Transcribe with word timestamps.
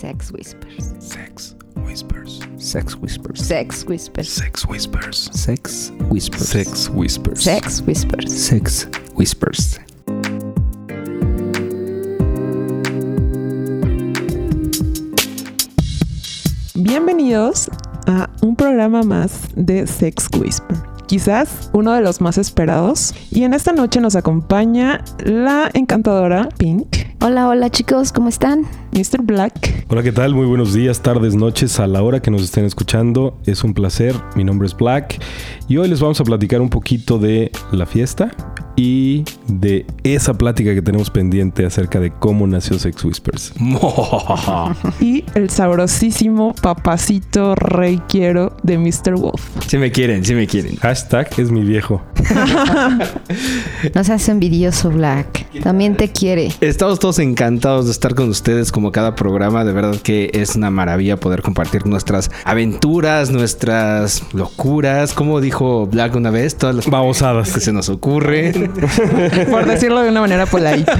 Sex 0.00 0.32
Whispers. 0.32 0.94
Sex 0.98 1.54
Whispers. 1.76 2.40
Sex 2.56 2.96
Whispers. 2.96 3.38
Sex 3.46 3.84
Whispers. 3.84 4.28
Sex 4.30 4.64
Whispers. 4.64 5.28
Sex 5.30 5.92
Whispers. 6.08 6.48
Sex 6.48 6.88
Whispers. 6.88 7.42
Sex 7.44 7.82
Whispers. 7.82 8.32
Sex 8.32 8.88
Whispers. 9.14 9.78
Bienvenidos 16.74 17.70
a 18.06 18.30
un 18.40 18.56
programa 18.56 19.02
más 19.02 19.48
de 19.54 19.86
Sex 19.86 20.28
Whisper. 20.34 20.78
Quizás 21.08 21.68
uno 21.74 21.92
de 21.92 22.00
los 22.00 22.22
más 22.22 22.38
esperados. 22.38 23.14
Y 23.30 23.42
en 23.42 23.52
esta 23.52 23.72
noche 23.72 24.00
nos 24.00 24.16
acompaña 24.16 25.04
la 25.26 25.70
encantadora 25.74 26.48
Pink, 26.56 27.10
Hola, 27.22 27.48
hola 27.48 27.68
chicos, 27.68 28.12
¿cómo 28.12 28.30
están? 28.30 28.62
Mr. 28.92 29.20
Black, 29.22 29.69
Hola, 29.92 30.04
¿qué 30.04 30.12
tal? 30.12 30.36
Muy 30.36 30.46
buenos 30.46 30.72
días, 30.72 31.02
tardes, 31.02 31.34
noches, 31.34 31.80
a 31.80 31.88
la 31.88 32.00
hora 32.04 32.22
que 32.22 32.30
nos 32.30 32.42
estén 32.42 32.64
escuchando. 32.64 33.36
Es 33.44 33.64
un 33.64 33.74
placer. 33.74 34.14
Mi 34.36 34.44
nombre 34.44 34.68
es 34.68 34.76
Black 34.76 35.20
y 35.66 35.78
hoy 35.78 35.88
les 35.88 35.98
vamos 35.98 36.20
a 36.20 36.24
platicar 36.24 36.60
un 36.60 36.70
poquito 36.70 37.18
de 37.18 37.50
la 37.72 37.86
fiesta 37.86 38.30
y 38.80 39.24
de 39.46 39.84
esa 40.04 40.32
plática 40.32 40.72
que 40.74 40.80
tenemos 40.80 41.10
pendiente 41.10 41.66
acerca 41.66 42.00
de 42.00 42.10
cómo 42.10 42.46
nació 42.46 42.78
Sex 42.78 43.04
Whispers. 43.04 43.52
y 45.02 45.22
el 45.34 45.50
sabrosísimo 45.50 46.54
papacito 46.54 47.54
rey 47.56 48.00
quiero 48.08 48.56
de 48.62 48.78
Mr. 48.78 49.16
Wolf. 49.16 49.42
Si 49.66 49.76
me 49.76 49.92
quieren, 49.92 50.24
si 50.24 50.34
me 50.34 50.46
quieren. 50.46 50.76
Hashtag 50.76 51.28
es 51.36 51.50
mi 51.50 51.62
viejo. 51.62 52.00
No 53.94 54.04
seas 54.04 54.28
envidioso, 54.28 54.90
Black. 54.90 55.46
También 55.62 55.96
te 55.96 56.10
quiere. 56.10 56.52
Estamos 56.60 56.98
todos 56.98 57.18
encantados 57.18 57.86
de 57.86 57.92
estar 57.92 58.14
con 58.14 58.28
ustedes 58.28 58.70
como 58.70 58.92
cada 58.92 59.14
programa. 59.14 59.64
De 59.64 59.72
verdad 59.72 59.96
que 59.96 60.30
es 60.34 60.54
una 60.54 60.70
maravilla 60.70 61.18
poder 61.18 61.42
compartir 61.42 61.86
nuestras 61.86 62.30
aventuras, 62.44 63.30
nuestras 63.30 64.22
locuras. 64.32 65.12
Como 65.14 65.40
dijo 65.40 65.86
Black 65.86 66.14
una 66.14 66.30
vez, 66.30 66.56
todas 66.56 66.76
las 66.76 66.86
Babosadas. 66.88 67.52
que 67.52 67.60
se 67.60 67.72
nos 67.72 67.88
ocurren. 67.88 68.69
Por 69.50 69.66
decirlo 69.66 70.02
de 70.02 70.10
una 70.10 70.20
manera 70.20 70.46
polite. 70.46 70.90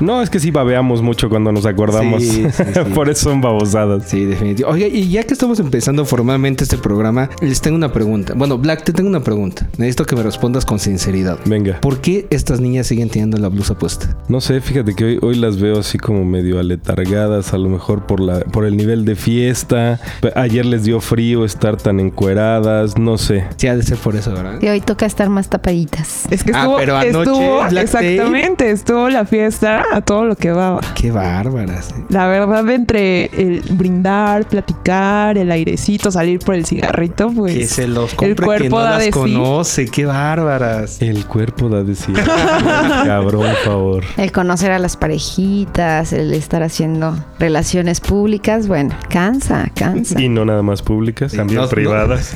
No, 0.00 0.22
es 0.22 0.30
que 0.30 0.40
sí 0.40 0.50
babeamos 0.50 1.02
mucho 1.02 1.28
cuando 1.28 1.52
nos 1.52 1.66
acordamos. 1.66 2.22
Sí, 2.22 2.46
sí, 2.50 2.64
sí. 2.74 2.80
Por 2.94 3.08
eso 3.08 3.30
son 3.30 3.40
babosadas. 3.40 4.04
Sí, 4.08 4.24
definitivo. 4.24 4.70
Oiga, 4.70 4.86
y 4.86 5.08
ya 5.08 5.22
que 5.24 5.34
estamos 5.34 5.60
empezando 5.60 6.04
formalmente 6.04 6.64
este 6.64 6.78
programa, 6.78 7.30
les 7.40 7.60
tengo 7.60 7.76
una 7.76 7.92
pregunta. 7.92 8.34
Bueno, 8.36 8.58
Black, 8.58 8.84
te 8.84 8.92
tengo 8.92 9.08
una 9.08 9.20
pregunta. 9.20 9.68
Necesito 9.78 10.04
que 10.04 10.16
me 10.16 10.22
respondas 10.22 10.64
con 10.64 10.78
sinceridad. 10.78 11.38
Venga. 11.44 11.80
¿Por 11.80 12.00
qué 12.00 12.26
estas 12.30 12.60
niñas 12.60 12.86
siguen 12.86 13.08
teniendo 13.08 13.38
la 13.38 13.48
blusa 13.48 13.78
puesta? 13.78 14.16
No 14.28 14.40
sé, 14.40 14.60
fíjate 14.60 14.94
que 14.94 15.04
hoy, 15.04 15.18
hoy 15.22 15.34
las 15.36 15.60
veo 15.60 15.78
así 15.78 15.98
como 15.98 16.24
medio 16.24 16.58
aletargadas, 16.58 17.52
a 17.52 17.58
lo 17.58 17.68
mejor 17.68 18.06
por 18.06 18.20
la 18.20 18.40
por 18.40 18.64
el 18.64 18.76
nivel 18.76 19.04
de 19.04 19.16
fiesta. 19.16 20.00
Ayer 20.34 20.64
les 20.66 20.84
dio 20.84 21.00
frío 21.00 21.44
estar 21.44 21.76
tan 21.76 22.00
encueradas, 22.00 22.98
no 22.98 23.18
sé. 23.18 23.44
Sí, 23.56 23.66
ha 23.68 23.76
de 23.76 23.82
ser 23.82 23.98
por 23.98 24.16
eso, 24.16 24.32
¿verdad? 24.32 24.58
Y 24.60 24.68
hoy 24.68 24.80
toca 24.80 25.06
estar 25.06 25.28
más 25.28 25.48
tapaditas. 25.48 26.24
Es 26.30 26.44
que 26.46 26.52
Ah, 26.54 26.60
estuvo, 26.60 26.76
pero 26.76 26.96
anoche, 26.96 27.18
estuvo 27.18 27.58
Black 27.68 27.84
exactamente, 27.84 28.70
estuvo 28.70 29.08
la 29.08 29.24
fiesta 29.26 29.84
a 29.92 30.00
todo 30.00 30.24
lo 30.24 30.36
que 30.36 30.50
daba. 30.50 30.80
Qué 30.94 31.10
bárbaras. 31.10 31.90
¿eh? 31.90 32.04
La 32.08 32.26
verdad, 32.26 32.68
entre 32.70 33.26
el 33.26 33.60
brindar, 33.70 34.46
platicar, 34.48 35.36
el 35.38 35.50
airecito, 35.50 36.10
salir 36.10 36.38
por 36.40 36.54
el 36.54 36.64
cigarrito, 36.64 37.30
pues. 37.30 37.54
que 37.54 37.66
se 37.66 37.86
los 37.88 38.12
el 38.12 38.16
compre 38.16 38.34
quien 38.36 38.46
cuerpo 38.46 38.76
no 38.78 38.82
da 38.82 38.90
las 38.90 38.98
de 39.00 39.04
sí. 39.06 39.10
conoce. 39.10 39.86
Qué 39.86 40.06
bárbaras. 40.06 41.02
El 41.02 41.26
cuerpo 41.26 41.68
da 41.68 41.82
de 41.82 41.94
sí. 41.94 42.12
Cabrón, 43.04 43.42
por 43.46 43.56
favor. 43.64 44.04
El 44.16 44.32
conocer 44.32 44.72
a 44.72 44.78
las 44.78 44.96
parejitas, 44.96 46.12
el 46.12 46.32
estar 46.34 46.62
haciendo 46.62 47.16
relaciones 47.38 48.00
públicas, 48.00 48.66
bueno, 48.68 48.94
cansa, 49.08 49.68
cansa. 49.74 50.20
Y 50.20 50.28
no 50.28 50.44
nada 50.44 50.62
más 50.62 50.82
públicas, 50.82 51.32
Sí, 51.32 51.36
también 51.36 51.60
no- 51.60 51.68
privadas. 51.68 52.34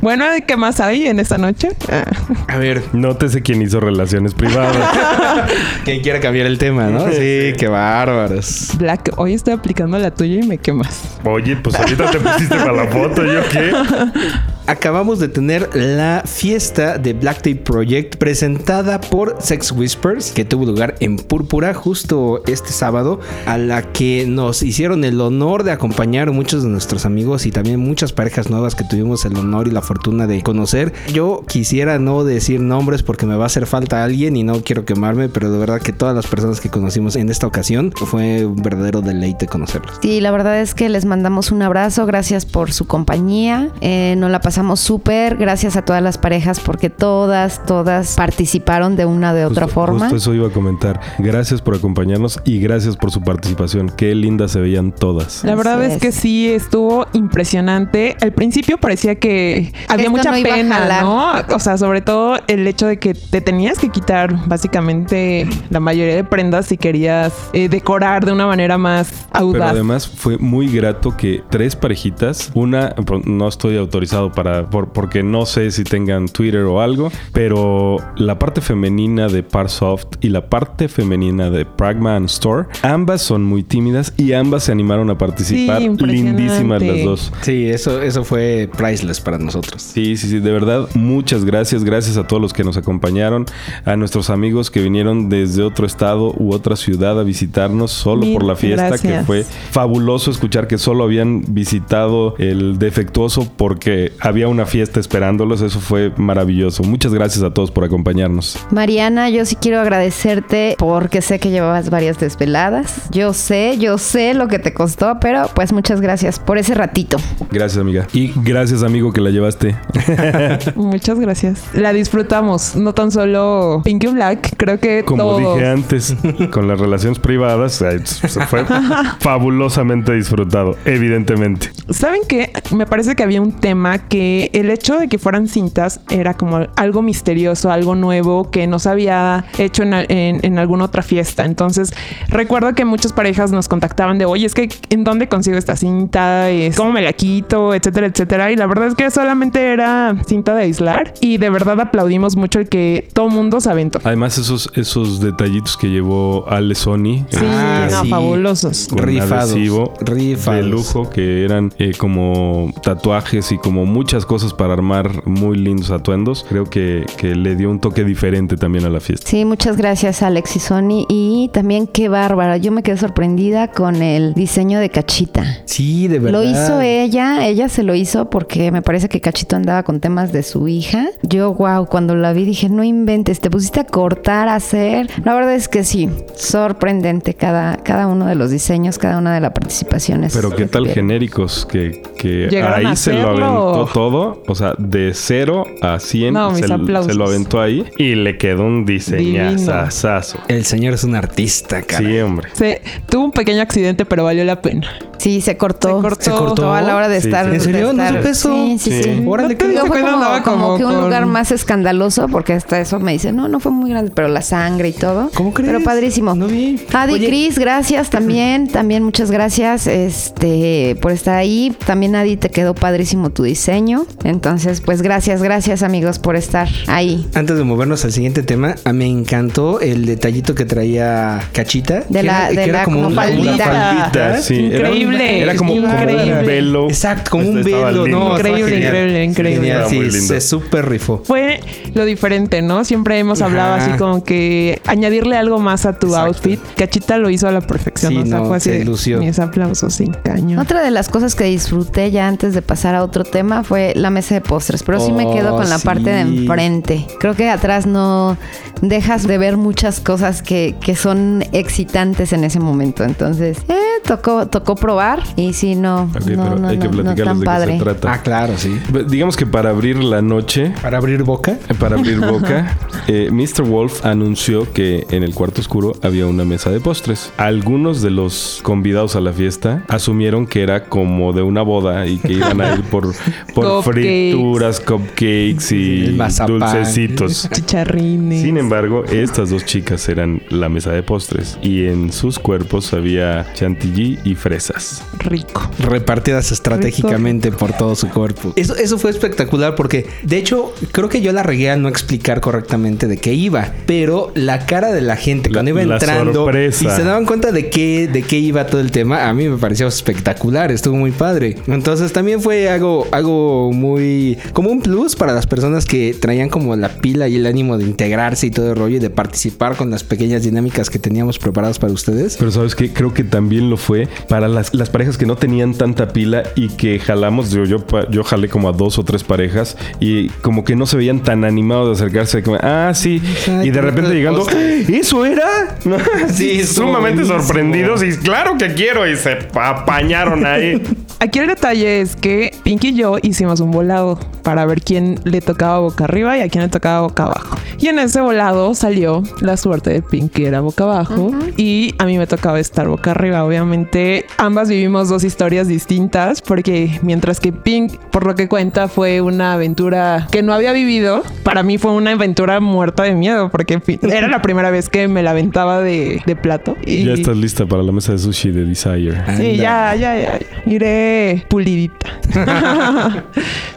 Bueno, 0.00 0.24
¿qué 0.46 0.56
más 0.56 0.80
hay 0.80 1.06
en 1.06 1.20
esta 1.20 1.38
noche? 1.38 1.70
Ah, 1.90 2.04
A 2.48 2.58
ver, 2.58 2.82
Nótese 3.14 3.42
quién 3.42 3.62
hizo 3.62 3.78
relaciones 3.78 4.34
privadas. 4.34 4.76
quien 5.84 6.02
quiera 6.02 6.18
cambiar 6.18 6.48
el 6.48 6.58
tema, 6.58 6.88
¿no? 6.88 7.08
Sí, 7.12 7.52
qué 7.56 7.68
bárbaras. 7.68 8.72
Black, 8.76 9.12
hoy 9.18 9.34
estoy 9.34 9.54
aplicando 9.54 9.96
la 10.00 10.10
tuya 10.10 10.40
y 10.40 10.42
me 10.42 10.58
quemas. 10.58 11.16
Oye, 11.22 11.54
pues 11.54 11.76
ahorita 11.76 12.10
te 12.10 12.18
pusiste 12.18 12.56
para 12.56 12.72
la 12.72 12.86
foto, 12.88 13.24
¿yo 13.24 13.40
qué? 13.52 13.70
Acabamos 14.66 15.18
de 15.18 15.28
tener 15.28 15.68
la 15.74 16.22
fiesta 16.24 16.96
de 16.96 17.12
Black 17.12 17.36
Tape 17.36 17.56
Project 17.56 18.16
presentada 18.16 18.98
por 18.98 19.36
Sex 19.38 19.72
Whispers, 19.72 20.32
que 20.32 20.46
tuvo 20.46 20.64
lugar 20.64 20.94
en 21.00 21.16
Púrpura 21.16 21.74
justo 21.74 22.42
este 22.46 22.70
sábado, 22.70 23.20
a 23.44 23.58
la 23.58 23.82
que 23.92 24.24
nos 24.26 24.62
hicieron 24.62 25.04
el 25.04 25.20
honor 25.20 25.64
de 25.64 25.72
acompañar 25.72 26.30
muchos 26.32 26.62
de 26.62 26.70
nuestros 26.70 27.04
amigos 27.04 27.44
y 27.44 27.50
también 27.50 27.78
muchas 27.78 28.14
parejas 28.14 28.48
nuevas 28.48 28.74
que 28.74 28.84
tuvimos 28.84 29.26
el 29.26 29.36
honor 29.36 29.68
y 29.68 29.70
la 29.70 29.82
fortuna 29.82 30.26
de 30.26 30.42
conocer. 30.42 30.94
Yo 31.12 31.44
quisiera 31.46 31.98
no 31.98 32.24
decir 32.24 32.58
nombres 32.60 33.02
porque 33.02 33.26
me 33.26 33.36
va 33.36 33.42
a 33.42 33.46
hacer 33.48 33.66
falta 33.66 34.02
alguien 34.02 34.34
y 34.34 34.44
no 34.44 34.62
quiero 34.62 34.86
quemarme, 34.86 35.28
pero 35.28 35.50
de 35.50 35.58
verdad 35.58 35.82
que 35.82 35.92
todas 35.92 36.16
las 36.16 36.26
personas 36.26 36.62
que 36.62 36.70
conocimos 36.70 37.16
en 37.16 37.28
esta 37.28 37.46
ocasión 37.46 37.92
fue 37.94 38.46
un 38.46 38.62
verdadero 38.62 39.02
deleite 39.02 39.46
conocerlos. 39.46 39.98
Sí, 40.00 40.22
la 40.22 40.30
verdad 40.30 40.58
es 40.62 40.74
que 40.74 40.88
les 40.88 41.04
mandamos 41.04 41.52
un 41.52 41.60
abrazo, 41.60 42.06
gracias 42.06 42.46
por 42.46 42.72
su 42.72 42.86
compañía, 42.86 43.68
eh, 43.82 44.14
nos 44.16 44.30
la 44.30 44.40
pasamos 44.40 44.53
súper, 44.76 45.36
gracias 45.36 45.76
a 45.76 45.82
todas 45.84 46.02
las 46.02 46.18
parejas 46.18 46.60
porque 46.60 46.90
todas, 46.90 47.64
todas 47.66 48.14
participaron 48.14 48.96
de 48.96 49.04
una 49.06 49.34
de 49.34 49.44
otra 49.46 49.64
Justo- 49.64 49.74
forma. 49.74 49.98
Justo 50.00 50.16
eso 50.16 50.34
iba 50.34 50.48
a 50.48 50.50
comentar. 50.50 51.00
Gracias 51.18 51.60
por 51.62 51.74
acompañarnos 51.74 52.40
y 52.44 52.60
gracias 52.60 52.96
por 52.96 53.10
su 53.10 53.20
participación. 53.22 53.90
Qué 53.96 54.14
lindas 54.14 54.52
se 54.52 54.60
veían 54.60 54.92
todas. 54.92 55.42
La 55.44 55.54
verdad 55.54 55.82
es 55.84 55.94
es. 55.94 56.00
que 56.02 56.12
sí 56.12 56.48
estuvo 56.50 57.06
impresionante. 57.12 58.16
Al 58.22 58.32
principio 58.32 58.78
parecía 58.78 59.16
que 59.16 59.72
había 59.88 60.06
Esto 60.06 60.16
mucha 60.16 60.30
no 60.30 60.42
pena. 60.42 61.02
¿no? 61.02 61.32
O 61.54 61.58
sea, 61.58 61.76
sobre 61.76 62.00
todo 62.00 62.36
el 62.46 62.66
hecho 62.66 62.86
de 62.86 62.98
que 62.98 63.14
te 63.14 63.40
tenías 63.40 63.78
que 63.78 63.88
quitar 63.90 64.34
básicamente 64.46 65.48
la 65.70 65.80
mayoría 65.80 66.14
de 66.16 66.24
prendas 66.24 66.66
si 66.66 66.76
querías 66.76 67.32
eh, 67.52 67.68
decorar 67.68 68.24
de 68.24 68.32
una 68.32 68.46
manera 68.46 68.78
más 68.78 69.08
Pero 69.32 69.44
audaz. 69.46 69.70
además 69.72 70.08
fue 70.08 70.38
muy 70.38 70.68
grato 70.68 71.16
que 71.16 71.42
tres 71.50 71.76
parejitas, 71.76 72.50
una, 72.54 72.94
no 73.24 73.48
estoy 73.48 73.76
autorizado 73.76 74.32
para, 74.32 74.43
por- 74.70 74.92
porque 74.92 75.22
no 75.22 75.46
sé 75.46 75.70
si 75.70 75.84
tengan 75.84 76.28
Twitter 76.28 76.62
o 76.62 76.80
algo, 76.80 77.10
pero 77.32 77.96
la 78.16 78.38
parte 78.38 78.60
femenina 78.60 79.28
de 79.28 79.42
Parsoft 79.42 80.06
y 80.20 80.28
la 80.28 80.48
parte 80.48 80.88
femenina 80.88 81.50
de 81.50 81.64
Pragma 81.64 82.16
Store, 82.26 82.68
ambas 82.82 83.22
son 83.22 83.42
muy 83.44 83.62
tímidas 83.62 84.12
y 84.16 84.32
ambas 84.32 84.64
se 84.64 84.72
animaron 84.72 85.10
a 85.10 85.18
participar. 85.18 85.80
Sí. 85.82 85.88
Lindísimas 86.04 86.82
las 86.82 87.04
dos. 87.04 87.32
Sí, 87.42 87.68
eso, 87.68 88.00
eso 88.02 88.24
fue 88.24 88.68
priceless 88.76 89.20
para 89.20 89.38
nosotros. 89.38 89.82
Sí, 89.82 90.16
sí, 90.16 90.28
sí, 90.28 90.38
de 90.40 90.52
verdad, 90.52 90.88
muchas 90.94 91.44
gracias. 91.44 91.84
Gracias 91.84 92.16
a 92.16 92.26
todos 92.26 92.40
los 92.42 92.52
que 92.52 92.64
nos 92.64 92.76
acompañaron, 92.76 93.46
a 93.84 93.96
nuestros 93.96 94.30
amigos 94.30 94.70
que 94.70 94.80
vinieron 94.80 95.28
desde 95.28 95.62
otro 95.62 95.86
estado 95.86 96.34
u 96.36 96.52
otra 96.52 96.76
ciudad 96.76 97.18
a 97.18 97.22
visitarnos 97.22 97.90
solo 97.92 98.22
Mil 98.22 98.34
por 98.34 98.44
la 98.44 98.56
fiesta, 98.56 98.98
que 98.98 99.08
gracias. 99.08 99.26
fue 99.26 99.44
fabuloso 99.70 100.30
escuchar 100.30 100.66
que 100.66 100.78
solo 100.78 101.04
habían 101.04 101.44
visitado 101.48 102.34
el 102.38 102.78
defectuoso 102.78 103.48
porque 103.56 104.12
había 104.20 104.33
una 104.42 104.66
fiesta 104.66 105.00
esperándolos. 105.00 105.62
Eso 105.62 105.80
fue 105.80 106.12
maravilloso. 106.16 106.82
Muchas 106.82 107.14
gracias 107.14 107.42
a 107.44 107.52
todos 107.52 107.70
por 107.70 107.84
acompañarnos. 107.84 108.58
Mariana, 108.70 109.30
yo 109.30 109.44
sí 109.44 109.56
quiero 109.56 109.80
agradecerte 109.80 110.76
porque 110.78 111.22
sé 111.22 111.38
que 111.38 111.50
llevabas 111.50 111.90
varias 111.90 112.18
desveladas. 112.18 113.08
Yo 113.10 113.32
sé, 113.32 113.78
yo 113.78 113.98
sé 113.98 114.34
lo 114.34 114.48
que 114.48 114.58
te 114.58 114.74
costó, 114.74 115.18
pero 115.20 115.48
pues 115.54 115.72
muchas 115.72 116.00
gracias 116.00 116.38
por 116.38 116.58
ese 116.58 116.74
ratito. 116.74 117.16
Gracias, 117.50 117.80
amiga. 117.80 118.06
Y 118.12 118.32
gracias, 118.36 118.82
amigo, 118.82 119.12
que 119.12 119.20
la 119.20 119.30
llevaste. 119.30 119.76
Muchas 120.74 121.18
gracias. 121.20 121.62
La 121.74 121.92
disfrutamos, 121.92 122.76
no 122.76 122.94
tan 122.94 123.10
solo 123.10 123.82
Pinky 123.84 124.08
Black, 124.08 124.56
creo 124.56 124.78
que 124.78 125.04
Como 125.04 125.22
todos. 125.22 125.56
dije 125.56 125.68
antes, 125.68 126.16
con 126.50 126.68
las 126.68 126.78
relaciones 126.80 127.18
privadas, 127.18 127.74
se 128.04 128.40
fue 128.46 128.64
fabulosamente 129.20 130.12
disfrutado, 130.12 130.76
evidentemente. 130.84 131.70
¿Saben 131.90 132.22
qué? 132.28 132.52
Me 132.74 132.86
parece 132.86 133.14
que 133.14 133.22
había 133.22 133.40
un 133.40 133.52
tema 133.52 133.98
que 133.98 134.23
el 134.52 134.70
hecho 134.70 134.98
de 134.98 135.08
que 135.08 135.18
fueran 135.18 135.48
cintas 135.48 136.00
era 136.10 136.34
como 136.34 136.66
algo 136.76 137.02
misterioso, 137.02 137.70
algo 137.70 137.94
nuevo 137.94 138.50
que 138.50 138.66
no 138.66 138.78
se 138.78 138.88
había 138.88 139.44
hecho 139.58 139.82
en, 139.82 139.94
en- 139.94 140.40
en 140.44 140.58
alguna 140.58 140.84
otra 140.84 141.02
fiesta. 141.02 141.44
Entonces, 141.44 141.92
recuerdo 142.28 142.74
que 142.74 142.84
muchas 142.84 143.12
parejas 143.12 143.50
nos 143.52 143.68
contactaban 143.68 144.18
de, 144.18 144.24
oye, 144.24 144.46
es 144.46 144.54
que 144.54 144.68
¿en 144.90 145.04
dónde 145.04 145.28
consigo 145.28 145.56
esta 145.56 145.76
cinta? 145.76 146.50
Es, 146.50 146.76
¿Cómo 146.76 146.92
me 146.92 147.02
la 147.02 147.12
quito? 147.12 147.74
Etcétera, 147.74 148.06
etcétera. 148.06 148.52
Y 148.52 148.56
la 148.56 148.66
verdad 148.66 148.88
es 148.88 148.94
que 148.94 149.10
solamente 149.10 149.72
era 149.72 150.14
cinta 150.26 150.54
de 150.54 150.62
aislar 150.62 151.14
y 151.20 151.38
de 151.38 151.50
verdad 151.50 151.80
aplaudimos 151.80 152.36
mucho 152.36 152.60
el 152.60 152.68
que 152.68 153.08
todo 153.12 153.28
mundo 153.28 153.60
se 153.60 153.70
aventó. 153.70 153.98
Además, 154.04 154.38
esos, 154.38 154.70
esos 154.74 155.20
detallitos 155.20 155.76
que 155.76 155.88
llevó 155.88 156.46
Ale 156.48 156.74
Sony. 156.74 157.24
Sí, 157.30 157.38
Ah, 157.42 157.88
no, 157.90 158.02
sí. 158.02 158.08
fabulosos. 158.10 158.88
Rifados, 158.92 159.50
adhesivo 159.52 159.94
rifados. 160.00 160.64
de 160.64 160.68
lujo 160.70 161.10
que 161.10 161.44
eran 161.44 161.72
eh, 161.78 161.92
como 161.98 162.72
tatuajes 162.82 163.50
y 163.52 163.58
como 163.58 163.84
muchas 163.86 164.13
muchas 164.14 164.26
cosas 164.26 164.54
para 164.54 164.74
armar 164.74 165.26
muy 165.26 165.58
lindos 165.58 165.90
atuendos. 165.90 166.46
Creo 166.48 166.66
que, 166.66 167.04
que 167.16 167.34
le 167.34 167.56
dio 167.56 167.68
un 167.68 167.80
toque 167.80 168.04
diferente 168.04 168.56
también 168.56 168.84
a 168.84 168.88
la 168.88 169.00
fiesta. 169.00 169.26
Sí, 169.28 169.44
muchas 169.44 169.76
gracias 169.76 170.22
Alex 170.22 170.54
y 170.54 170.60
Sony. 170.60 171.04
Y 171.08 171.50
también 171.52 171.88
qué 171.88 172.08
bárbara. 172.08 172.56
Yo 172.56 172.70
me 172.70 172.84
quedé 172.84 172.96
sorprendida 172.96 173.72
con 173.72 174.02
el 174.02 174.32
diseño 174.34 174.78
de 174.78 174.88
Cachita. 174.88 175.62
Sí, 175.64 176.06
de 176.06 176.20
verdad. 176.20 176.38
Lo 176.38 176.44
hizo 176.48 176.80
ella, 176.80 177.44
ella 177.44 177.68
se 177.68 177.82
lo 177.82 177.96
hizo 177.96 178.30
porque 178.30 178.70
me 178.70 178.82
parece 178.82 179.08
que 179.08 179.20
Cachito 179.20 179.56
andaba 179.56 179.82
con 179.82 179.98
temas 179.98 180.30
de 180.30 180.44
su 180.44 180.68
hija. 180.68 181.08
Yo, 181.24 181.52
wow, 181.52 181.86
cuando 181.86 182.14
la 182.14 182.32
vi 182.32 182.44
dije, 182.44 182.68
no 182.68 182.84
inventes, 182.84 183.40
te 183.40 183.50
pusiste 183.50 183.80
a 183.80 183.84
cortar, 183.84 184.46
a 184.46 184.54
hacer. 184.54 185.10
La 185.24 185.34
verdad 185.34 185.54
es 185.54 185.66
que 185.66 185.82
sí, 185.82 186.08
sorprendente 186.36 187.34
cada, 187.34 187.78
cada 187.78 188.06
uno 188.06 188.26
de 188.26 188.36
los 188.36 188.52
diseños, 188.52 188.96
cada 188.96 189.18
una 189.18 189.34
de 189.34 189.40
las 189.40 189.50
participaciones. 189.50 190.32
Pero 190.36 190.54
qué 190.54 190.66
tal 190.66 190.86
genéricos 190.86 191.66
que, 191.66 192.00
que 192.16 192.46
¿Llegaron 192.48 192.86
ahí 192.86 192.96
se 192.96 193.12
lo 193.12 193.30
aventó 193.30 193.88
todo. 193.92 194.03
O 194.12 194.54
sea, 194.54 194.74
de 194.78 195.12
0 195.14 195.64
a 195.80 195.98
100 195.98 196.34
No, 196.34 196.54
se, 196.54 196.66
se 196.66 197.14
lo 197.14 197.24
aventó 197.26 197.60
ahí 197.60 197.84
y 197.98 198.14
le 198.14 198.38
quedó 198.38 198.64
un 198.64 198.84
diseñazazazo. 198.84 200.38
El 200.48 200.64
señor 200.64 200.94
es 200.94 201.04
un 201.04 201.14
artista, 201.14 201.82
cara. 201.82 202.06
Sí, 202.06 202.18
hombre. 202.20 202.48
Se, 202.54 202.82
tuvo 203.08 203.24
un 203.26 203.32
pequeño 203.32 203.62
accidente, 203.62 204.04
pero 204.04 204.24
valió 204.24 204.44
la 204.44 204.60
pena. 204.62 204.88
Sí, 205.18 205.40
se 205.40 205.56
cortó. 205.56 205.88
Se 205.88 206.02
cortó. 206.02 206.22
¿Se 206.24 206.30
cortó? 206.30 206.72
a 206.74 206.82
la 206.82 206.96
hora 206.96 207.08
de 207.08 207.20
Sí, 207.20 207.28
estar. 207.28 207.46
sí. 207.48 207.54
¿En 207.54 207.60
serio? 207.60 207.92
¿No 207.92 208.06
supe 208.08 208.28
eso? 208.30 208.52
Sí, 208.52 208.76
sí, 208.78 208.90
Sí. 208.90 209.02
sí. 209.04 209.22
Órale, 209.26 209.56
fue 209.56 209.66
cuando 209.72 209.86
como, 209.88 210.06
andaba 210.14 210.42
como 210.42 210.62
como 210.64 210.76
que 210.76 210.84
un 210.84 210.92
con- 210.94 211.00
lugar 211.04 211.26
más 211.26 211.50
escandaloso, 211.50 212.28
porque 212.28 212.52
hasta 212.52 212.80
eso 212.80 213.00
me 213.00 213.12
dice, 213.12 213.32
no, 213.32 213.48
no 213.48 213.60
fue 213.60 213.72
muy 213.72 213.90
grande, 213.90 214.12
pero 214.14 214.28
la 214.28 214.42
sangre 214.42 214.88
y 214.88 214.92
todo. 214.92 215.30
¿Cómo 215.34 215.54
crees? 215.54 215.70
Pero 215.70 215.82
padrísimo. 215.82 216.34
No 216.34 216.46
vi. 216.46 216.78
Adi 216.92 217.14
Oye. 217.14 217.26
Cris, 217.26 217.58
gracias 217.58 218.10
también, 218.10 218.68
también 218.68 219.02
muchas 219.02 219.30
gracias 219.30 219.86
este 219.86 220.96
por 221.00 221.12
estar 221.12 221.36
ahí. 221.36 221.74
También 221.86 222.16
Adi 222.16 222.36
te 222.36 222.50
quedó 222.50 222.74
padrísimo 222.74 223.30
tu 223.30 223.44
diseño. 223.44 223.93
Entonces, 224.24 224.80
pues 224.80 225.02
gracias, 225.02 225.42
gracias 225.42 225.82
amigos 225.82 226.18
por 226.18 226.36
estar 226.36 226.68
ahí. 226.86 227.26
Antes 227.34 227.56
de 227.56 227.64
movernos 227.64 228.04
al 228.04 228.12
siguiente 228.12 228.42
tema, 228.42 228.74
me 228.92 229.06
encantó 229.06 229.80
el 229.80 230.06
detallito 230.06 230.54
que 230.54 230.64
traía 230.64 231.40
Cachita. 231.52 232.04
De 232.08 232.20
que 232.20 232.22
la- 232.22 232.50
de 232.50 232.66
la 232.68 232.84
como 232.84 233.08
un- 233.08 233.14
faldita. 233.14 233.54
una 233.54 233.64
Faldita, 233.64 234.38
sí. 234.42 234.68
Era 234.72 234.90
un- 234.90 234.96
Increíble, 234.96 235.42
Era, 235.42 235.56
como, 235.56 235.74
como 235.74 235.86
increíble. 235.92 236.38
un 236.40 236.46
velo. 236.46 236.88
Exacto, 236.88 237.30
como 237.32 237.48
un 237.48 237.58
Estaba 237.58 237.86
velo, 237.86 238.04
lindo. 238.06 238.18
¿no? 238.18 238.36
Increíble, 238.36 238.76
increíble, 238.78 239.24
increíble. 239.24 239.68
Genial, 239.68 239.86
sí, 239.88 240.10
se 240.10 240.40
súper 240.40 240.88
rifó. 240.88 241.22
Fue 241.24 241.60
lo 241.94 242.04
diferente, 242.04 242.62
¿no? 242.62 242.84
Siempre 242.84 243.18
hemos 243.18 243.42
hablado 243.42 243.74
Ajá. 243.74 243.84
así 243.86 243.98
como 243.98 244.24
que 244.24 244.80
añadirle 244.86 245.36
algo 245.36 245.58
más 245.58 245.86
a 245.86 245.98
tu 245.98 246.08
Exacto. 246.08 246.26
outfit. 246.28 246.60
Cachita 246.76 247.18
lo 247.18 247.30
hizo 247.30 247.48
a 247.48 247.52
la 247.52 247.60
perfección. 247.60 248.12
Sí, 248.12 248.18
o 248.18 248.26
sea, 248.26 248.38
no, 248.38 248.46
fue 248.46 248.56
así. 248.56 248.70
Mis 249.18 249.38
aplausos, 249.38 249.94
sí, 249.94 250.10
cañón. 250.24 250.58
Otra 250.58 250.82
de 250.82 250.90
las 250.90 251.08
cosas 251.08 251.34
que 251.34 251.44
disfruté 251.44 252.10
ya 252.10 252.26
antes 252.28 252.54
de 252.54 252.62
pasar 252.62 252.94
a 252.94 253.02
otro 253.02 253.24
tema 253.24 253.64
fue 253.64 253.73
la 253.76 254.10
mesa 254.10 254.34
de 254.34 254.40
postres, 254.40 254.82
pero 254.82 255.00
sí 255.00 255.12
me 255.12 255.26
Oh, 255.26 255.32
quedo 255.34 255.56
con 255.56 255.68
la 255.68 255.78
sí. 255.78 255.86
parte 255.86 256.10
de 256.10 256.20
enfrente. 256.20 257.06
Creo 257.18 257.34
que 257.34 257.48
atrás 257.50 257.86
no 257.86 258.36
dejas 258.82 259.26
de 259.26 259.38
ver 259.38 259.56
muchas 259.56 260.00
cosas 260.00 260.42
que, 260.42 260.74
que 260.80 260.94
son 260.96 261.44
excitantes 261.52 262.32
en 262.32 262.44
ese 262.44 262.60
momento. 262.60 263.04
Entonces, 263.04 263.58
eh, 263.68 263.74
tocó, 264.04 264.46
tocó 264.46 264.74
probar 264.74 265.22
y 265.36 265.52
sí, 265.54 265.74
no, 265.74 266.02
Ok, 266.14 266.26
no, 266.26 266.42
pero 266.44 266.58
no, 266.58 266.68
hay 266.68 266.78
que 266.78 266.88
no, 266.88 267.02
tan 267.02 267.14
de 267.14 267.22
qué 267.40 267.44
padre. 267.44 267.78
se 267.78 267.84
trata. 267.84 268.12
Ah, 268.12 268.22
claro, 268.22 268.58
sí. 268.58 268.78
Digamos 269.08 269.36
que 269.36 269.46
para 269.46 269.70
abrir 269.70 269.96
la 270.02 270.20
noche, 270.22 270.72
Para 270.82 270.98
abrir 270.98 271.22
boca. 271.22 271.52
eh, 271.68 271.74
para 271.78 271.96
abrir 271.96 272.20
boca, 272.20 272.76
eh, 273.08 273.28
Mr. 273.30 273.62
Wolf 273.62 274.04
anunció 274.04 274.70
que 274.72 275.06
en 275.10 275.22
el 275.22 275.34
cuarto 275.34 275.60
oscuro 275.60 275.92
había 276.02 276.26
una 276.26 276.44
mesa 276.44 276.70
de 276.70 276.80
postres. 276.80 277.32
Algunos 277.38 278.02
de 278.02 278.10
los 278.10 278.60
convidados 278.62 279.16
a 279.16 279.20
la 279.20 279.32
fiesta 279.32 279.82
asumieron 279.88 280.46
que 280.46 280.62
era 280.62 280.84
como 280.86 281.32
de 281.32 281.42
una 281.42 281.62
boda 281.62 282.06
y 282.06 282.18
que 282.18 282.34
iban 282.34 282.60
a 282.60 282.74
ir 282.74 282.82
por, 282.82 283.14
por 283.54 283.63
Cupcakes. 283.64 283.92
frituras, 283.92 284.80
cupcakes 284.80 285.72
y 285.72 286.14
mazapán. 286.16 286.58
dulcecitos. 286.58 287.48
Chicharrines. 287.52 288.42
Sin 288.42 288.56
embargo, 288.58 289.04
estas 289.04 289.50
dos 289.50 289.64
chicas 289.64 290.08
eran 290.08 290.42
la 290.50 290.68
mesa 290.68 290.92
de 290.92 291.02
postres 291.02 291.58
y 291.62 291.86
en 291.86 292.12
sus 292.12 292.38
cuerpos 292.38 292.92
había 292.92 293.46
chantilly 293.54 294.18
y 294.24 294.34
fresas. 294.34 295.02
Rico. 295.18 295.70
repartidas 295.78 296.52
estratégicamente 296.52 297.50
por 297.52 297.72
todo 297.72 297.94
su 297.94 298.08
cuerpo. 298.08 298.52
Eso, 298.56 298.74
eso 298.76 298.98
fue 298.98 299.10
espectacular 299.10 299.74
porque, 299.74 300.06
de 300.22 300.36
hecho, 300.38 300.72
creo 300.92 301.08
que 301.08 301.20
yo 301.20 301.32
la 301.32 301.42
regué 301.42 301.70
al 301.70 301.82
no 301.82 301.88
explicar 301.88 302.40
correctamente 302.40 303.06
de 303.08 303.16
qué 303.18 303.34
iba, 303.34 303.72
pero 303.86 304.32
la 304.34 304.66
cara 304.66 304.92
de 304.92 305.00
la 305.00 305.16
gente 305.16 305.50
La- 305.50 305.54
cuando 305.56 305.70
iba 305.70 305.84
la 305.84 305.94
entrando 305.96 306.50
y 306.58 306.72
se 306.72 307.04
daban 307.04 307.24
cuenta 307.26 307.52
de 307.52 307.70
qué, 307.70 308.08
de 308.08 308.22
qué 308.22 308.38
iba 308.38 308.66
todo 308.66 308.80
el 308.80 308.90
tema, 308.90 309.28
a 309.28 309.34
mí 309.34 309.48
me 309.48 309.56
pareció 309.56 309.86
espectacular, 309.86 310.70
estuvo 310.72 310.96
muy 310.96 311.10
padre. 311.10 311.56
Entonces 311.66 312.12
también 312.12 312.40
fue 312.40 312.68
algo, 312.68 313.06
algo 313.10 313.34
muy, 313.72 314.38
como 314.52 314.70
un 314.70 314.80
plus 314.80 315.16
para 315.16 315.32
las 315.32 315.46
personas 315.46 315.84
que 315.84 316.14
traían 316.18 316.48
como 316.48 316.74
la 316.76 316.88
pila 316.88 317.28
y 317.28 317.36
el 317.36 317.46
ánimo 317.46 317.78
de 317.78 317.84
integrarse 317.84 318.46
y 318.46 318.50
todo 318.50 318.70
el 318.70 318.76
rollo 318.76 318.96
y 318.96 319.00
de 319.00 319.10
participar 319.10 319.76
con 319.76 319.90
las 319.90 320.04
pequeñas 320.04 320.42
dinámicas 320.42 320.90
que 320.90 320.98
teníamos 320.98 321.38
preparadas 321.38 321.78
para 321.78 321.92
ustedes. 321.92 322.36
Pero 322.36 322.50
sabes 322.50 322.74
que 322.74 322.92
creo 322.92 323.12
que 323.14 323.24
también 323.24 323.70
lo 323.70 323.76
fue 323.76 324.08
para 324.28 324.48
las, 324.48 324.74
las 324.74 324.90
parejas 324.90 325.18
que 325.18 325.26
no 325.26 325.36
tenían 325.36 325.74
tanta 325.74 326.08
pila 326.08 326.42
y 326.54 326.68
que 326.68 326.98
jalamos, 326.98 327.50
yo, 327.50 327.64
yo, 327.64 327.84
yo 328.10 328.24
jalé 328.24 328.48
como 328.48 328.68
a 328.68 328.72
dos 328.72 328.98
o 328.98 329.04
tres 329.04 329.24
parejas 329.24 329.76
y 330.00 330.28
como 330.42 330.64
que 330.64 330.76
no 330.76 330.86
se 330.86 330.96
veían 330.96 331.22
tan 331.22 331.44
animados 331.44 331.88
de 331.88 332.04
acercarse, 332.04 332.42
como, 332.42 332.58
ah, 332.60 332.92
sí, 332.94 333.22
Ay, 333.48 333.68
y 333.68 333.70
de 333.70 333.80
repente 333.80 334.14
llegando, 334.14 334.40
postre. 334.40 334.98
¿eso 334.98 335.24
era? 335.24 335.78
Sí, 336.32 336.64
sumamente 336.64 337.22
buenísimo. 337.22 337.40
sorprendidos 337.40 338.02
y 338.02 338.16
claro 338.16 338.56
que 338.58 338.72
quiero 338.74 339.06
y 339.06 339.16
se 339.16 339.38
apañaron 339.54 340.46
ahí. 340.46 340.82
Aquí 341.20 341.38
el 341.38 341.46
detalle 341.46 342.00
es 342.00 342.16
que 342.16 342.52
Pink 342.64 342.84
y 342.84 342.94
yo 342.94 343.16
hicimos 343.22 343.43
un 343.44 343.70
volado 343.70 344.18
para 344.42 344.64
ver 344.66 344.82
quién 344.82 345.20
le 345.24 345.40
tocaba 345.40 345.78
boca 345.78 346.04
arriba 346.04 346.36
y 346.38 346.40
a 346.40 346.48
quién 346.48 346.64
le 346.64 346.70
tocaba 346.70 347.02
boca 347.02 347.24
abajo. 347.24 347.56
Y 347.78 347.88
en 347.88 347.98
ese 347.98 348.20
volado 348.20 348.74
salió 348.74 349.22
la 349.40 349.56
suerte 349.56 349.90
de 349.90 350.02
Pink, 350.02 350.32
que 350.32 350.46
era 350.46 350.60
boca 350.60 350.84
abajo, 350.84 351.30
y 351.56 351.94
a 351.98 352.06
mí 352.06 352.18
me 352.18 352.26
tocaba 352.26 352.58
estar 352.60 352.88
boca 352.88 353.10
arriba. 353.10 353.44
Obviamente, 353.44 354.26
ambas 354.38 354.68
vivimos 354.68 355.08
dos 355.08 355.24
historias 355.24 355.68
distintas, 355.68 356.40
porque 356.40 356.98
mientras 357.02 357.40
que 357.40 357.52
Pink, 357.52 357.96
por 358.10 358.26
lo 358.26 358.34
que 358.34 358.48
cuenta, 358.48 358.88
fue 358.88 359.20
una 359.20 359.54
aventura 359.54 360.28
que 360.30 360.42
no 360.42 360.52
había 360.54 360.72
vivido, 360.72 361.22
para 361.42 361.62
mí 361.62 361.78
fue 361.78 361.92
una 361.92 362.12
aventura 362.12 362.60
muerta 362.60 363.02
de 363.02 363.14
miedo, 363.14 363.50
porque 363.50 363.80
era 364.02 364.28
la 364.28 364.40
primera 364.42 364.70
vez 364.70 364.88
que 364.88 365.08
me 365.08 365.22
la 365.22 365.30
aventaba 365.30 365.80
de, 365.80 366.22
de 366.24 366.36
plato. 366.36 366.76
Y 366.86 367.04
Ya 367.04 367.12
estás 367.14 367.36
lista 367.36 367.66
para 367.66 367.82
la 367.82 367.92
mesa 367.92 368.12
de 368.12 368.18
sushi 368.18 368.50
de 368.50 368.64
Desire. 368.64 369.22
Sí, 369.36 369.56
ya, 369.56 369.94
ya, 369.94 370.16
ya. 370.18 370.38
Iré 370.66 371.44
pulidita. 371.48 372.20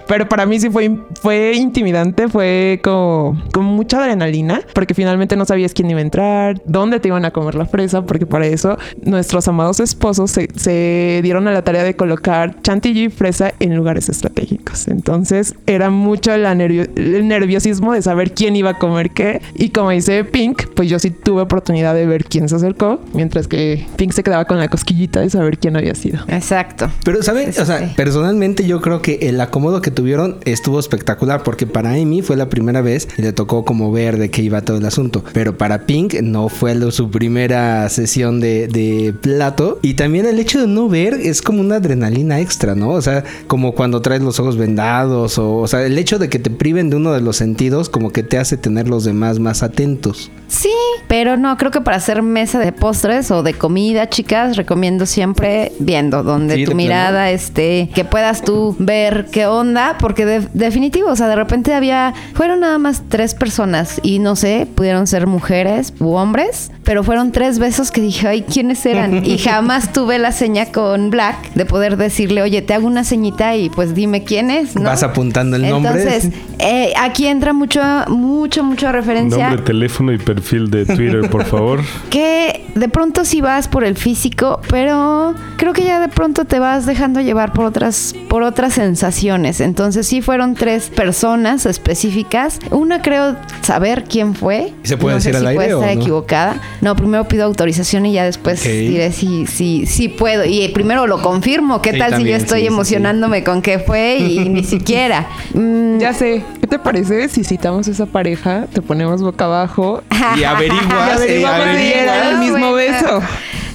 Pero 0.08 0.30
para 0.30 0.46
mí 0.46 0.60
sí 0.60 0.70
fue, 0.70 0.98
fue 1.22 1.54
intimidante, 1.56 2.28
fue 2.30 2.80
como, 2.84 3.42
como 3.54 3.74
mucha 3.74 4.02
adrenalina, 4.02 4.62
porque 4.74 4.94
finalmente 4.94 5.36
no 5.36 5.46
sabías 5.46 5.74
quién 5.74 5.90
iba 5.90 6.00
a 6.00 6.04
entrar, 6.04 6.62
dónde 6.66 7.00
te 7.00 7.10
iban 7.10 7.26
a 7.26 7.32
comer 7.32 7.56
la 7.56 7.66
fresa, 7.66 8.04
porque 8.06 8.26
para 8.26 8.46
eso 8.48 8.78
nuestros 9.02 9.48
amados 9.48 9.80
esposos 9.80 10.32
se, 10.32 10.48
se 10.56 11.20
dieron 11.24 11.48
a 11.48 11.52
la 11.52 11.62
tarea 11.64 11.84
de 11.84 11.96
colocar 11.96 12.62
chantilly 12.62 13.06
y 13.06 13.10
fresa 13.10 13.54
en 13.60 13.76
lugares 13.76 14.08
estratégicos. 14.10 14.88
Entonces 14.88 15.56
era 15.66 15.90
mucho 15.90 16.36
la 16.38 16.56
nervio- 16.56 16.88
el 16.96 17.28
nerviosismo 17.28 17.92
de 17.94 18.02
saber 18.02 18.32
quién 18.34 18.56
iba 18.56 18.72
a 18.72 18.78
comer 18.80 19.12
qué. 19.12 19.42
Y 19.56 19.70
como 19.70 19.90
dice 19.90 20.24
Pink, 20.24 20.68
pues 20.76 20.90
yo 20.90 21.00
sí 21.00 21.10
tuve 21.12 21.42
oportunidad 21.42 21.94
de 21.94 22.06
ver 22.06 22.24
quién 22.26 22.48
se 22.48 22.56
acercó, 22.56 23.02
mientras 23.14 23.48
que 23.48 23.86
Pink 23.98 24.14
se 24.14 24.24
quedaba 24.24 24.46
con 24.46 24.58
la 24.58 24.70
cosquillita 24.70 25.20
de 25.20 25.30
saber 25.30 25.58
quién 25.58 25.76
había 25.76 25.96
sido. 25.96 26.20
Exacto. 26.30 26.90
Pero, 27.04 27.22
¿saben? 27.24 27.50
O 27.50 27.66
sea, 27.66 27.92
personalmente 27.96 28.66
yo 28.66 28.80
creo 28.82 29.02
que 29.02 29.16
el 29.24 29.42
acomodo 29.48 29.82
que 29.82 29.92
tuvieron 29.92 30.38
estuvo 30.46 30.80
espectacular 30.80 31.44
porque 31.44 31.66
para 31.68 31.92
Amy 31.92 32.22
fue 32.22 32.36
la 32.38 32.50
primera 32.50 32.82
vez 32.82 33.08
y 33.18 33.22
le 33.22 33.34
tocó 33.34 33.66
como 33.66 33.92
ver 33.92 34.18
de 34.18 34.30
qué 34.30 34.42
iba 34.44 34.62
todo 34.62 34.78
el 34.78 34.86
asunto. 34.86 35.24
Pero 35.34 35.58
para 35.58 35.86
Pink 35.86 36.16
no 36.22 36.50
fue 36.50 36.76
lo- 36.76 36.92
su 36.92 37.10
primera 37.10 37.90
sesión 37.90 38.40
de, 38.40 38.68
de 38.68 39.14
plato. 39.20 39.80
Y 39.82 39.96
también 39.96 40.26
el 40.26 40.40
hecho 40.40 40.62
de 40.62 40.68
no 40.68 40.88
ver 40.90 41.14
es 41.16 41.42
como 41.42 41.62
una 41.62 41.76
adrenalina 41.78 42.40
extra, 42.40 42.76
¿no? 42.76 42.90
O 42.90 43.02
sea, 43.02 43.24
como 43.48 43.74
cuando 43.74 44.02
traes 44.02 44.22
los 44.22 44.40
ojos 44.40 44.58
vendados 44.58 45.38
o, 45.38 45.56
o 45.58 45.68
sea, 45.68 45.84
el 45.86 45.98
hecho 45.98 46.20
de 46.20 46.30
que 46.30 46.40
te 46.40 46.50
priven 46.50 46.90
de 46.90 46.96
uno 46.98 47.12
de 47.14 47.22
los 47.22 47.36
sentidos 47.38 47.90
como 47.90 48.12
que 48.12 48.24
te 48.24 48.38
hace 48.38 48.58
tener 48.58 48.88
los 48.88 49.04
demás 49.04 49.40
más 49.40 49.64
atentos. 49.64 50.32
Sí, 50.48 50.72
pero 51.08 51.36
no, 51.38 51.58
creo 51.58 51.72
que 51.72 51.82
para 51.82 51.98
hacer 51.98 52.22
mesa 52.22 52.60
de 52.60 52.72
postres 52.72 53.32
o 53.32 53.44
de 53.44 53.54
comida, 53.54 54.10
chicas, 54.10 54.56
recomiendo 54.56 55.06
siempre 55.06 55.72
viendo, 55.80 56.24
donde 56.24 56.56
Sí, 56.56 56.66
tu 56.66 56.74
mirada 56.76 57.32
esté, 57.32 57.90
que 57.94 58.06
puedas 58.06 58.42
tú 58.44 58.76
ver 58.80 59.28
qué 59.38 59.46
onda, 59.46 59.98
porque 60.00 60.26
de- 60.26 60.48
definitivo, 60.56 61.12
o 61.12 61.16
sea, 61.16 61.28
de 61.28 61.36
repente 61.36 61.76
había, 61.76 62.12
fueron 62.34 62.62
nada 62.62 62.80
más 62.80 63.04
tres 63.08 63.36
personas 63.36 64.00
y 64.02 64.18
no 64.18 64.36
sé, 64.36 64.68
pudieron 64.74 65.06
ser 65.06 65.28
mujeres 65.28 65.94
u 66.00 66.14
hombres, 66.14 66.72
pero 66.84 67.04
fueron 67.04 67.32
tres 67.32 67.60
besos 67.60 67.92
que 67.92 68.02
dije, 68.02 68.28
ay, 68.28 68.42
¿quiénes 68.42 68.84
eran? 68.88 69.24
Y 69.24 69.38
más 69.62 69.94
tuve 69.94 70.18
la 70.18 70.32
seña 70.32 70.72
con 70.72 71.12
Black 71.12 71.54
de 71.54 71.66
poder 71.68 71.98
decirle, 71.98 72.42
oye, 72.42 72.64
te 72.64 72.74
hago 72.74 72.88
una 72.88 73.04
señita 73.04 73.56
y 73.56 73.70
pues 73.70 73.94
dime 73.94 74.24
quién 74.24 74.50
es, 74.50 74.76
¿no? 74.76 74.86
Vas 74.86 75.04
apuntando 75.04 75.56
el 75.56 75.70
nombre. 75.70 76.02
Entonces, 76.02 76.32
eh, 76.58 76.94
aquí 77.00 77.28
entra 77.28 77.54
mucho, 77.54 77.80
mucho, 78.08 78.64
mucho 78.64 78.92
referencia. 78.92 79.50
Nombre, 79.50 79.64
teléfono 79.66 80.14
y 80.14 80.18
perfil 80.18 80.72
de 80.72 80.88
Twitter, 80.88 81.30
por 81.30 81.46
favor. 81.46 81.82
Que 82.10 82.66
de 82.74 82.90
pronto 82.90 83.24
sí 83.26 83.42
vas 83.42 83.68
por 83.68 83.84
el 83.84 83.98
físico, 83.98 84.62
pero 84.70 85.36
creo 85.58 85.74
que 85.74 85.84
ya 85.84 86.00
de 86.00 86.08
pronto 86.08 86.46
te 86.46 86.58
vas 86.58 86.88
dejando 86.88 87.22
llevar 87.22 87.54
por 87.54 87.66
otras, 87.66 88.16
por 88.30 88.42
otras 88.42 88.74
sensaciones. 88.74 89.27
Entonces 89.62 90.08
sí 90.08 90.22
fueron 90.22 90.56
tres 90.56 90.90
personas 90.90 91.66
específicas. 91.66 92.60
Una 92.72 93.02
creo 93.02 93.36
saber 93.62 94.04
quién 94.06 94.36
fue. 94.36 94.74
¿Y 94.84 94.88
se 94.88 94.98
puede 94.98 95.16
no 95.16 95.18
decir 95.20 95.32
sé 95.34 95.38
al 95.38 95.44
si 95.44 95.48
aire 95.50 95.56
puede 95.58 95.74
o 95.74 95.82
estar 95.82 95.96
no? 95.96 96.02
equivocada. 96.02 96.62
No, 96.82 96.96
primero 96.96 97.28
pido 97.28 97.44
autorización 97.46 98.06
y 98.06 98.14
ya 98.14 98.24
después 98.26 98.64
diré 98.64 99.12
si, 99.12 99.46
si, 99.48 99.86
si 99.86 100.08
puedo. 100.10 100.46
Y 100.46 100.68
primero 100.70 101.08
lo 101.08 101.22
confirmo. 101.22 101.82
¿Qué 101.82 101.92
Sí, 101.94 102.00
tal 102.00 102.16
si 102.18 102.24
yo 102.24 102.36
estoy 102.36 102.60
sí, 102.60 102.66
sí, 102.66 102.68
sí. 102.70 102.74
emocionándome 102.74 103.44
con 103.44 103.62
qué 103.62 103.80
fue 103.80 104.18
y 104.18 104.50
ni 104.50 104.64
siquiera? 104.66 105.28
Mm, 105.54 105.98
Ya 106.00 106.14
sé. 106.14 106.44
¿Qué 106.62 106.68
te 106.68 106.80
parece 106.80 107.30
si 107.30 107.44
citamos 107.44 107.88
a 107.88 107.92
esa 107.92 108.06
pareja, 108.06 108.68
te 108.74 108.82
ponemos 108.82 109.22
boca 109.22 109.46
abajo 109.46 110.04
Y 110.38 110.44
averiguas, 110.44 111.22
y 111.28 111.32
eh, 111.32 111.46
averiguamos 111.46 111.64
si 111.66 111.72
averiguas. 111.72 112.02
era 112.04 112.30
el 112.30 112.38
mismo 112.40 112.74
beso? 112.74 113.22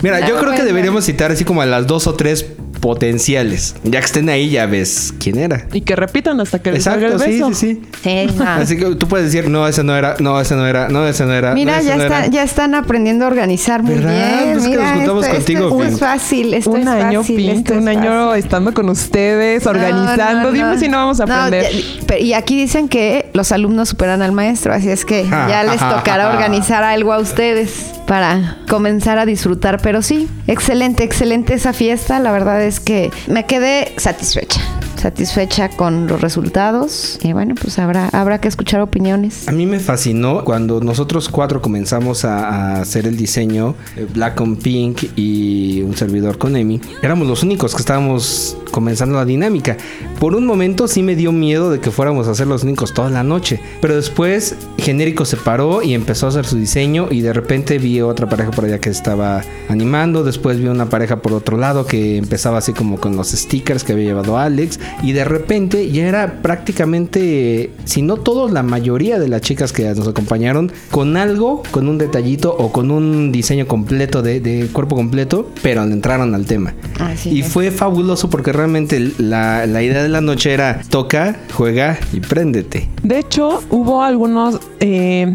Mira, 0.02 0.20
yo 0.20 0.26
Está 0.34 0.40
creo 0.40 0.54
que 0.54 0.62
deberíamos 0.64 1.04
citar 1.04 1.30
así 1.30 1.44
como 1.44 1.62
a 1.62 1.66
las 1.66 1.86
dos 1.86 2.06
o 2.08 2.14
tres 2.14 2.44
potenciales. 2.82 3.76
Ya 3.84 4.00
que 4.00 4.06
estén 4.06 4.28
ahí, 4.28 4.50
ya 4.50 4.66
ves 4.66 5.14
quién 5.18 5.38
era. 5.38 5.66
Y 5.72 5.80
que 5.82 5.96
repitan 5.96 6.38
hasta 6.40 6.58
que 6.60 6.72
les 6.72 6.84
salga 6.84 7.06
Exacto, 7.06 7.24
el 7.24 7.30
sí, 7.30 7.38
beso. 7.38 7.54
sí, 7.54 7.82
sí. 8.02 8.26
sí, 8.28 8.34
no. 8.38 8.44
Así 8.50 8.76
que 8.76 8.94
tú 8.96 9.06
puedes 9.08 9.32
decir, 9.32 9.48
no, 9.48 9.66
ese 9.66 9.82
no 9.84 9.96
era, 9.96 10.16
no, 10.18 10.38
ese 10.40 10.54
no 10.56 10.66
era, 10.66 10.88
no, 10.88 11.06
ese 11.06 11.24
no 11.24 11.32
era. 11.32 11.54
Mira, 11.54 11.78
no, 11.78 11.82
ya, 11.84 11.96
no 11.96 12.02
está, 12.02 12.18
era. 12.18 12.26
ya 12.26 12.42
están 12.42 12.74
aprendiendo 12.74 13.24
a 13.24 13.28
organizar 13.28 13.82
muy 13.82 13.94
¿Verdad? 13.94 14.10
bien. 14.42 14.52
Pues 14.58 14.66
que 14.68 14.76
nos 14.76 14.92
juntamos 14.92 15.24
esto, 15.24 15.36
contigo, 15.36 15.82
esto, 15.82 15.94
es 15.94 16.00
fácil. 16.00 16.54
Esto 16.54 16.70
un 16.70 16.80
es 16.80 16.86
año, 16.88 17.20
fácil, 17.20 17.36
Pink, 17.36 17.56
esto 17.58 17.74
un 17.74 17.88
es 17.88 17.96
año 17.96 18.26
fácil. 18.26 18.44
estando 18.44 18.74
con 18.74 18.88
ustedes, 18.90 19.66
organizando. 19.66 20.42
no, 20.48 20.52
Dime 20.52 20.74
no. 20.74 20.78
si 20.80 20.88
no 20.88 20.96
vamos 20.98 21.20
a 21.20 21.26
No, 21.26 21.34
aprender. 21.34 21.70
ya- 22.08 22.18
y 22.18 22.34
aquí 22.34 22.56
dicen 22.60 22.88
que 22.88 23.30
los 23.32 23.52
alumnos 23.52 23.88
superan 23.88 24.20
al 24.22 24.32
maestro, 24.32 24.74
así 24.74 24.90
es 24.90 25.04
que 25.04 25.24
ya 25.28 25.62
les 25.62 25.78
tocará 25.78 26.28
organizar 26.30 26.82
algo 26.84 27.12
a 27.12 27.18
ustedes 27.18 27.86
para 28.06 28.58
comenzar 28.68 29.18
a 29.18 29.24
disfrutar. 29.24 29.80
Pero 29.80 30.02
sí, 30.02 30.28
excelente, 30.46 31.04
excelente 31.04 31.54
esa 31.54 31.72
fiesta. 31.72 32.18
La 32.18 32.32
verdad 32.32 32.62
es 32.62 32.71
que 32.80 33.10
me 33.26 33.44
quedé 33.46 33.92
satisfecha. 33.96 34.60
Satisfecha 35.02 35.68
con 35.68 36.06
los 36.06 36.20
resultados. 36.20 37.18
Y 37.24 37.32
bueno, 37.32 37.56
pues 37.60 37.80
habrá, 37.80 38.08
habrá 38.10 38.40
que 38.40 38.46
escuchar 38.46 38.80
opiniones. 38.82 39.48
A 39.48 39.52
mí 39.52 39.66
me 39.66 39.80
fascinó 39.80 40.44
cuando 40.44 40.80
nosotros 40.80 41.28
cuatro 41.28 41.60
comenzamos 41.60 42.24
a, 42.24 42.48
a 42.48 42.80
hacer 42.82 43.08
el 43.08 43.16
diseño, 43.16 43.74
eh, 43.96 44.06
Black 44.14 44.40
on 44.40 44.54
Pink 44.54 45.02
y 45.16 45.82
un 45.82 45.96
servidor 45.96 46.38
con 46.38 46.54
Emi. 46.54 46.80
Éramos 47.02 47.26
los 47.26 47.42
únicos 47.42 47.74
que 47.74 47.80
estábamos 47.80 48.56
comenzando 48.70 49.16
la 49.16 49.24
dinámica. 49.24 49.76
Por 50.18 50.34
un 50.34 50.46
momento 50.46 50.88
sí 50.88 51.02
me 51.02 51.14
dio 51.16 51.30
miedo 51.30 51.70
de 51.70 51.80
que 51.80 51.90
fuéramos 51.90 52.28
a 52.28 52.34
ser 52.34 52.46
los 52.46 52.62
únicos 52.62 52.94
toda 52.94 53.10
la 53.10 53.22
noche. 53.22 53.60
Pero 53.80 53.96
después 53.96 54.56
Genérico 54.78 55.24
se 55.24 55.36
paró 55.36 55.82
y 55.82 55.94
empezó 55.94 56.26
a 56.26 56.28
hacer 56.30 56.46
su 56.46 56.56
diseño 56.56 57.08
y 57.10 57.20
de 57.20 57.32
repente 57.32 57.78
vi 57.78 58.00
otra 58.00 58.28
pareja 58.28 58.50
por 58.50 58.64
allá 58.64 58.80
que 58.80 58.90
estaba 58.90 59.42
animando. 59.68 60.24
Después 60.24 60.58
vi 60.58 60.66
una 60.66 60.86
pareja 60.86 61.22
por 61.22 61.32
otro 61.32 61.56
lado 61.56 61.86
que 61.86 62.16
empezaba 62.16 62.58
así 62.58 62.72
como 62.72 62.98
con 62.98 63.16
los 63.16 63.30
stickers 63.30 63.84
que 63.84 63.92
había 63.92 64.06
llevado 64.06 64.38
Alex. 64.38 64.80
Y 65.02 65.12
de 65.12 65.24
repente 65.24 65.90
ya 65.90 66.06
era 66.06 66.42
prácticamente, 66.42 67.72
si 67.84 68.02
no 68.02 68.16
todos, 68.16 68.50
la 68.52 68.62
mayoría 68.62 69.18
de 69.18 69.28
las 69.28 69.40
chicas 69.40 69.72
que 69.72 69.84
nos 69.94 70.06
acompañaron 70.06 70.72
con 70.90 71.16
algo, 71.16 71.62
con 71.70 71.88
un 71.88 71.98
detallito 71.98 72.54
o 72.56 72.72
con 72.72 72.90
un 72.90 73.32
diseño 73.32 73.66
completo 73.66 74.22
de, 74.22 74.40
de 74.40 74.68
cuerpo 74.72 74.96
completo, 74.96 75.50
pero 75.62 75.84
le 75.84 75.92
entraron 75.92 76.34
al 76.34 76.46
tema. 76.46 76.74
Así 77.00 77.30
y 77.30 77.40
es. 77.40 77.48
fue 77.48 77.70
fabuloso 77.70 78.30
porque 78.30 78.52
realmente 78.52 79.12
la, 79.18 79.66
la 79.66 79.82
idea 79.82 80.02
de 80.02 80.08
la 80.08 80.20
noche 80.20 80.52
era 80.52 80.82
toca, 80.88 81.40
juega 81.54 81.98
y 82.12 82.20
préndete. 82.20 82.88
De 83.02 83.18
hecho, 83.18 83.62
hubo 83.70 84.02
algunos 84.02 84.60
eh, 84.80 85.32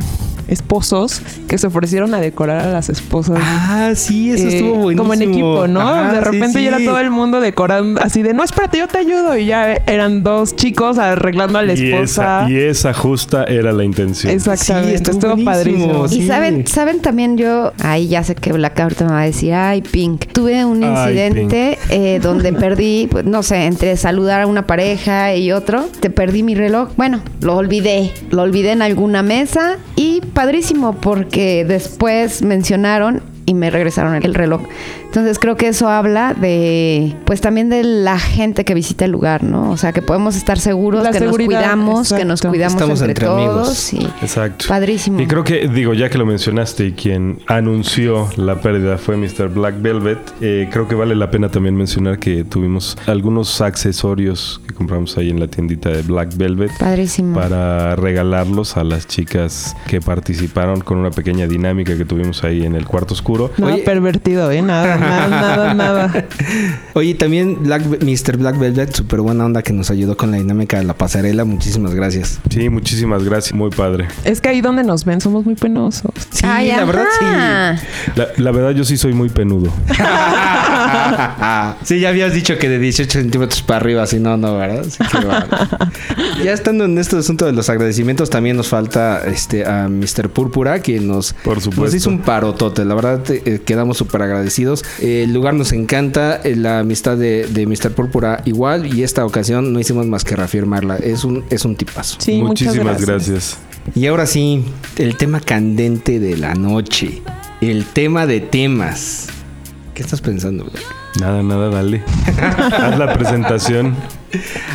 esposos 0.48 1.22
que 1.48 1.58
se 1.58 1.68
ofrecieron 1.68 2.14
a 2.14 2.20
decorar 2.20 2.60
a 2.66 2.72
las 2.72 2.90
esposas. 2.90 3.40
Ah, 3.42 3.92
sí, 3.96 4.32
eso 4.32 4.48
eh, 4.48 4.56
estuvo 4.58 4.76
buenísimo. 4.76 5.04
Como 5.04 5.14
en 5.14 5.22
equipo, 5.22 5.68
¿no? 5.68 5.82
Ajá, 5.82 6.12
de 6.14 6.20
sí, 6.20 6.24
repente 6.26 6.62
ya 6.64 6.68
era 6.70 6.80
todo 6.84 7.00
el 7.00 7.10
mundo 7.12 7.40
decorando 7.40 8.02
así 8.02 8.22
de, 8.22 8.34
no, 8.34 8.44
espérate, 8.44 8.78
yo 8.80 8.88
te 8.88 8.98
ayudo. 9.00 9.38
Y 9.38 9.46
ya 9.46 9.74
eran 9.88 10.24
dos 10.24 10.56
chicos 10.56 10.98
arreglando 10.98 11.60
a 11.60 11.64
la 11.64 11.74
Y 11.74 11.92
esposa. 11.92 12.42
esa, 12.44 12.50
y 12.52 12.58
esa 12.58 12.94
justa 12.94 13.44
era 13.46 13.72
la 13.72 13.84
intención. 13.84 14.34
Exactamente. 14.34 14.90
Sí, 14.90 14.96
estuvo 14.96 15.18
estuvo 15.34 15.46
padrísimo. 15.46 16.06
Y 16.10 16.28
saben, 16.28 16.68
saben 16.68 17.02
también 17.02 17.38
yo, 17.38 17.74
ahí 17.80 18.08
ya 18.08 18.24
sé 18.24 18.36
que 18.36 18.52
Black 18.54 18.80
ahorita 18.80 19.06
me 19.06 19.12
va 19.12 19.22
a 19.22 19.26
decir, 19.26 19.54
ay, 19.54 19.82
Pink, 19.82 20.26
tuve 20.34 20.66
un 20.66 20.84
Ay, 20.84 20.90
incidente 20.92 21.78
eh, 21.90 22.20
donde 22.22 22.54
perdí, 22.54 23.08
pues 23.10 23.26
no 23.26 23.44
sé, 23.44 23.66
entre 23.66 23.96
saludar 23.98 24.42
a 24.42 24.48
una 24.48 24.68
pareja 24.68 25.36
y 25.36 25.52
otro, 25.52 25.86
te 26.00 26.10
perdí 26.10 26.44
mi 26.44 26.56
reloj. 26.56 26.90
Bueno, 26.98 27.22
lo 27.42 27.56
olvidé, 27.56 28.12
lo 28.32 28.42
olvidé 28.42 28.72
en 28.72 28.82
alguna 28.82 29.24
mesa 29.24 29.78
y 29.96 30.22
padrísimo 30.34 30.94
porque 30.94 31.37
después 31.38 32.42
mencionaron 32.42 33.22
y 33.48 33.54
me 33.54 33.70
regresaron 33.70 34.22
el 34.24 34.34
reloj. 34.34 34.62
Entonces 35.06 35.40
creo 35.40 35.56
que 35.56 35.70
eso 35.70 35.88
habla 35.88 36.34
de, 36.34 37.16
pues 37.24 37.40
también 37.40 37.70
de 37.70 37.82
la 37.82 38.20
gente 38.20 38.66
que 38.66 38.74
visita 38.74 39.06
el 39.06 39.12
lugar, 39.12 39.42
¿no? 39.42 39.72
O 39.72 39.78
sea, 39.78 39.94
que 39.94 40.02
podemos 40.02 40.36
estar 40.36 40.60
seguros, 40.60 41.02
La 41.02 41.12
que 41.12 41.22
nos 41.22 41.34
cuidamos, 41.38 42.10
que 42.12 42.26
nos 42.26 42.42
exacto. 42.42 42.50
cuidamos 42.50 42.74
Estamos 42.74 43.02
entre, 43.02 43.12
entre 43.12 43.28
amigos. 43.28 43.64
todos. 43.64 43.94
Y 43.94 44.06
Exacto. 44.22 44.66
Padrísimo. 44.68 45.22
Y 45.22 45.28
creo 45.28 45.46
que, 45.46 45.70
digo, 45.70 45.94
ya 45.94 46.10
que 46.10 46.18
lo 46.18 46.26
mencionaste 46.26 46.88
y 46.88 46.92
quien 46.92 47.40
anunció 47.48 48.28
la 48.36 48.60
pérdida 48.60 48.98
fue 48.98 49.16
Mr. 49.16 49.48
Black 49.48 49.82
Velvet, 49.82 50.20
eh, 50.42 50.68
creo 50.70 50.90
que 50.90 50.96
vale 50.96 51.16
la 51.16 51.32
pena 51.32 51.48
también 51.48 51.74
mencionar 51.78 52.20
que 52.20 52.44
tuvimos 52.44 52.98
algunos 53.08 53.62
accesorios 53.62 54.60
que 54.68 54.74
compramos 54.74 55.18
ahí 55.18 55.30
en 55.30 55.40
la 55.40 55.48
tiendita 55.48 55.90
de 55.90 56.02
Black 56.02 56.36
Velvet 56.36 56.78
Padrísimo. 56.78 57.40
para 57.40 57.96
regalarlos 57.96 58.76
a 58.76 58.84
las 58.84 59.08
chicas 59.08 59.74
que 59.88 60.02
participaron 60.02 60.82
con 60.82 60.98
una 60.98 61.12
pequeña 61.12 61.48
dinámica 61.48 61.98
que 61.98 62.04
tuvimos 62.04 62.44
ahí 62.44 62.66
en 62.66 62.76
el 62.76 62.86
cuarto 62.86 63.14
oscuro. 63.14 63.37
Nada 63.58 63.74
Oye. 63.76 63.84
pervertido, 63.84 64.52
¿eh? 64.52 64.62
Nada, 64.62 64.98
nada, 64.98 65.28
nada, 65.28 65.74
nada. 65.76 66.26
Oye, 66.94 67.14
también 67.16 67.64
Black, 67.64 67.84
Mr. 68.02 68.38
Black 68.38 68.58
Velvet, 68.60 68.96
súper 68.96 69.22
buena 69.22 69.46
onda 69.46 69.62
que 69.62 69.74
nos 69.74 69.90
ayudó 69.92 70.18
con 70.18 70.32
la 70.32 70.38
dinámica 70.38 70.78
de 70.78 70.84
la 70.84 70.94
pasarela. 70.94 71.46
Muchísimas 71.46 71.94
gracias. 71.94 72.40
Sí, 72.50 72.70
muchísimas 72.70 73.24
gracias, 73.24 73.54
muy 73.54 73.70
padre. 73.70 74.08
Es 74.24 74.42
que 74.42 74.50
ahí 74.50 74.62
donde 74.62 74.84
nos 74.84 75.06
ven 75.06 75.22
somos 75.22 75.46
muy 75.46 75.56
penosos. 75.56 76.12
Sí, 76.32 76.46
Ay, 76.46 76.70
la 76.70 76.86
verdad 76.86 77.06
sí. 77.20 77.26
La, 78.16 78.28
la 78.38 78.52
verdad 78.52 78.72
yo 78.72 78.84
sí 78.84 78.98
soy 78.98 79.14
muy 79.14 79.30
penudo. 79.30 79.72
sí, 81.84 82.00
ya 82.00 82.10
habías 82.10 82.34
dicho 82.34 82.58
que 82.58 82.70
de 82.70 82.80
18 82.80 83.20
centímetros 83.20 83.62
para 83.62 83.78
arriba, 83.80 84.06
si 84.08 84.20
no, 84.20 84.38
no, 84.38 84.58
¿verdad? 84.58 84.86
Sí, 84.88 84.98
bárbaro. 85.14 85.48
ya 86.44 86.54
estando 86.54 86.86
en 86.86 86.98
este 86.98 87.18
asunto 87.18 87.46
de 87.46 87.54
los 87.54 87.70
agradecimientos, 87.70 88.30
también 88.30 88.58
nos 88.58 88.68
falta 88.68 89.22
este 89.28 89.66
a 89.66 89.88
Mr. 89.88 90.30
Púrpura, 90.30 90.82
que 90.82 91.00
nos, 91.00 91.34
Por 91.34 91.62
supuesto. 91.62 91.86
nos 91.86 91.94
hizo 91.94 92.10
un 92.10 92.20
parotote. 92.20 92.86
La 92.86 92.96
verdad, 92.96 93.22
eh, 93.30 93.62
quedamos 93.66 93.98
súper 93.98 94.22
agradecidos. 94.22 94.84
Eh, 95.00 95.24
el 95.24 95.34
lugar 95.34 95.54
nos 95.54 95.72
encanta, 95.72 96.42
eh, 96.44 96.56
la 96.56 96.80
amistad 96.80 97.18
de, 97.18 97.48
de 97.48 97.66
Mr. 97.66 97.92
Púrpura 97.92 98.42
igual, 98.46 98.94
y 98.94 99.04
esta 99.04 99.26
ocasión 99.26 99.74
no 99.74 99.80
hicimos 99.80 100.06
más 100.08 100.24
que 100.24 100.36
reafirmarla. 100.36 100.98
Es 100.98 101.24
un, 101.24 101.44
es 101.50 101.66
un 101.66 101.76
tipazo. 101.76 102.18
Sí, 102.20 102.42
Muchísimas 102.42 103.02
gracias. 103.02 103.08
gracias. 103.08 103.58
Y 103.96 104.08
ahora 104.08 104.26
sí, 104.26 104.66
el 104.98 105.16
tema 105.18 105.40
candente 105.40 106.20
de 106.20 106.38
la 106.38 106.54
noche. 106.56 107.22
El 107.62 107.86
tema 107.86 108.26
de 108.28 108.40
temas. 108.42 109.28
¿Qué 109.94 110.04
estás 110.04 110.22
pensando? 110.22 110.66
güey? 110.66 110.84
Nada, 111.20 111.42
nada, 111.42 111.70
dale. 111.70 112.04
Haz 112.38 112.98
la 112.98 113.14
presentación. 113.14 113.96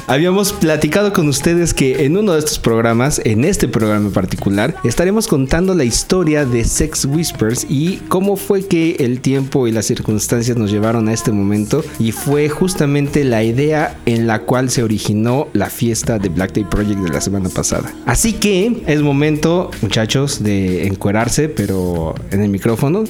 Habíamos 0.07 0.53
platicado 0.53 1.13
con 1.13 1.29
ustedes 1.29 1.75
que 1.75 2.05
en 2.05 2.17
uno 2.17 2.33
de 2.33 2.39
estos 2.39 2.59
programas, 2.59 3.21
en 3.25 3.45
este 3.45 3.69
programa 3.69 4.07
en 4.07 4.13
particular, 4.13 4.75
estaremos 4.83 5.29
contando 5.29 5.75
la 5.75 5.85
historia 5.85 6.45
de 6.45 6.65
Sex 6.65 7.05
Whispers 7.05 7.67
y 7.69 7.99
cómo 8.09 8.37
fue 8.37 8.67
que 8.67 8.97
el 9.01 9.21
tiempo 9.21 9.69
y 9.69 9.73
las 9.73 9.87
circunstancias 9.87 10.57
nos 10.57 10.71
llevaron 10.71 11.09
a 11.09 11.13
este 11.13 11.33
momento 11.33 11.85
y 11.99 12.13
fue 12.13 12.49
justamente 12.49 13.25
la 13.25 13.43
idea 13.45 13.97
en 14.07 14.27
la 14.27 14.41
cual 14.41 14.71
se 14.71 14.83
originó 14.83 15.49
la 15.53 15.71
fiesta 15.71 16.19
de 16.19 16.29
Black 16.29 16.55
Day 16.55 16.65
Project 16.65 17.01
de 17.01 17.11
la 17.11 17.21
semana 17.21 17.49
pasada. 17.49 17.93
Así 18.07 18.33
que 18.33 18.83
es 18.87 19.03
momento, 19.03 19.71
muchachos, 19.83 20.43
de 20.43 20.87
encuerarse, 20.87 21.49
pero 21.49 22.15
en 22.31 22.43
el 22.43 22.49
micrófono. 22.49 23.05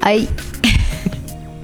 Ay, 0.00 0.28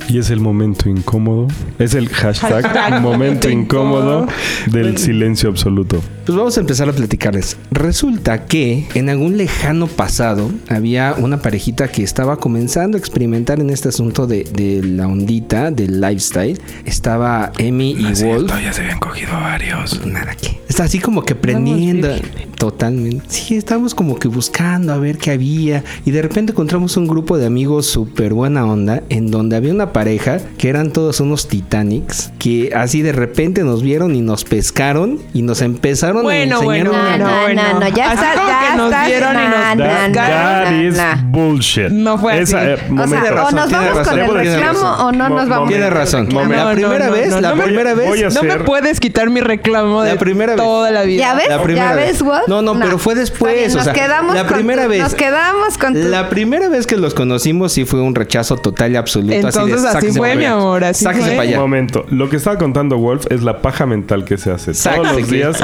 Y 0.09 0.19
es 0.19 0.31
el 0.31 0.41
momento 0.41 0.89
incómodo. 0.89 1.49
Es 1.79 1.95
el 1.95 2.09
hashtag, 2.09 2.65
Hashtag 2.65 3.03
momento 3.03 3.49
incómodo 3.49 4.27
del 4.67 4.97
silencio 4.97 5.51
absoluto. 5.51 6.01
Pues 6.29 6.37
vamos 6.37 6.59
a 6.59 6.61
empezar 6.61 6.87
a 6.91 6.93
platicarles. 6.93 7.57
Resulta 7.71 8.45
que 8.45 8.87
en 8.93 9.09
algún 9.09 9.39
lejano 9.39 9.87
pasado 9.87 10.51
había 10.69 11.15
una 11.17 11.41
parejita 11.41 11.89
que 11.89 12.03
estaba 12.03 12.37
comenzando 12.37 12.99
a 12.99 13.01
experimentar 13.01 13.61
en 13.61 13.71
este 13.71 13.89
asunto 13.89 14.27
de, 14.27 14.45
de 14.45 14.83
la 14.83 15.09
ondita, 15.09 15.71
del 15.71 16.03
lifestyle. 16.03 16.61
Estaba 16.85 17.51
Emi 17.57 17.93
y 17.93 18.23
Wolf. 18.23 18.53
ya 18.63 18.75
se 18.75 18.83
habían 18.83 18.99
cogido 18.99 19.33
varios. 19.33 20.05
Nada 20.05 20.35
que. 20.35 20.61
Está 20.69 20.85
así 20.85 20.99
como 20.99 21.23
que 21.23 21.35
prendiendo. 21.35 22.11
Totalmente. 22.59 23.25
Sí, 23.29 23.57
estábamos 23.57 23.95
como 23.95 24.19
que 24.19 24.29
buscando 24.29 24.93
a 24.93 24.99
ver 24.99 25.17
qué 25.17 25.31
había. 25.31 25.83
Y 26.05 26.11
de 26.11 26.21
repente 26.21 26.53
encontramos 26.53 26.97
un 26.99 27.09
grupo 27.09 27.39
de 27.39 27.47
amigos 27.47 27.87
súper 27.87 28.35
buena 28.35 28.67
onda. 28.67 29.03
En 29.09 29.31
donde 29.31 29.57
había 29.57 29.73
una 29.73 29.95
pareja 29.95 30.41
que 30.59 30.69
eran 30.69 30.93
todos 30.93 31.21
unos 31.21 31.49
Titanics 31.49 32.33
que 32.39 32.73
así 32.75 33.01
de 33.01 33.13
repente 33.13 33.65
nos 33.65 33.83
vieron 33.83 34.15
y 34.15 34.21
nos 34.21 34.45
pescaron 34.45 35.21
y 35.33 35.41
nos 35.41 35.63
empezaron 35.63 36.18
Bueno, 36.23 36.57
a 36.57 36.59
enseñar 36.59 36.89
bueno, 36.89 36.91
una- 36.91 37.19
No, 37.19 37.25
no, 37.31 37.41
bueno. 37.43 37.63
no, 37.75 37.81
no, 37.81 37.89
ya 37.89 38.05
Así 38.11 38.15
está, 38.15 38.35
ya 38.35 38.71
que 38.71 38.77
nos 38.77 38.93
está, 38.93 39.05
dieron 39.07 39.31
y 39.31 39.35
no, 39.35 39.43
nos 39.49 39.77
no, 39.77 39.85
That, 39.85 40.09
no, 40.09 40.15
that 40.15 40.71
no, 40.71 40.83
is 40.83 40.97
no. 40.97 41.05
bullshit. 41.31 41.89
No 41.91 42.19
fue 42.19 42.33
así. 42.33 42.43
Esa, 42.43 42.65
eh, 42.65 42.75
O 42.75 42.77
sea, 42.79 42.87
o 42.89 43.35
razón, 43.35 43.55
nos 43.57 43.69
tiene 43.69 43.85
vamos 43.85 43.99
razón, 43.99 44.05
con 44.05 44.19
el 44.19 44.35
reclamo 44.53 44.73
razón. 44.81 45.07
o 45.07 45.13
no 45.13 45.29
Mo- 45.29 45.37
nos 45.37 45.49
vamos. 45.49 45.69
Tiene 45.69 45.85
con 45.85 45.93
el 45.93 45.99
razón. 45.99 46.27
reclamo. 46.27 46.49
la 46.53 46.57
No, 46.59 46.65
no, 46.69 46.75
primera 46.75 47.07
no, 47.07 47.13
vez, 47.13 47.29
no, 47.31 47.41
la 47.41 47.49
no 47.51 47.57
me- 47.57 47.65
primera 47.65 47.95
voy 47.95 48.23
vez, 48.23 48.35
No 48.35 48.43
me 48.43 48.59
puedes 48.61 49.01
quitar 49.01 49.31
mi 49.31 49.41
reclamo 49.41 50.03
de 50.03 50.13
La 50.15 50.19
primera 50.19 50.57
toda 50.57 50.91
la 50.91 51.03
vida. 51.03 51.21
¿Ya 51.21 51.35
ves? 51.35 51.49
La 51.49 51.63
primera 51.63 51.91
¿Ya 51.91 51.95
ves, 51.97 52.23
Wolf? 52.23 52.49
No, 52.49 52.63
no, 52.63 52.79
pero 52.79 52.99
fue 52.99 53.15
después, 53.15 53.73
o 53.75 53.77
nos 53.79 53.85
sea, 53.85 53.95
la 54.35 54.47
primera 54.47 54.87
vez. 54.87 55.03
Nos 55.03 55.15
quedamos 55.15 55.79
con. 55.79 56.11
La 56.11 56.29
primera 56.29 56.69
vez 56.69 56.87
que 56.87 56.97
los 56.97 57.15
conocimos 57.15 57.73
sí 57.73 57.85
fue 57.85 58.01
un 58.01 58.15
rechazo 58.15 58.57
total 58.57 58.93
y 58.93 58.97
absoluto. 58.97 59.33
Entonces 59.35 59.61
así, 59.63 59.71
de, 59.71 59.77
así 59.77 59.93
"Sáquese 59.93 60.19
fue, 60.19 60.37
mi 60.37 60.45
amor, 60.45 60.85
así 60.85 61.05
Sáquese 61.05 61.25
fue. 61.27 61.31
para 61.37 61.43
allá. 61.49 61.59
Momento. 61.59 62.07
Lo 62.11 62.29
que 62.29 62.37
estaba 62.37 62.57
contando 62.59 62.97
Wolf 62.99 63.27
es 63.31 63.43
la 63.43 63.61
paja 63.61 63.87
mental 63.87 64.25
que 64.25 64.37
se 64.39 64.51
hace 64.51 64.73
todos 64.73 65.13
los 65.13 65.31
días 65.31 65.61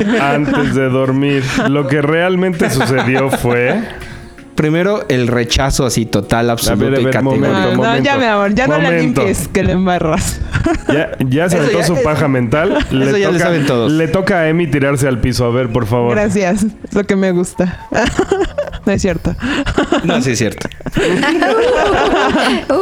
antes 0.48 0.74
de 0.74 0.88
dormir. 0.88 1.42
Lo 1.68 1.86
que 1.86 2.02
realmente 2.02 2.70
sucedió 2.70 3.30
fue. 3.30 3.80
Primero 4.54 5.04
el 5.08 5.26
rechazo 5.26 5.84
así 5.84 6.06
total, 6.06 6.48
absoluto 6.48 6.86
A 6.86 6.90
ver, 6.90 6.98
a 6.98 7.00
y 7.02 7.04
ver, 7.06 7.12
categórico. 7.14 7.44
momento, 7.48 7.70
No, 7.72 7.76
momento. 7.82 8.04
ya, 8.04 8.16
mi 8.18 8.24
amor, 8.24 8.54
ya 8.54 8.66
no 8.68 8.78
la 8.78 8.84
Momento. 8.84 9.20
limpies, 9.22 9.48
que 9.48 9.64
le 9.64 9.72
embarras. 9.72 10.40
Ya, 10.86 11.10
ya 11.28 11.50
se 11.50 11.58
aventó 11.58 11.82
su 11.82 12.00
paja 12.04 12.28
mental. 12.28 12.78
Eso 12.92 13.16
ya 13.16 13.32
le 13.32 13.38
saben 13.40 13.66
todos. 13.66 13.90
le 13.90 14.06
toca 14.06 14.38
a 14.42 14.48
Emi 14.48 14.68
tirarse 14.68 15.08
al 15.08 15.18
piso. 15.18 15.44
A 15.44 15.50
ver, 15.50 15.70
por 15.72 15.86
favor. 15.86 16.12
Gracias, 16.14 16.62
es 16.62 16.94
lo 16.94 17.02
que 17.02 17.16
me 17.16 17.32
gusta. 17.32 17.80
no 18.86 18.92
es 18.92 19.02
cierto. 19.02 19.34
No, 20.04 20.22
sí 20.22 20.30
es 20.30 20.38
cierto. 20.38 20.68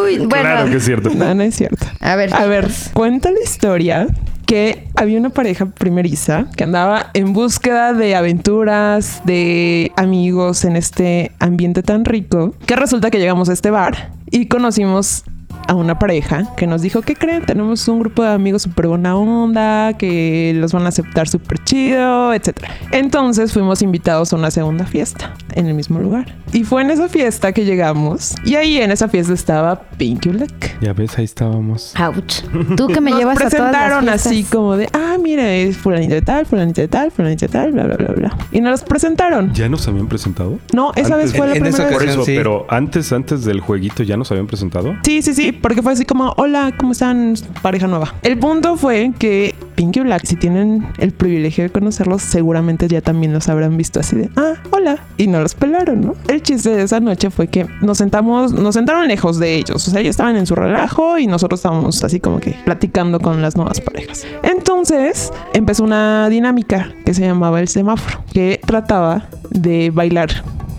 Uy, 0.04 0.19
bueno. 0.19 0.28
Claro 0.28 0.71
que 0.71 0.76
es 0.76 0.85
cierto. 0.85 1.11
No, 1.14 1.35
no 1.35 1.42
es 1.42 1.54
cierto. 1.54 1.87
A 2.00 2.16
ver, 2.16 2.35
A 2.35 2.45
ver, 2.47 2.69
cuenta 2.92 3.31
la 3.31 3.40
historia 3.42 4.07
que 4.52 4.87
había 4.97 5.18
una 5.18 5.30
pareja 5.30 5.64
primeriza 5.64 6.44
que 6.54 6.64
andaba 6.64 7.09
en 7.14 7.32
búsqueda 7.32 7.94
de 7.94 8.14
aventuras, 8.14 9.23
de 9.25 9.90
amigos 9.97 10.66
en 10.66 10.76
este 10.76 11.32
ambiente 11.38 11.82
tan 11.82 12.04
rico, 12.04 12.54
que 12.66 12.76
resulta 12.76 13.11
que 13.11 13.18
llegamos 13.18 13.49
a 13.49 13.54
este 13.54 13.71
bar 13.71 14.11
y 14.30 14.49
conocimos 14.49 15.25
a 15.69 15.75
una 15.75 15.99
pareja 15.99 16.47
que 16.57 16.66
nos 16.66 16.83
dijo, 16.83 17.02
¿qué 17.02 17.14
creen? 17.14 17.45
Tenemos 17.47 17.87
un 17.88 18.00
grupo 18.00 18.23
de 18.23 18.31
amigos 18.31 18.62
súper 18.62 18.87
buena 18.88 19.16
onda, 19.16 19.92
que 19.95 20.52
los 20.57 20.73
van 20.73 20.85
a 20.85 20.88
aceptar 20.88 21.28
súper 21.28 21.59
chido, 21.64 22.33
etc. 22.35 22.57
Entonces 22.90 23.52
fuimos 23.52 23.83
invitados 23.83 24.33
a 24.33 24.37
una 24.37 24.50
segunda 24.50 24.87
fiesta 24.87 25.35
en 25.54 25.66
el 25.66 25.75
mismo 25.75 25.99
lugar. 25.99 26.35
Y 26.52 26.64
fue 26.64 26.83
en 26.83 26.90
esa 26.90 27.09
fiesta 27.09 27.52
que 27.52 27.64
llegamos 27.64 28.35
y 28.45 28.57
ahí 28.57 28.76
en 28.78 28.90
esa 28.90 29.09
fiesta 29.09 29.33
estaba 29.33 29.81
Pinky 29.97 30.28
Black. 30.28 30.78
Ya 30.83 30.92
ves, 30.92 31.16
ahí 31.19 31.25
estábamos. 31.25 31.95
Ouch. 31.99 32.42
Tú 32.76 32.88
que 32.88 33.00
me 33.00 33.11
Nos 33.11 33.21
llevas 33.21 33.37
a 33.40 33.49
todas 33.49 33.52
las 33.52 33.71
presentaron 33.73 34.09
así 34.09 34.45
como 34.45 34.76
de, 34.76 34.88
ah, 34.92 35.16
mira, 35.23 35.54
es 35.54 35.76
fulanito 35.78 36.14
de 36.14 36.23
tal, 36.23 36.45
fulanito 36.45 36.81
de 36.81 36.88
tal, 36.88 37.11
fulanito 37.11 37.47
de 37.47 37.52
tal, 37.52 37.73
bla, 37.73 37.85
bla, 37.85 37.97
bla, 37.97 38.09
bla. 38.14 38.38
Y 38.52 38.61
nos 38.61 38.71
los 38.73 38.83
presentaron. 38.83 39.52
¿Ya 39.54 39.69
nos 39.69 39.87
habían 39.88 40.09
presentado? 40.09 40.59
No, 40.75 40.92
esa 40.97 41.14
Antes- 41.14 41.31
vez 41.33 41.37
fue 41.38 41.47
la 41.47 41.54
en- 41.57 41.62
primera 41.62 41.76
Por 41.85 41.87
vez. 41.87 41.97
ocasión. 41.97 42.14
eso, 42.21 42.25
sí. 42.26 42.35
pero 42.37 42.66
antes, 42.69 43.12
antes 43.12 43.45
del 43.45 43.61
jueguito 43.61 44.02
ya 44.02 44.16
nos 44.16 44.31
habían 44.31 44.47
presentado. 44.47 44.95
Sí, 45.04 45.23
sí, 45.23 45.33
sí, 45.35 45.51
porque 45.61 45.82
fue 45.82 45.92
así 45.92 46.04
como, 46.04 46.32
hola, 46.37 46.73
¿cómo 46.76 46.92
están? 46.92 47.35
Pareja 47.62 47.87
nueva. 47.87 48.14
El 48.23 48.38
punto 48.38 48.76
fue 48.76 49.12
que 49.18 49.54
Pinky 49.75 50.00
Black, 50.00 50.25
si 50.25 50.37
tienen 50.37 50.87
el 50.99 51.12
privilegio 51.12 51.64
de 51.64 51.71
conocerlos, 51.71 52.23
seguramente 52.23 52.88
ya 52.88 53.00
también 53.00 53.32
los 53.32 53.49
habrán 53.49 53.76
visto 53.76 54.00
así 54.00 54.16
de, 54.16 54.30
ah, 54.37 54.54
hola. 54.71 54.99
Y 55.16 55.26
no 55.26 55.40
los 55.40 55.54
pelaron, 55.54 56.00
¿no? 56.00 56.14
El 56.28 56.42
chiste 56.42 56.71
de 56.71 56.82
esa 56.82 57.00
noche 57.00 57.30
fue 57.30 57.49
que 57.49 57.66
nos 57.80 57.99
sentamos, 57.99 58.52
nos 58.52 58.75
sentaron 58.75 59.09
lejos 59.09 59.38
de 59.38 59.56
ellos. 59.56 59.87
O 59.88 59.90
sea, 59.90 60.00
ellos 60.00 60.11
estaban 60.11 60.37
en 60.37 60.47
su 60.47 60.54
relajo 60.54 61.18
y 61.18 61.26
nosotros 61.26 61.61
estábamos 61.61 62.02
así 62.04 62.21
como 62.21 62.40
que 62.40 62.56
platicando 62.64 63.21
con 63.21 63.42
las 63.42 63.56
nuevas 63.56 63.80
parejas. 63.80 64.25
Entonces 64.42 65.32
empezó 65.52 65.85
una 65.85 66.28
dinámica 66.28 66.92
que 67.04 67.14
se 67.14 67.23
llamaba 67.23 67.61
el 67.61 67.68
semáforo, 67.68 68.25
que 68.32 68.61
trataba 68.64 69.28
de 69.50 69.90
bailar 69.90 70.30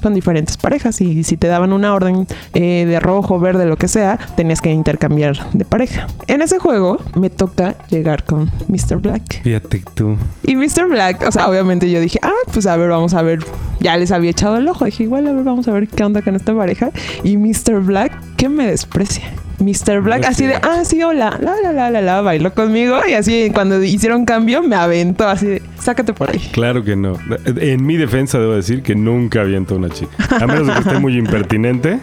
con 0.03 0.13
diferentes 0.13 0.57
parejas 0.57 1.01
y 1.01 1.23
si 1.23 1.37
te 1.37 1.47
daban 1.47 1.73
una 1.73 1.93
orden 1.93 2.27
eh, 2.53 2.85
de 2.85 2.99
rojo, 2.99 3.39
verde, 3.39 3.65
lo 3.65 3.77
que 3.77 3.87
sea, 3.87 4.19
tenías 4.35 4.61
que 4.61 4.71
intercambiar 4.71 5.49
de 5.53 5.65
pareja. 5.65 6.07
En 6.27 6.41
ese 6.41 6.59
juego 6.59 6.99
me 7.15 7.29
toca 7.29 7.75
llegar 7.89 8.25
con 8.25 8.51
Mr. 8.67 8.97
Black. 8.97 9.41
Fíjate 9.41 9.83
tú. 9.95 10.17
Y 10.43 10.55
Mr. 10.55 10.87
Black, 10.89 11.25
o 11.27 11.31
sea, 11.31 11.47
obviamente 11.47 11.89
yo 11.89 11.99
dije, 11.99 12.19
ah, 12.21 12.31
pues 12.51 12.67
a 12.67 12.77
ver, 12.77 12.89
vamos 12.89 13.13
a 13.13 13.21
ver. 13.21 13.39
Ya 13.79 13.97
les 13.97 14.11
había 14.11 14.29
echado 14.29 14.57
el 14.57 14.67
ojo. 14.67 14.85
Dije, 14.85 15.03
igual, 15.03 15.27
a 15.27 15.31
ver, 15.31 15.43
vamos 15.43 15.67
a 15.67 15.71
ver 15.71 15.87
qué 15.87 16.03
onda 16.03 16.21
con 16.21 16.35
esta 16.35 16.53
pareja. 16.53 16.91
Y 17.23 17.37
Mr. 17.37 17.79
Black, 17.81 18.13
que 18.35 18.49
me 18.49 18.67
desprecia. 18.67 19.23
Mr. 19.63 20.01
Black, 20.01 20.25
así 20.25 20.45
de, 20.45 20.55
ah, 20.55 20.81
sí, 20.83 21.01
hola, 21.03 21.37
la, 21.41 21.55
la, 21.61 21.71
la, 21.71 21.89
la, 21.89 22.01
la, 22.01 22.21
bailó 22.21 22.53
conmigo. 22.53 22.99
Y 23.07 23.13
así, 23.13 23.51
cuando 23.53 23.81
hicieron 23.83 24.25
cambio, 24.25 24.61
me 24.63 24.75
aventó 24.75 25.27
así 25.27 25.47
de, 25.47 25.61
sácate 25.79 26.13
por 26.13 26.29
ahí. 26.31 26.39
Claro 26.51 26.83
que 26.83 26.95
no. 26.95 27.17
En 27.45 27.85
mi 27.85 27.97
defensa 27.97 28.39
debo 28.39 28.53
decir 28.53 28.83
que 28.83 28.95
nunca 28.95 29.41
aviento 29.41 29.75
a 29.75 29.77
una 29.77 29.89
chica. 29.89 30.11
A 30.39 30.47
menos 30.47 30.67
de 30.67 30.73
que 30.73 30.79
esté 30.79 30.99
muy 30.99 31.17
impertinente. 31.17 31.99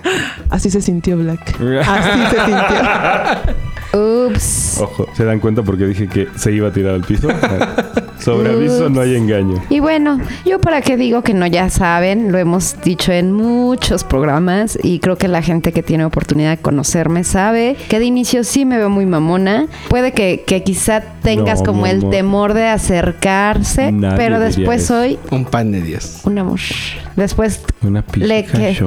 Así 0.49 0.70
se 0.70 0.81
sintió 0.81 1.16
Black. 1.16 1.40
Así 1.87 2.20
se 2.31 2.44
sintió. 2.44 3.61
Ups. 3.92 4.79
Ojo, 4.81 5.07
¿se 5.14 5.25
dan 5.25 5.40
cuenta 5.40 5.62
porque 5.62 5.85
dije 5.85 6.07
que 6.07 6.29
se 6.37 6.53
iba 6.53 6.68
a 6.68 6.73
tirar 6.73 6.94
al 6.94 7.03
piso? 7.03 7.29
Sobre 8.20 8.51
aviso 8.51 8.88
no 8.88 9.01
hay 9.01 9.16
engaño. 9.16 9.62
Y 9.68 9.81
bueno, 9.81 10.20
yo 10.44 10.61
para 10.61 10.83
qué 10.83 10.96
digo 10.96 11.23
que 11.23 11.35
no 11.35 11.46
ya 11.46 11.70
saben, 11.70 12.31
lo 12.31 12.38
hemos 12.38 12.81
dicho 12.83 13.12
en 13.12 13.33
muchos 13.33 14.05
programas 14.05 14.79
y 14.83 15.01
creo 15.01 15.16
que 15.16 15.27
la 15.27 15.42
gente 15.42 15.73
que 15.73 15.83
tiene 15.83 16.05
oportunidad 16.05 16.51
de 16.51 16.62
conocerme 16.62 17.25
sabe 17.25 17.50
que 17.53 17.99
de 17.99 18.05
inicio 18.05 18.45
sí 18.45 18.65
me 18.65 18.77
veo 18.79 18.91
muy 18.91 19.07
mamona. 19.07 19.67
Puede 19.89 20.13
que, 20.13 20.45
que 20.47 20.63
quizá 20.63 21.03
tengas 21.23 21.61
No, 21.61 21.67
como 21.67 21.87
el 21.87 21.99
amor. 21.99 22.11
temor 22.11 22.55
de 22.55 22.67
acercarse, 22.69 23.93
Nadie 23.93 24.17
pero 24.17 24.41
después 24.41 24.87
soy 24.87 25.19
Un 25.31 25.45
pan 25.45 25.73
de 25.73 25.81
Dios. 25.83 26.21
un 26.25 26.39
amor. 26.39 26.61
Después 27.17 27.61
Una 27.83 28.05
Le 28.15 28.45
que- 28.45 28.79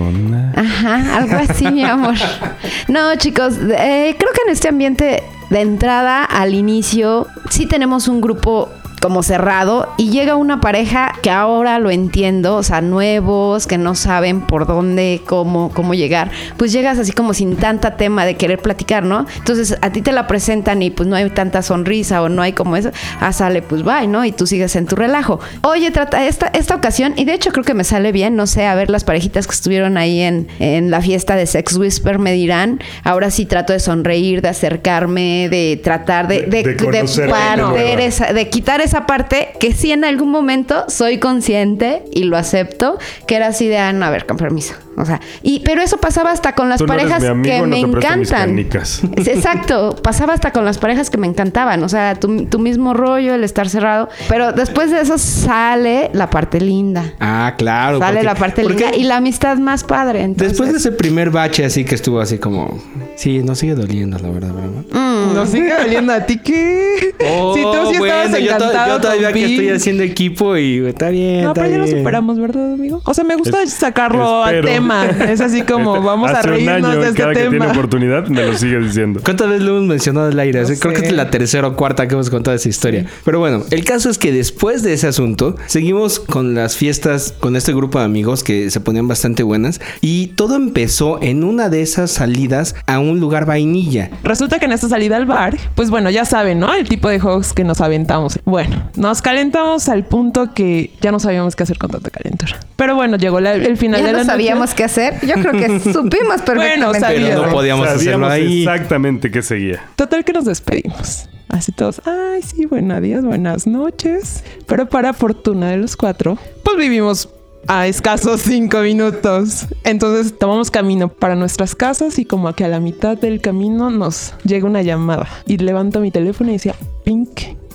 Ajá, 0.55 1.17
algo 1.17 1.35
así, 1.35 1.65
mi 1.71 1.83
amor. 1.83 2.15
No, 2.87 3.15
chicos, 3.15 3.55
eh, 3.57 4.15
creo 4.17 4.31
que 4.33 4.41
en 4.45 4.51
este 4.51 4.67
ambiente 4.69 5.23
de 5.49 5.61
entrada 5.61 6.23
al 6.23 6.53
inicio 6.53 7.27
sí 7.49 7.65
tenemos 7.65 8.07
un 8.07 8.21
grupo 8.21 8.69
como 9.03 9.21
cerrado 9.21 9.89
y 9.97 10.11
llega 10.11 10.37
una 10.37 10.61
pareja 10.61 11.13
que 11.21 11.29
ahora 11.29 11.77
lo 11.77 11.91
entiendo, 11.91 12.55
o 12.55 12.63
sea, 12.63 12.79
nuevos, 12.79 13.67
que 13.67 13.77
no 13.77 13.95
saben 13.95 14.39
por 14.39 14.65
dónde, 14.65 15.21
cómo, 15.27 15.69
cómo 15.73 15.93
llegar, 15.93 16.31
pues 16.55 16.71
llegas 16.71 16.97
así 16.99 17.11
como 17.11 17.33
sin 17.33 17.57
tanta 17.57 17.97
tema 17.97 18.25
de 18.25 18.35
querer 18.37 18.59
platicar, 18.59 19.03
¿no? 19.03 19.25
Entonces 19.37 19.77
a 19.81 19.89
ti 19.89 20.01
te 20.01 20.13
la 20.13 20.25
presentan 20.25 20.81
y 20.81 20.89
pues 20.89 21.09
no 21.09 21.17
hay 21.17 21.29
tanta 21.31 21.61
sonrisa 21.61 22.21
o 22.21 22.29
no 22.29 22.41
hay 22.41 22.53
como 22.53 22.77
eso, 22.77 22.91
ah, 23.19 23.33
sale, 23.33 23.61
pues 23.61 23.83
bye, 23.83 24.07
¿no? 24.07 24.23
Y 24.23 24.31
tú 24.31 24.47
sigues 24.47 24.73
en 24.77 24.85
tu 24.85 24.95
relajo. 24.95 25.41
Oye, 25.63 25.91
trata 25.91 26.25
esta, 26.25 26.47
esta 26.47 26.73
ocasión, 26.73 27.13
y 27.17 27.25
de 27.25 27.33
hecho 27.33 27.51
creo 27.51 27.65
que 27.65 27.73
me 27.73 27.83
sale 27.83 28.13
bien, 28.13 28.37
no 28.37 28.47
sé, 28.47 28.65
a 28.67 28.73
ver 28.73 28.89
las 28.89 29.03
parejitas 29.03 29.47
que 29.47 29.53
estuvieron 29.53 29.97
ahí 29.97 30.21
en, 30.21 30.47
en 30.59 30.91
la 30.91 31.01
fiesta 31.01 31.35
de 31.35 31.45
Sex 31.45 31.75
Whisper 31.75 32.19
me 32.19 32.31
dirán, 32.31 32.79
ahora 33.03 33.31
sí 33.31 33.45
trato 33.45 33.73
de 33.73 33.81
sonreír, 33.81 34.41
de 34.41 34.47
acercarme, 34.47 35.49
de 35.49 35.77
tratar 35.83 36.29
de, 36.29 36.43
De- 36.43 36.63
de 36.63 38.33
de 38.33 38.49
quitar 38.49 38.79
esa 38.79 38.92
parte 39.05 39.49
que 39.59 39.73
sí 39.73 39.91
en 39.91 40.03
algún 40.05 40.29
momento 40.29 40.85
soy 40.87 41.19
consciente 41.19 42.03
y 42.11 42.23
lo 42.23 42.37
acepto, 42.37 42.97
que 43.27 43.35
era 43.35 43.47
así 43.47 43.67
de, 43.67 43.77
ah, 43.77 43.91
no, 43.93 44.05
a 44.05 44.09
ver, 44.09 44.25
con 44.25 44.37
permiso. 44.37 44.75
O 44.95 45.05
sea, 45.05 45.19
y, 45.41 45.61
pero 45.61 45.81
eso 45.81 45.97
pasaba 45.97 46.29
hasta 46.31 46.53
con 46.53 46.69
las 46.69 46.77
Tú 46.77 46.85
no 46.85 46.93
eres 46.93 47.05
parejas 47.05 47.23
mi 47.23 47.27
amigo, 47.29 47.55
que 47.55 47.61
no 47.61 47.67
me 47.67 47.81
te 47.81 47.87
presto 47.87 48.17
mis 48.17 48.31
encantan. 48.31 49.17
Exacto, 49.27 49.95
pasaba 50.03 50.33
hasta 50.33 50.51
con 50.51 50.65
las 50.65 50.77
parejas 50.77 51.09
que 51.09 51.17
me 51.17 51.25
encantaban, 51.25 51.83
o 51.83 51.89
sea, 51.89 52.13
tu, 52.15 52.45
tu 52.45 52.59
mismo 52.59 52.93
rollo, 52.93 53.33
el 53.33 53.43
estar 53.43 53.67
cerrado, 53.69 54.09
pero 54.29 54.51
después 54.53 54.91
de 54.91 55.01
eso 55.01 55.17
sale 55.17 56.11
la 56.13 56.29
parte 56.29 56.61
linda. 56.61 57.13
Ah, 57.19 57.55
claro. 57.57 57.97
Sale 57.99 58.17
porque- 58.19 58.23
la 58.25 58.35
parte 58.35 58.61
porque 58.63 58.83
linda 58.83 58.97
y 58.97 59.03
la 59.03 59.17
amistad 59.17 59.57
más 59.57 59.83
padre. 59.83 60.21
Entonces, 60.21 60.49
Después 60.49 60.71
de 60.71 60.77
ese 60.77 60.91
primer 60.91 61.31
bache 61.31 61.65
así 61.65 61.83
que 61.85 61.95
estuvo 61.95 62.19
así 62.19 62.37
como... 62.37 62.79
Sí, 63.15 63.39
nos 63.43 63.59
sigue 63.59 63.73
doliendo, 63.75 64.17
la 64.19 64.29
verdad, 64.29 64.53
¿verdad? 64.53 64.83
Mm. 64.91 65.33
Nos 65.33 65.49
sigue 65.49 65.73
doliendo 65.73 66.13
a 66.13 66.25
ti 66.25 66.37
que. 66.39 67.15
Oh, 67.29 67.53
si 67.55 67.61
tú 67.61 67.71
sí 67.89 67.93
estabas 67.93 67.99
bueno, 67.99 68.37
yo, 68.39 68.57
to- 68.57 68.65
encantado. 68.65 68.82
Yo 68.87 69.01
todavía 69.01 69.31
que 69.33 69.45
estoy 69.45 69.69
haciendo 69.69 70.03
equipo 70.03 70.57
y 70.57 70.85
está 70.85 71.09
bien. 71.09 71.43
No, 71.43 71.49
está 71.49 71.61
pero 71.63 71.73
ya 71.73 71.77
lo 71.79 71.87
superamos, 71.87 72.39
¿verdad, 72.39 72.73
amigo? 72.73 73.01
O 73.05 73.13
sea, 73.13 73.23
me 73.23 73.35
gusta 73.35 73.61
Es- 73.63 73.73
sacarlo 73.73 74.43
al 74.43 74.55
espero. 74.55 74.73
tema. 74.73 75.05
Es 75.05 75.41
así 75.41 75.61
como 75.63 75.95
Este, 75.95 76.05
vamos 76.07 76.31
a 76.31 76.37
un 76.39 76.43
reírnos 76.43 76.91
año, 76.91 76.99
de 77.01 77.07
este 77.09 77.21
cada 77.21 77.33
que 77.33 77.39
tiene 77.41 77.59
tema. 77.59 77.71
oportunidad 77.71 78.27
me 78.27 78.45
lo 78.45 78.57
sigue 78.57 78.79
diciendo. 78.79 79.21
¿Cuántas 79.23 79.47
veces 79.49 79.63
lo 79.63 79.71
hemos 79.77 79.87
mencionado 79.89 80.27
al 80.27 80.39
aire? 80.39 80.61
No 80.61 80.67
Creo 80.79 80.93
que 80.93 80.99
sé. 80.99 81.05
es 81.07 81.13
la 81.13 81.29
tercera 81.29 81.67
o 81.67 81.75
cuarta 81.75 82.07
que 82.07 82.13
hemos 82.13 82.29
contado 82.29 82.55
esa 82.55 82.69
historia. 82.69 83.05
Pero 83.25 83.39
bueno, 83.39 83.63
el 83.71 83.83
caso 83.85 84.09
es 84.09 84.17
que 84.17 84.31
después 84.31 84.83
de 84.83 84.93
ese 84.93 85.07
asunto, 85.07 85.55
seguimos 85.67 86.19
con 86.19 86.53
las 86.55 86.75
fiestas 86.75 87.33
con 87.39 87.55
este 87.55 87.73
grupo 87.73 87.99
de 87.99 88.05
amigos 88.05 88.43
que 88.43 88.69
se 88.69 88.79
ponían 88.79 89.07
bastante 89.07 89.43
buenas. 89.43 89.81
Y 90.01 90.27
todo 90.27 90.55
empezó 90.55 91.21
en 91.21 91.43
una 91.43 91.69
de 91.69 91.81
esas 91.81 92.11
salidas 92.11 92.75
a 92.87 92.99
un 92.99 93.19
lugar 93.19 93.45
vainilla. 93.45 94.09
Resulta 94.23 94.59
que 94.59 94.65
en 94.65 94.71
esta 94.71 94.89
salida 94.89 95.17
al 95.17 95.25
bar, 95.25 95.57
pues 95.75 95.89
bueno, 95.89 96.09
ya 96.09 96.25
saben, 96.25 96.59
¿no? 96.59 96.73
El 96.73 96.87
tipo 96.87 97.09
de 97.09 97.19
juegos 97.19 97.53
que 97.53 97.63
nos 97.63 97.81
aventamos. 97.81 98.39
Bueno, 98.45 98.72
nos 98.95 99.21
calentamos 99.21 99.89
al 99.89 100.03
punto 100.05 100.53
que 100.53 100.91
ya 101.01 101.11
no 101.11 101.19
sabíamos 101.19 101.55
qué 101.55 101.63
hacer 101.63 101.77
con 101.77 101.91
tanta 101.91 102.09
calentura. 102.09 102.57
Pero 102.75 102.95
bueno, 102.95 103.17
llegó 103.17 103.39
la- 103.39 103.53
el 103.55 103.77
final 103.77 104.01
Ya 104.01 104.07
de 104.07 104.11
no 104.13 104.17
la 104.19 104.23
noche. 104.23 104.31
sabíamos 104.33 104.73
qué 104.73 104.83
hacer. 104.83 105.15
Yo 105.25 105.33
creo 105.35 105.51
que 105.53 105.79
supimos 105.93 106.41
perfectamente. 106.41 106.99
Pero 107.07 107.45
no 107.47 107.51
podíamos 107.51 107.87
hacerlo 107.87 108.27
Sabíamos 108.27 108.31
ahí. 108.31 108.59
exactamente 108.63 109.31
qué 109.31 109.41
seguía. 109.41 109.83
Total 109.95 110.23
que 110.23 110.33
nos 110.33 110.45
despedimos. 110.45 111.27
Así 111.49 111.71
todos, 111.71 112.01
ay, 112.05 112.41
sí, 112.41 112.65
buenos 112.65 112.99
días, 113.01 113.23
buenas 113.23 113.67
noches. 113.67 114.43
Pero 114.65 114.89
para 114.89 115.13
fortuna 115.13 115.69
de 115.69 115.77
los 115.77 115.95
cuatro, 115.95 116.37
pues 116.63 116.77
vivimos 116.77 117.29
a 117.67 117.85
escasos 117.87 118.41
cinco 118.41 118.79
minutos. 118.79 119.67
Entonces 119.83 120.37
tomamos 120.37 120.71
camino 120.71 121.09
para 121.09 121.35
nuestras 121.35 121.75
casas 121.75 122.17
y 122.19 122.25
como 122.25 122.51
que 122.53 122.65
a 122.65 122.67
la 122.67 122.79
mitad 122.79 123.17
del 123.17 123.39
camino 123.39 123.91
nos 123.91 124.33
llega 124.43 124.65
una 124.65 124.81
llamada. 124.81 125.27
Y 125.45 125.57
levanto 125.57 125.99
mi 125.99 126.09
teléfono 126.09 126.49
y 126.49 126.53
decía 126.53 126.73
Pink 127.05 127.29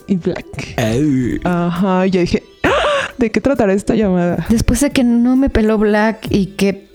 y 0.09 0.17
Black. 0.17 0.75
Ay. 0.77 1.39
Ajá, 1.45 2.07
y 2.07 2.11
yo 2.11 2.21
dije, 2.21 2.43
"Ah, 2.65 3.11
¿de 3.19 3.31
qué 3.31 3.41
tratará 3.41 3.73
esta 3.73 3.95
llamada? 3.95 4.47
Después 4.49 4.81
de 4.81 4.91
que 4.91 5.05
no 5.05 5.37
me 5.37 5.51
peló 5.51 5.79
Black 5.79 6.27
y 6.31 6.47
que 6.47 6.88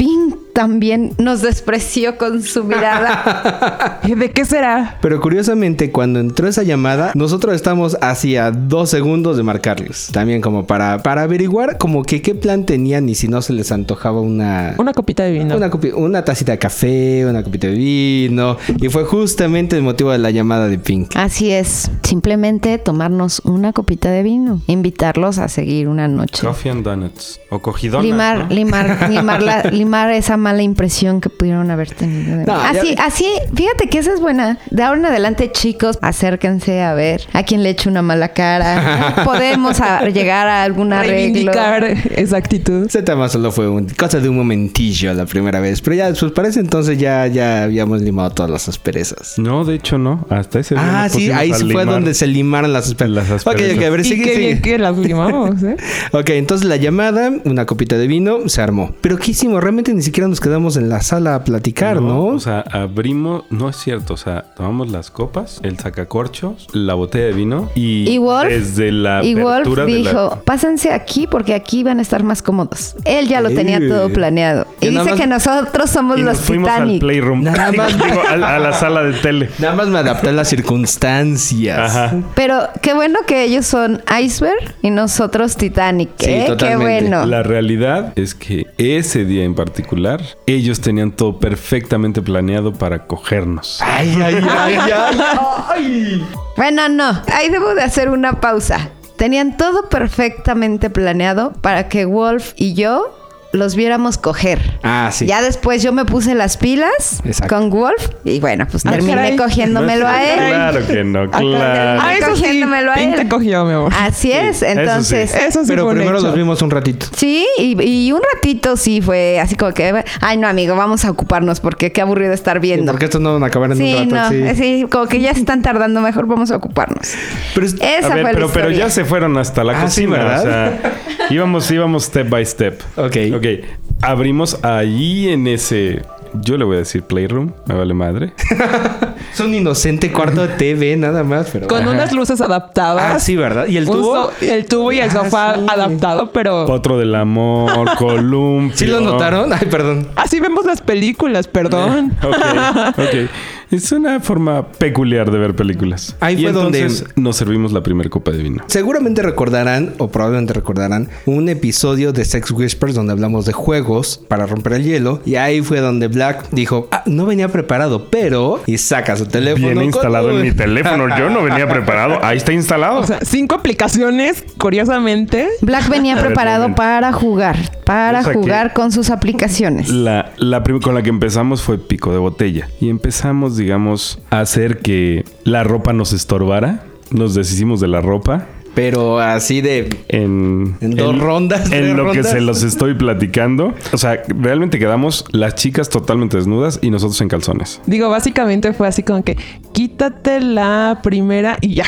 también 0.53 1.13
nos 1.17 1.41
despreció 1.41 2.17
con 2.17 2.41
su 2.43 2.63
mirada. 2.63 3.99
¿De 4.03 4.31
qué 4.31 4.45
será? 4.45 4.97
Pero 5.01 5.19
curiosamente, 5.19 5.91
cuando 5.91 6.19
entró 6.19 6.47
esa 6.47 6.63
llamada, 6.63 7.11
nosotros 7.15 7.55
estamos 7.55 7.97
hacia 8.01 8.51
dos 8.51 8.89
segundos 8.89 9.37
de 9.37 9.43
marcarles. 9.43 10.09
También 10.11 10.41
como 10.41 10.65
para, 10.67 10.99
para 11.03 11.23
averiguar 11.23 11.77
como 11.77 12.03
que 12.03 12.21
qué 12.21 12.35
plan 12.35 12.65
tenían 12.65 13.09
y 13.09 13.15
si 13.15 13.27
no 13.27 13.41
se 13.41 13.53
les 13.53 13.71
antojaba 13.71 14.21
una... 14.21 14.75
Una 14.77 14.93
copita 14.93 15.23
de 15.23 15.31
vino. 15.31 15.55
Una, 15.57 15.69
copi- 15.71 15.93
una 15.95 16.23
tacita 16.23 16.51
de 16.53 16.59
café, 16.59 17.25
una 17.25 17.43
copita 17.43 17.67
de 17.67 17.73
vino. 17.73 18.57
Y 18.79 18.89
fue 18.89 19.03
justamente 19.05 19.75
el 19.75 19.83
motivo 19.83 20.11
de 20.11 20.17
la 20.19 20.31
llamada 20.31 20.67
de 20.67 20.77
Pink. 20.77 21.11
Así 21.15 21.51
es. 21.51 21.89
Simplemente 22.03 22.77
tomarnos 22.77 23.41
una 23.45 23.73
copita 23.73 24.09
de 24.11 24.23
vino. 24.23 24.61
Invitarlos 24.67 25.39
a 25.39 25.47
seguir 25.47 25.87
una 25.87 26.07
noche. 26.07 26.45
Coffee 26.45 26.71
and 26.71 26.83
Donuts. 26.83 27.39
O 27.49 27.59
cogidona. 27.59 28.03
Limar, 28.03 28.51
limar, 28.51 29.09
limar, 29.09 29.41
la- 29.41 29.63
limar 29.71 30.11
esa 30.11 30.37
mala 30.43 30.61
impresión 30.61 31.21
que 31.21 31.29
pudieron 31.29 31.71
haber 31.71 31.89
tenido. 31.91 32.37
de- 32.37 32.45
No, 32.45 32.53
así, 32.53 32.95
ya- 32.95 33.05
así, 33.05 33.25
fíjate 33.55 33.87
que 33.89 33.97
esa 33.99 34.13
es 34.13 34.19
buena. 34.19 34.59
De 34.69 34.83
ahora 34.83 34.99
en 34.99 35.05
adelante, 35.07 35.51
chicos, 35.51 35.97
acérquense 36.01 36.81
a 36.83 36.93
ver 36.93 37.21
a 37.33 37.43
quién 37.43 37.63
le 37.63 37.69
echa 37.69 37.89
una 37.89 38.01
mala 38.01 38.29
cara. 38.29 39.15
Podemos 39.25 39.79
a- 39.81 40.07
llegar 40.09 40.47
a 40.47 40.63
algún 40.63 40.93
arreglo. 40.93 41.13
Reivindicar 41.13 41.83
esa 42.15 42.37
actitud. 42.37 42.85
Ese 42.87 43.01
tema 43.03 43.29
solo 43.29 43.51
fue 43.51 43.67
un, 43.67 43.87
cosa 43.89 44.19
de 44.19 44.29
un 44.29 44.35
momentillo 44.37 45.13
la 45.13 45.25
primera 45.25 45.59
vez. 45.59 45.81
Pero 45.81 45.95
ya 45.95 46.09
después, 46.09 46.31
para 46.33 46.47
ese 46.49 46.59
entonces 46.59 46.97
ya, 46.97 47.25
ya 47.27 47.63
habíamos 47.63 48.01
limado 48.01 48.29
todas 48.31 48.51
las 48.51 48.67
asperezas. 48.69 49.35
No, 49.37 49.63
de 49.65 49.75
hecho 49.75 49.97
no. 49.97 50.25
Hasta 50.29 50.59
ese 50.59 50.75
día 50.75 51.03
Ah, 51.03 51.09
sí, 51.09 51.31
ahí 51.31 51.53
sí 51.53 51.71
fue 51.71 51.85
donde 51.85 52.13
se 52.13 52.27
limaron 52.27 52.73
las 52.73 52.87
asperezas. 52.87 53.29
Las 53.29 53.41
Ok, 53.47 53.53
asperezas. 53.53 53.77
ok, 53.77 53.83
a 53.83 53.89
ver, 53.89 54.03
sigue, 54.05 54.23
qué 54.23 54.37
bien 54.37 54.61
que 54.61 54.77
las 54.77 54.97
limamos, 54.97 55.63
¿eh? 55.63 55.77
Ok, 56.11 56.29
entonces 56.31 56.67
la 56.67 56.75
llamada, 56.75 57.31
una 57.45 57.65
copita 57.65 57.97
de 57.97 58.07
vino, 58.07 58.49
se 58.49 58.61
armó. 58.61 58.93
Pero 59.01 59.17
¿qué 59.17 59.31
hicimos? 59.31 59.61
Realmente 59.63 59.93
ni 59.93 60.01
siquiera 60.01 60.27
nos 60.33 60.41
quedamos 60.41 60.77
en 60.77 60.89
la 60.89 60.99
sala 61.01 61.35
a 61.35 61.43
platicar, 61.43 62.01
¿no? 62.01 62.25
O 62.25 62.39
sea, 62.39 62.61
abrimos, 62.71 63.43
no 63.51 63.69
es 63.69 63.75
cierto, 63.77 64.15
o 64.15 64.17
sea, 64.17 64.41
tomamos 64.57 64.89
las 64.89 65.11
copas, 65.11 65.59
el 65.61 65.77
sacacorchos, 65.77 66.65
la 66.73 66.95
botella 66.95 67.25
de 67.25 67.33
vino 67.33 67.69
y, 67.75 68.09
Y 68.09 68.17
Wolf- 68.17 68.47
desde 68.49 68.91
la 68.91 69.23
Y 69.23 69.35
Wolf 69.35 69.67
de 69.67 69.75
la- 69.75 69.85
dijo, 69.85 70.41
pásense 70.43 70.91
aquí 70.91 71.27
porque 71.27 71.53
aquí 71.53 71.83
van 71.83 71.99
a 71.99 72.01
estar 72.01 72.23
más 72.23 72.41
cómodos. 72.41 72.95
Él 73.05 73.27
ya 73.27 73.41
lo 73.41 73.49
Eh. 73.49 73.53
tenía 73.55 73.77
todo 73.87 74.09
planeado. 74.09 74.65
Y 74.81 74.89
dice 74.89 75.03
más- 75.11 75.19
que 75.19 75.27
nosotros 75.27 75.91
somos 75.91 76.17
y 76.17 76.21
los 76.23 76.37
nos 76.37 76.41
fuimos 76.47 76.67
al 76.69 76.77
Titanic. 76.77 77.01
playroom. 77.01 77.43
Nada 77.43 77.71
más. 77.77 77.93
Digo, 77.95 78.21
a, 78.27 78.55
a 78.55 78.57
la 78.57 78.73
sala 78.73 79.03
de 79.03 79.13
tele. 79.13 79.49
Nada 79.59 79.75
más 79.75 79.87
me 79.87 79.99
adapté 79.99 80.29
a 80.29 80.31
las 80.31 80.47
circunstancias. 80.49 81.77
Ajá. 81.77 82.15
Pero 82.33 82.57
qué 82.81 82.95
bueno 82.95 83.19
que 83.27 83.43
ellos 83.43 83.67
son 83.67 84.01
Iceberg 84.19 84.73
y 84.81 84.89
nosotros 84.89 85.55
Titanic. 85.57 86.09
Sí, 86.17 86.31
¿eh? 86.31 86.55
Qué 86.57 86.75
bueno. 86.75 87.27
La 87.27 87.43
realidad 87.43 88.13
es 88.15 88.33
que 88.33 88.65
ese 88.79 89.25
día 89.25 89.43
en 89.43 89.53
particular, 89.53 90.22
ellos 90.45 90.81
tenían 90.81 91.11
todo 91.11 91.39
perfectamente 91.39 92.21
planeado 92.21 92.73
para 92.73 93.07
cogernos. 93.07 93.79
Ay, 93.81 94.15
ay, 94.21 94.35
ay, 94.49 94.75
ay. 94.75 95.21
ay. 95.69 96.25
Bueno, 96.55 96.89
no. 96.89 97.21
Ahí 97.33 97.49
debo 97.49 97.73
de 97.75 97.83
hacer 97.83 98.09
una 98.09 98.39
pausa. 98.39 98.89
Tenían 99.17 99.57
todo 99.57 99.89
perfectamente 99.89 100.89
planeado 100.89 101.53
para 101.53 101.87
que 101.87 102.05
Wolf 102.05 102.53
y 102.55 102.73
yo 102.73 103.15
los 103.53 103.75
viéramos 103.75 104.17
coger. 104.17 104.79
Ah, 104.83 105.09
sí. 105.13 105.25
Ya 105.27 105.41
después 105.41 105.81
yo 105.81 105.93
me 105.93 106.03
puse 106.05 106.35
las 106.35 106.57
pilas 106.57 107.21
Exacto. 107.23 107.55
con 107.55 107.69
Wolf 107.69 108.09
y 108.25 108.39
bueno, 108.39 108.67
pues 108.69 108.85
Ah, 108.85 108.91
terminé 108.91 109.13
caray. 109.15 109.35
cogiéndomelo 109.37 110.07
a 110.07 110.23
él. 110.23 110.37
Claro 110.49 110.87
que 110.87 111.03
no, 111.03 111.31
caray. 111.31 111.47
claro. 111.49 112.01
Ah, 112.03 112.13
eso 112.17 112.35
sí, 112.35 112.41
cogiéndomelo 112.41 112.91
a 112.91 112.95
él. 112.95 113.15
te 113.15 113.27
cogió, 113.29 113.63
mi 113.65 113.73
amor. 113.73 113.93
Así 113.97 114.31
es, 114.31 114.57
Sí, 114.57 114.65
eso 114.65 114.79
entonces... 114.81 115.31
sí. 115.31 115.37
Eso 115.47 115.61
sí 115.61 115.67
Pero 115.67 115.87
primero 115.89 116.17
hecho. 116.17 116.25
los 116.27 116.35
vimos 116.35 116.61
un 116.61 116.71
ratito. 116.71 117.05
Sí, 117.15 117.45
y, 117.57 117.81
y 117.81 118.11
un 118.11 118.21
ratito 118.33 118.75
sí 118.75 119.01
fue 119.01 119.39
así 119.39 119.55
como 119.55 119.71
que, 119.73 120.03
ay 120.21 120.37
no 120.37 120.47
amigo, 120.47 120.75
vamos 120.75 121.05
a 121.05 121.11
ocuparnos 121.11 121.59
porque 121.59 121.91
qué 121.91 122.01
aburrido 122.01 122.33
estar 122.33 122.59
viendo. 122.59 122.91
Porque 122.91 123.05
estos 123.05 123.21
no 123.21 123.33
van 123.33 123.43
a 123.43 123.47
acabar 123.47 123.71
en 123.71 123.77
Sí, 123.77 123.93
un 123.93 124.09
no, 124.09 124.15
rato. 124.15 124.31
sí. 124.33 124.55
sí. 124.55 124.85
como 124.91 125.05
que 125.07 125.19
ya 125.21 125.33
se 125.33 125.39
están 125.41 125.61
tardando, 125.61 126.01
mejor 126.01 126.25
vamos 126.25 126.49
a 126.51 126.55
ocuparnos. 126.57 127.13
Pero 127.53 127.65
es- 127.67 127.75
Esa 127.75 128.07
A 128.13 128.15
ver, 128.15 128.23
fue 128.23 128.33
pero, 128.33 128.47
la 128.47 128.53
pero 128.53 128.69
ya 128.71 128.89
se 128.89 129.05
fueron 129.05 129.37
hasta 129.37 129.63
la 129.63 129.73
Ah, 129.73 129.87
sí, 129.89 130.05
cocina. 130.05 130.17
¿verdad? 130.17 130.39
O 130.39 130.43
sea, 130.43 131.27
íbamos, 131.29 131.69
íbamos 131.69 132.05
step 132.05 132.29
by 132.29 132.45
step. 132.45 132.81
Ok. 132.95 133.15
Ok. 133.43 133.65
Abrimos 134.01 134.63
allí 134.63 135.29
en 135.29 135.47
ese. 135.47 136.01
Yo 136.41 136.57
le 136.57 136.65
voy 136.65 136.77
a 136.77 136.79
decir 136.79 137.03
Playroom, 137.03 137.51
me 137.67 137.75
vale 137.75 137.93
madre. 137.93 138.33
Es 139.33 139.39
un 139.39 139.53
inocente 139.55 140.11
cuarto 140.11 140.41
de 140.43 140.49
TV 140.49 140.95
nada 140.95 141.23
más, 141.23 141.49
pero... 141.51 141.67
Con 141.67 141.81
Ajá. 141.81 141.89
unas 141.89 142.11
luces 142.13 142.39
adaptadas. 142.39 143.15
Ah, 143.15 143.19
sí, 143.19 143.35
¿verdad? 143.35 143.65
¿Y 143.65 143.77
el 143.77 143.85
tubo? 143.87 144.25
so- 144.29 144.31
el 144.41 144.65
tubo 144.67 144.91
y 144.91 144.99
el 144.99 145.09
Ah, 145.09 145.13
sofá 145.13 145.55
sí. 145.55 145.65
adaptado, 145.67 146.31
pero... 146.31 146.65
Otro 146.65 146.99
del 146.99 147.15
amor, 147.15 147.95
columpio. 147.97 148.77
¿Sí 148.77 148.85
lo 148.85 148.99
notaron? 149.01 149.51
Ay, 149.51 149.65
perdón. 149.71 150.07
Así 150.15 150.39
vemos 150.39 150.65
las 150.65 150.81
películas, 150.81 151.47
perdón. 151.47 152.13
Ok, 152.21 152.97
ok. 152.99 153.29
Es 153.73 153.91
una 153.91 154.19
forma 154.19 154.67
peculiar 154.67 155.31
de 155.31 155.39
ver 155.39 155.55
películas. 155.55 156.15
Ahí 156.19 156.35
y 156.39 156.43
fue 156.43 156.51
donde- 156.51 156.91
nos 157.15 157.35
servimos 157.35 157.71
la 157.73 157.81
primera 157.81 158.07
copa 158.07 158.29
de 158.29 158.43
vino. 158.43 158.63
Seguramente 158.67 159.23
recordarán, 159.23 159.95
o 159.97 160.09
probablemente 160.09 160.53
recordarán, 160.53 161.09
un 161.25 161.49
episodio 161.49 162.13
de 162.13 162.23
Sex 162.23 162.51
Whispers 162.51 162.93
donde 162.93 163.13
hablamos 163.13 163.47
de 163.47 163.53
juegos 163.53 164.21
para 164.27 164.45
romper 164.45 164.73
el 164.73 164.83
hielo. 164.83 165.21
Y 165.25 165.35
ahí 165.37 165.61
fue 165.63 165.79
donde 165.79 166.07
Black 166.07 166.49
dijo, 166.51 166.87
ah, 166.91 167.01
no 167.07 167.25
venía 167.25 167.47
preparado, 167.47 168.09
pero... 168.11 168.61
Y 168.67 168.77
saca 168.77 169.15
su 169.15 169.25
teléfono. 169.25 169.65
Viene 169.65 169.75
con- 169.75 169.85
instalado 169.85 170.29
en 170.29 170.41
mi 170.43 170.51
teléfono. 170.51 171.07
Yo 171.17 171.31
no 171.31 171.41
venía 171.41 171.67
preparado. 171.67 172.23
Ahí 172.23 172.37
está 172.37 172.53
instalado. 172.53 172.99
O 172.99 173.07
sea, 173.07 173.21
cinco 173.23 173.55
aplicaciones, 173.55 174.45
curiosamente. 174.59 175.47
Black 175.61 175.89
venía 175.89 176.13
ver, 176.17 176.25
preparado 176.27 176.75
para 176.75 177.11
jugar, 177.11 177.57
para 177.85 178.23
jugar 178.23 178.73
con 178.73 178.91
sus 178.91 179.09
aplicaciones. 179.09 179.89
La, 179.89 180.31
la 180.37 180.61
con 180.63 180.93
la 180.93 181.01
que 181.01 181.09
empezamos 181.09 181.63
fue 181.63 181.79
pico 181.79 182.11
de 182.11 182.19
botella. 182.19 182.67
Y 182.79 182.89
empezamos, 182.89 183.57
digamos, 183.63 184.19
hacer 184.29 184.79
que 184.79 185.23
la 185.43 185.63
ropa 185.63 185.93
nos 185.93 186.13
estorbara. 186.13 186.83
Nos 187.11 187.33
deshicimos 187.33 187.79
de 187.79 187.87
la 187.87 188.01
ropa. 188.01 188.47
Pero 188.75 189.19
así 189.19 189.61
de... 189.61 189.89
En, 190.07 190.75
En 190.81 190.95
dos 190.95 191.17
rondas, 191.19 191.71
En 191.71 191.95
lo 191.95 192.11
que 192.11 192.23
se 192.23 192.41
los 192.41 192.63
estoy 192.63 192.93
platicando. 192.95 193.73
O 193.91 193.97
sea, 193.97 194.21
realmente 194.27 194.79
quedamos 194.79 195.25
las 195.31 195.55
chicas 195.55 195.89
totalmente 195.89 196.37
desnudas 196.37 196.79
y 196.81 196.89
nosotros 196.89 197.19
en 197.21 197.27
calzones. 197.27 197.81
Digo, 197.85 198.09
básicamente 198.09 198.73
fue 198.73 198.87
así 198.87 199.03
como 199.03 199.23
que 199.23 199.37
quítate 199.73 200.39
la 200.39 200.99
primera 201.03 201.57
y 201.61 201.75
ya. 201.75 201.85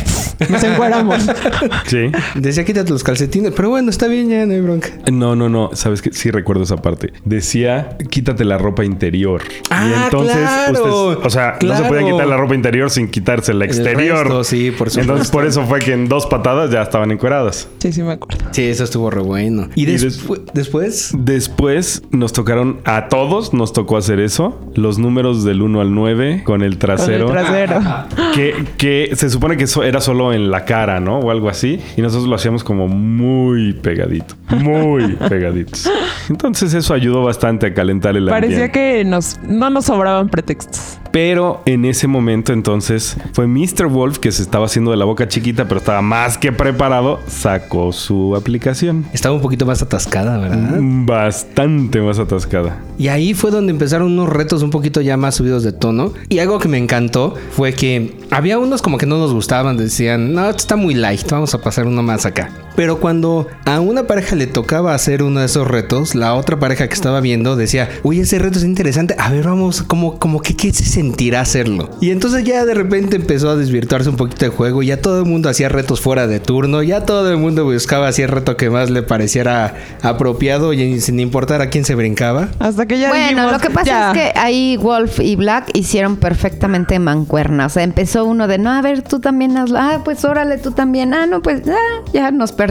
Nos 0.49 0.63
encueramos. 0.63 1.25
Sí. 1.87 2.11
Decía 2.35 2.65
quítate 2.65 2.89
los 2.91 3.03
calcetines. 3.03 3.53
Pero 3.55 3.69
bueno, 3.69 3.89
está 3.89 4.07
bien, 4.07 4.29
ya 4.29 4.45
no 4.45 4.53
hay 4.53 4.61
bronca. 4.61 4.89
No, 5.11 5.35
no, 5.35 5.49
no. 5.49 5.69
Sabes 5.73 6.01
que 6.01 6.11
sí 6.13 6.31
recuerdo 6.31 6.63
esa 6.63 6.77
parte. 6.77 7.13
Decía, 7.23 7.97
quítate 8.09 8.43
la 8.45 8.57
ropa 8.57 8.83
interior. 8.83 9.41
Ah, 9.69 9.87
y 9.89 10.03
entonces, 10.03 10.35
claro. 10.37 10.71
ustedes- 11.11 11.25
o 11.25 11.29
sea, 11.29 11.57
no 11.63 11.77
se 11.77 11.83
podía 11.83 12.11
quitar 12.11 12.27
la 12.27 12.37
ropa 12.37 12.55
interior 12.55 12.89
sin 12.89 13.07
quitarse 13.09 13.53
la 13.53 13.65
El 13.65 13.71
exterior. 13.71 14.23
resto, 14.23 14.43
sí, 14.43 14.71
por 14.71 14.89
supuesto. 14.89 15.01
Entonces, 15.01 15.31
por 15.31 15.45
eso 15.45 15.65
fue 15.65 15.79
que 15.79 15.93
en 15.93 16.07
dos 16.07 16.25
patadas 16.27 16.71
ya 16.75 16.83
estaban 16.83 17.11
encueradas. 17.11 17.67
Sí, 17.79 17.91
sí 17.93 18.03
me 18.03 18.13
acuerdo. 18.13 18.45
Sí, 18.51 18.63
eso 18.63 18.83
estuvo 18.83 19.09
re 19.09 19.21
bueno. 19.21 19.69
Y, 19.75 19.83
Y 19.83 19.95
despu- 19.97 20.41
después... 20.53 21.11
Después 21.17 22.03
nos 22.11 22.33
tocaron, 22.33 22.79
a 22.85 23.07
todos 23.07 23.53
nos 23.53 23.73
tocó 23.73 23.97
hacer 23.97 24.19
eso. 24.19 24.59
Los 24.75 24.97
números 24.99 25.43
del 25.43 25.61
1 25.61 25.81
al 25.81 25.93
9 25.93 26.43
con 26.45 26.61
el 26.61 26.71
Con 26.73 26.79
trasero. 26.79 27.27
el 27.27 27.31
trasero. 27.31 27.79
Que, 28.35 28.53
que 28.77 29.11
se 29.15 29.29
supone 29.29 29.55
que 29.55 29.63
eso 29.63 29.83
era 29.83 30.01
solo 30.01 30.33
en 30.33 30.51
la 30.51 30.65
cara, 30.65 30.99
¿no? 30.99 31.19
O 31.19 31.31
algo 31.31 31.47
así. 31.47 31.79
Y 31.95 32.01
nosotros 32.01 32.27
lo 32.27 32.35
hacíamos 32.35 32.63
como 32.65 32.87
muy 32.89 33.71
pegadito. 33.73 34.35
Muy 34.49 35.13
pegaditos. 35.29 35.89
Entonces 36.29 36.73
eso 36.73 36.93
ayudó 36.93 37.23
bastante 37.23 37.67
a 37.67 37.73
calentar 37.73 38.17
el 38.17 38.25
Parecía 38.27 38.65
ambiente. 38.65 38.71
que 38.71 39.05
nos, 39.05 39.39
no 39.47 39.69
nos 39.69 39.85
sobraban 39.85 40.27
pretextos. 40.29 40.97
Pero 41.15 41.61
en 41.65 41.85
ese 41.85 42.07
momento 42.07 42.51
entonces 42.51 43.15
fue 43.31 43.47
Mr. 43.47 43.87
Wolf 43.87 44.17
que 44.17 44.33
se 44.33 44.41
estaba 44.41 44.65
haciendo 44.65 44.91
de 44.91 44.97
la 44.97 45.05
boca 45.05 45.29
chiquita, 45.29 45.65
pero 45.65 45.77
estaba 45.77 46.01
más 46.01 46.37
que 46.37 46.51
preparado, 46.51 47.21
sacó 47.25 47.93
su 47.93 48.35
aplicación. 48.35 49.05
Estaba 49.13 49.33
un 49.33 49.41
poquito 49.41 49.65
más 49.65 49.81
atascada, 49.81 50.37
¿verdad? 50.37 50.77
Mm, 50.77 51.05
Bastante 51.05 52.01
más 52.01 52.19
atascada. 52.19 52.83
Y 52.97 53.07
ahí 53.07 53.33
fue 53.33 53.49
donde 53.49 53.71
empezaron 53.71 54.11
unos 54.11 54.27
retos 54.27 54.61
un 54.61 54.71
poquito 54.71 54.99
ya 54.99 55.15
más 55.15 55.35
subidos 55.35 55.63
de 55.63 55.71
tono. 55.71 56.11
Y 56.27 56.39
algo 56.39 56.59
que 56.59 56.67
me 56.67 56.77
encantó 56.77 57.33
fue 57.51 57.71
que 57.71 58.17
había 58.29 58.59
unos 58.59 58.81
como 58.81 58.97
que 58.97 59.05
no 59.05 59.17
nos 59.17 59.31
gustaban, 59.31 59.77
decían, 59.77 60.33
no, 60.33 60.49
esto 60.49 60.63
está 60.63 60.75
muy 60.75 60.95
light, 60.95 61.31
vamos 61.31 61.53
a 61.53 61.61
pasar 61.61 61.87
uno 61.87 62.03
más 62.03 62.25
acá. 62.25 62.51
Pero 62.75 62.99
cuando 62.99 63.47
a 63.65 63.79
una 63.79 64.03
pareja 64.03 64.35
le 64.35 64.47
tocaba 64.47 64.93
hacer 64.93 65.23
uno 65.23 65.39
de 65.39 65.45
esos 65.45 65.67
retos, 65.67 66.15
la 66.15 66.33
otra 66.35 66.59
pareja 66.59 66.87
que 66.87 66.93
estaba 66.93 67.21
viendo 67.21 67.55
decía, 67.55 67.89
uy, 68.03 68.19
ese 68.19 68.39
reto 68.39 68.59
es 68.59 68.65
interesante, 68.65 69.15
a 69.17 69.29
ver, 69.31 69.45
vamos, 69.45 69.83
como, 69.83 70.19
como 70.19 70.41
que 70.41 70.55
qué 70.55 70.71
se 70.73 70.83
sentirá 70.83 71.41
hacerlo. 71.41 71.89
Y 72.01 72.11
entonces 72.11 72.43
ya 72.43 72.65
de 72.65 72.73
repente 72.73 73.15
empezó 73.15 73.49
a 73.49 73.55
desvirtuarse 73.55 74.09
un 74.09 74.17
poquito 74.17 74.45
el 74.45 74.51
juego, 74.51 74.83
ya 74.83 75.01
todo 75.01 75.19
el 75.19 75.25
mundo 75.25 75.49
hacía 75.49 75.69
retos 75.69 76.01
fuera 76.01 76.27
de 76.27 76.39
turno, 76.39 76.83
ya 76.83 77.05
todo 77.05 77.31
el 77.31 77.37
mundo 77.37 77.63
buscaba 77.65 78.07
así 78.07 78.21
el 78.21 78.29
reto 78.29 78.57
que 78.57 78.69
más 78.69 78.89
le 78.89 79.03
pareciera 79.03 79.75
apropiado 80.01 80.73
y 80.73 80.99
sin 81.01 81.19
importar 81.19 81.61
a 81.61 81.69
quién 81.69 81.85
se 81.85 81.95
brincaba. 81.95 82.49
Hasta 82.59 82.85
que 82.85 82.99
ya 82.99 83.09
Bueno, 83.09 83.23
dijimos, 83.27 83.51
lo 83.51 83.59
que 83.59 83.69
pasa 83.69 83.85
ya. 83.85 84.11
es 84.11 84.17
que 84.17 84.39
ahí 84.39 84.77
Wolf 84.77 85.19
y 85.19 85.35
Black 85.35 85.69
hicieron 85.73 86.17
perfectamente 86.17 86.99
mancuerna. 86.99 87.67
O 87.67 87.69
sea, 87.69 87.83
empezó 87.83 88.25
uno 88.25 88.47
de, 88.47 88.57
no, 88.57 88.71
a 88.71 88.81
ver, 88.81 89.01
tú 89.01 89.19
también 89.19 89.57
hazlo. 89.57 89.79
Ah, 89.79 90.01
pues 90.03 90.25
órale, 90.25 90.57
tú 90.57 90.71
también. 90.71 91.13
Ah, 91.13 91.25
no, 91.25 91.41
pues 91.41 91.61
ah, 91.67 92.03
ya 92.13 92.31
nos 92.31 92.51
perdimos. 92.51 92.64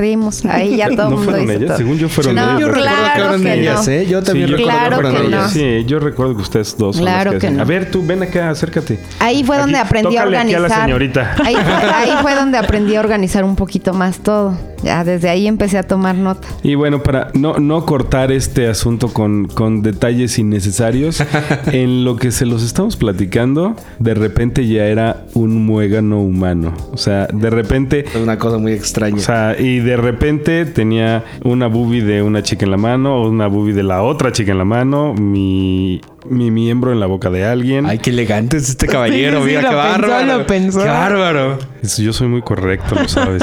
Ahí 0.49 0.77
ya 0.77 0.89
todo 0.91 0.93
el 0.93 0.99
¿No 0.99 1.11
mundo 1.11 1.25
fueron 1.25 1.45
hizo 1.45 1.53
ellas? 1.53 1.67
todo. 1.69 1.77
Según 1.79 1.99
yo 1.99 2.09
fueron 2.09 2.35
No, 2.35 2.43
ellas. 2.43 2.61
yo 2.61 2.67
recuerdo 2.69 2.85
claro 2.95 3.15
que 3.15 3.21
eran 3.29 3.43
que 3.43 3.61
ellas, 3.61 3.87
no. 3.87 3.93
¿eh? 3.93 4.07
Yo 4.07 4.23
también 4.23 4.47
Sí, 4.47 4.51
yo- 4.53 4.57
recuerdo 4.57 4.79
Claro 4.79 4.97
que 4.97 5.03
fueron 5.03 5.23
que 5.23 5.29
no. 5.31 5.37
ellas. 5.39 5.51
Sí, 5.53 5.85
yo 5.87 5.99
recuerdo 6.01 6.37
que 6.37 6.43
ustedes 6.43 6.77
dos 6.79 6.97
son 6.97 7.05
Claro 7.05 7.33
las 7.33 7.41
que 7.41 7.47
hacen. 7.47 7.57
no. 7.57 7.63
A 7.63 7.67
ver, 7.67 7.91
tú 7.91 8.05
ven 8.07 8.23
acá, 8.23 8.51
acércate. 8.51 8.99
Ahí 9.19 9.45
fue 9.45 9.57
Aquí, 9.57 9.63
donde 9.63 9.79
aprendí 9.79 10.17
a 10.17 10.21
tócale 10.21 10.37
aquí 10.39 10.55
a 10.55 10.57
organizar. 10.59 10.79
la 10.79 10.85
señorita. 10.85 11.35
Ahí, 11.45 11.55
fue, 11.55 11.91
ahí 11.93 12.13
fue 12.23 12.35
donde 12.35 12.59
aprendí 12.59 12.97
a 12.97 13.01
organizar 13.01 13.45
un 13.45 13.57
poquito 13.57 13.93
más 13.95 14.19
todo. 14.19 14.57
Ya 14.85 15.03
desde 15.03 15.31
ahí 15.31 15.47
empecé 15.47 15.79
a 15.79 15.83
tomar 15.83 16.15
nota. 16.15 16.47
Y 16.63 16.75
bueno, 16.75 17.03
para 17.03 17.31
no, 17.33 17.59
no 17.59 17.87
cortar 17.87 18.31
este 18.31 18.69
asunto 18.69 19.09
con, 19.09 19.47
con 19.47 19.83
detalles 19.83 20.39
innecesarios, 20.39 21.23
en 21.73 22.05
lo 22.05 22.17
que 22.17 22.31
se 22.31 22.45
los 22.45 22.63
estamos 22.63 22.97
platicando, 22.97 23.77
de 23.99 24.15
repente 24.15 24.67
ya 24.67 24.85
era 24.85 25.25
un 25.33 25.65
muégano 25.65 26.21
humano. 26.21 26.75
O 26.93 26.99
sea, 26.99 27.27
de 27.33 27.49
repente 27.49 28.05
Es 28.07 28.17
una 28.17 28.39
cosa 28.39 28.59
muy 28.59 28.73
extraña. 28.73 29.17
O 29.17 29.21
sea, 29.21 29.57
y 29.59 29.79
de 29.79 29.97
repente 29.97 30.67
tenía 30.67 31.25
una 31.45 31.67
boobie 31.67 32.03
de 32.03 32.23
una 32.23 32.43
chica 32.43 32.67
en 32.67 32.71
la 32.71 32.77
mano, 32.77 33.23
una 33.23 33.47
boobie 33.47 33.73
de 33.73 33.83
la 33.83 34.03
otra 34.03 34.33
chica 34.33 34.53
en 34.53 34.59
la 34.59 34.65
mano, 34.65 35.15
mi, 35.15 36.01
mi 36.29 36.51
miembro 36.51 36.93
en 36.93 37.01
la 37.01 37.07
boca 37.07 37.31
de 37.31 37.45
alguien. 37.45 37.87
Ay, 37.87 37.99
qué 37.99 38.11
elegante 38.11 38.57
es 38.57 38.69
este 38.69 38.87
caballero, 38.89 39.43
Sí, 39.43 39.51
sí, 39.51 39.51
sí, 39.51 39.57
mira, 39.57 39.71
lo 39.73 39.77
qué 39.77 39.77
pensó, 39.77 40.09
bárbaro. 40.09 40.39
lo 40.39 40.47
pensó. 40.47 40.79
Qué 40.81 40.89
bárbaro. 40.89 41.59
Yo 41.99 42.13
soy 42.13 42.29
muy 42.29 42.43
correcto, 42.43 42.95
lo 42.95 43.09
sabes. 43.09 43.43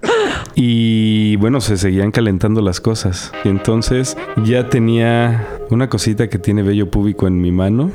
y 0.54 1.36
bueno, 1.36 1.60
se 1.60 1.76
seguían 1.76 2.10
calentando 2.10 2.60
las 2.60 2.80
cosas. 2.80 3.32
Y 3.44 3.48
entonces 3.48 4.16
ya 4.44 4.68
tenía 4.68 5.46
una 5.70 5.88
cosita 5.88 6.28
que 6.28 6.38
tiene 6.38 6.62
vello 6.62 6.90
púbico 6.90 7.26
en 7.26 7.40
mi 7.40 7.50
mano 7.52 7.90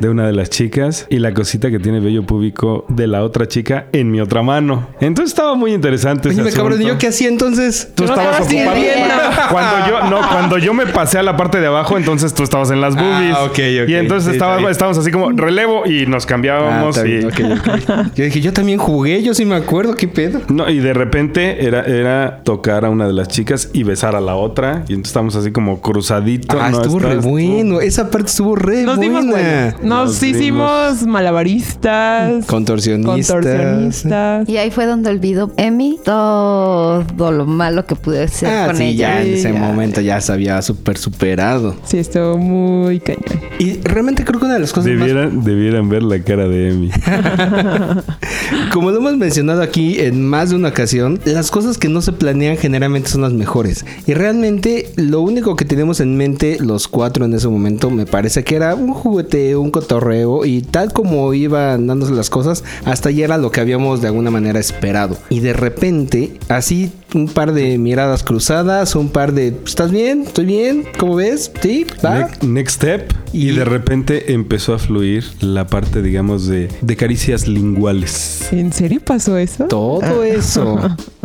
de 0.00 0.08
una 0.08 0.26
de 0.26 0.32
las 0.32 0.48
chicas 0.50 1.06
y 1.10 1.18
la 1.18 1.34
cosita 1.34 1.70
que 1.70 1.78
tiene 1.78 2.00
vello 2.00 2.22
púbico 2.24 2.84
de 2.88 3.06
la 3.06 3.22
otra 3.22 3.46
chica 3.48 3.86
en 3.92 4.10
mi 4.10 4.20
otra 4.20 4.42
mano. 4.42 4.88
Entonces 5.00 5.32
estaba 5.32 5.54
muy 5.54 5.72
interesante. 5.74 6.30
ese 6.30 6.40
Oye, 6.40 6.50
me 6.50 6.56
cabrón, 6.56 6.80
¿y 6.80 6.86
yo 6.86 6.96
qué 6.98 7.08
hacía 7.08 7.28
entonces? 7.28 7.92
Tú 7.94 8.04
No 8.04 8.10
estabas 8.14 8.40
estabas 8.50 8.70
ocupado. 8.72 9.50
Cuando 9.50 9.88
yo, 9.88 10.10
no, 10.10 10.28
cuando 10.30 10.58
yo 10.58 10.72
me 10.74 10.86
pasé 10.86 11.18
a 11.18 11.22
la 11.22 11.36
parte 11.36 11.60
de 11.60 11.66
abajo, 11.66 11.96
entonces 11.98 12.32
tú 12.34 12.42
estabas 12.42 12.70
en 12.70 12.80
las 12.80 12.94
Ah, 12.96 13.02
boobies. 13.02 13.36
ok, 13.36 13.82
ok. 13.84 13.88
Y 13.88 13.94
entonces 13.94 14.26
Sí, 14.30 14.32
estaba- 14.32 14.70
estábamos 14.70 14.98
así 14.98 15.10
como 15.10 15.30
relevo 15.32 15.84
y 15.86 16.06
nos 16.06 16.24
Ah, 16.24 16.28
cambiábamos. 16.28 16.96
está 16.96 17.08
y, 17.08 17.12
bien, 17.12 17.26
ok, 17.26 17.40
ok. 17.58 18.14
Yo 18.14 18.24
dije, 18.24 18.40
yo 18.40 18.52
también 18.52 18.78
jugué, 18.78 19.22
yo 19.22 19.34
sí 19.34 19.44
me 19.44 19.54
acuerdo, 19.56 19.94
qué 19.96 20.08
pedo. 20.08 20.40
No, 20.48 20.68
y 20.70 20.78
de 20.78 20.94
repente 20.94 21.64
era, 21.66 21.82
era 21.82 22.40
tocar 22.44 22.84
a 22.84 22.90
una 22.90 23.06
de 23.06 23.12
las 23.12 23.28
chicas 23.28 23.70
y 23.72 23.82
besar 23.82 24.16
a 24.16 24.20
la 24.20 24.34
otra. 24.36 24.84
Y 24.88 24.92
entonces 24.94 25.10
estábamos 25.10 25.36
así 25.36 25.50
como 25.52 25.80
cruzaditos. 25.80 26.58
Ah, 26.60 26.69
¿no? 26.70 26.82
estuvo 26.82 26.98
re 26.98 27.16
bueno. 27.16 27.80
Esa 27.80 28.10
parte 28.10 28.28
estuvo 28.28 28.56
re 28.56 28.82
Nos 28.82 28.98
dimos 29.00 29.26
buena. 29.26 29.74
buena. 29.76 29.76
Nos, 29.82 30.08
Nos 30.10 30.22
hicimos 30.22 31.06
malabaristas. 31.06 32.44
Contorsionistas. 32.46 33.30
Contorsionistas. 33.36 34.48
Y 34.48 34.56
ahí 34.56 34.70
fue 34.70 34.86
donde 34.86 35.10
olvidó 35.10 35.52
Emi 35.56 35.98
todo 36.04 37.04
lo 37.32 37.46
malo 37.46 37.86
que 37.86 37.96
pude 37.96 38.24
hacer 38.24 38.48
Ah, 38.50 38.66
con 38.66 38.76
sí, 38.76 38.84
ella. 38.84 39.16
ya 39.16 39.22
en 39.22 39.34
ese 39.34 39.52
Ya. 39.52 39.58
momento 39.58 40.00
ya 40.00 40.20
se 40.20 40.32
había 40.32 40.60
súper 40.62 40.96
superado. 40.98 41.76
Sí, 41.84 41.98
estuvo 41.98 42.36
muy 42.38 43.00
cañón. 43.00 43.20
Y 43.58 43.74
realmente 43.82 44.24
creo 44.24 44.38
que 44.40 44.46
una 44.46 44.54
de 44.54 44.60
las 44.60 44.72
cosas 44.72 44.90
más 44.92 45.00
Debieran, 45.00 45.44
debieran 45.44 45.88
ver 45.88 46.02
la 46.02 46.18
cara 46.22 46.48
de 46.48 46.70
Emi. 46.70 46.90
Como 48.72 48.90
lo 48.90 48.98
hemos 48.98 49.16
mencionado 49.16 49.62
aquí 49.62 49.98
en 50.00 50.24
más 50.26 50.50
de 50.50 50.56
una 50.56 50.68
ocasión, 50.68 51.20
las 51.24 51.50
cosas 51.50 51.78
que 51.78 51.88
no 51.88 52.00
se 52.02 52.12
planean 52.12 52.56
generalmente 52.56 53.08
son 53.10 53.22
las 53.22 53.32
mejores. 53.32 53.84
Y 54.06 54.14
realmente 54.14 54.90
lo 54.96 55.20
único 55.20 55.56
que 55.56 55.64
tenemos 55.64 56.00
en 56.00 56.16
mente 56.16 56.49
los 56.58 56.88
cuatro 56.88 57.24
en 57.24 57.34
ese 57.34 57.48
momento 57.48 57.90
me 57.90 58.06
parece 58.06 58.44
que 58.44 58.56
era 58.56 58.74
un 58.74 58.92
jugueteo, 58.92 59.60
un 59.60 59.70
cotorreo 59.70 60.44
y 60.44 60.62
tal 60.62 60.92
como 60.92 61.32
iban 61.34 61.86
dándose 61.86 62.12
las 62.12 62.30
cosas, 62.30 62.64
hasta 62.84 63.08
ahí 63.10 63.22
era 63.22 63.38
lo 63.38 63.50
que 63.50 63.60
habíamos 63.60 64.00
de 64.00 64.08
alguna 64.08 64.30
manera 64.30 64.58
esperado. 64.58 65.16
Y 65.28 65.40
de 65.40 65.52
repente, 65.52 66.38
así 66.48 66.92
un 67.14 67.26
par 67.28 67.52
de 67.52 67.76
miradas 67.78 68.22
cruzadas, 68.22 68.94
un 68.94 69.08
par 69.08 69.32
de 69.32 69.54
¿estás 69.66 69.90
bien? 69.90 70.22
¿Estoy 70.22 70.44
bien? 70.46 70.84
¿Cómo 70.98 71.16
ves? 71.16 71.50
¿Sí? 71.60 71.84
¿Va? 72.04 72.30
Ne- 72.42 72.48
next 72.48 72.76
step. 72.76 73.12
Y, 73.32 73.48
Y- 73.50 73.52
de 73.56 73.64
repente 73.64 74.32
empezó 74.32 74.74
a 74.74 74.78
fluir 74.78 75.24
la 75.40 75.66
parte, 75.66 76.02
digamos, 76.02 76.46
de, 76.46 76.68
de 76.80 76.96
caricias 76.96 77.46
linguales. 77.48 78.48
¿En 78.52 78.72
serio 78.72 79.00
pasó 79.04 79.36
eso? 79.36 79.64
Todo 79.66 80.24
eso. 80.24 80.78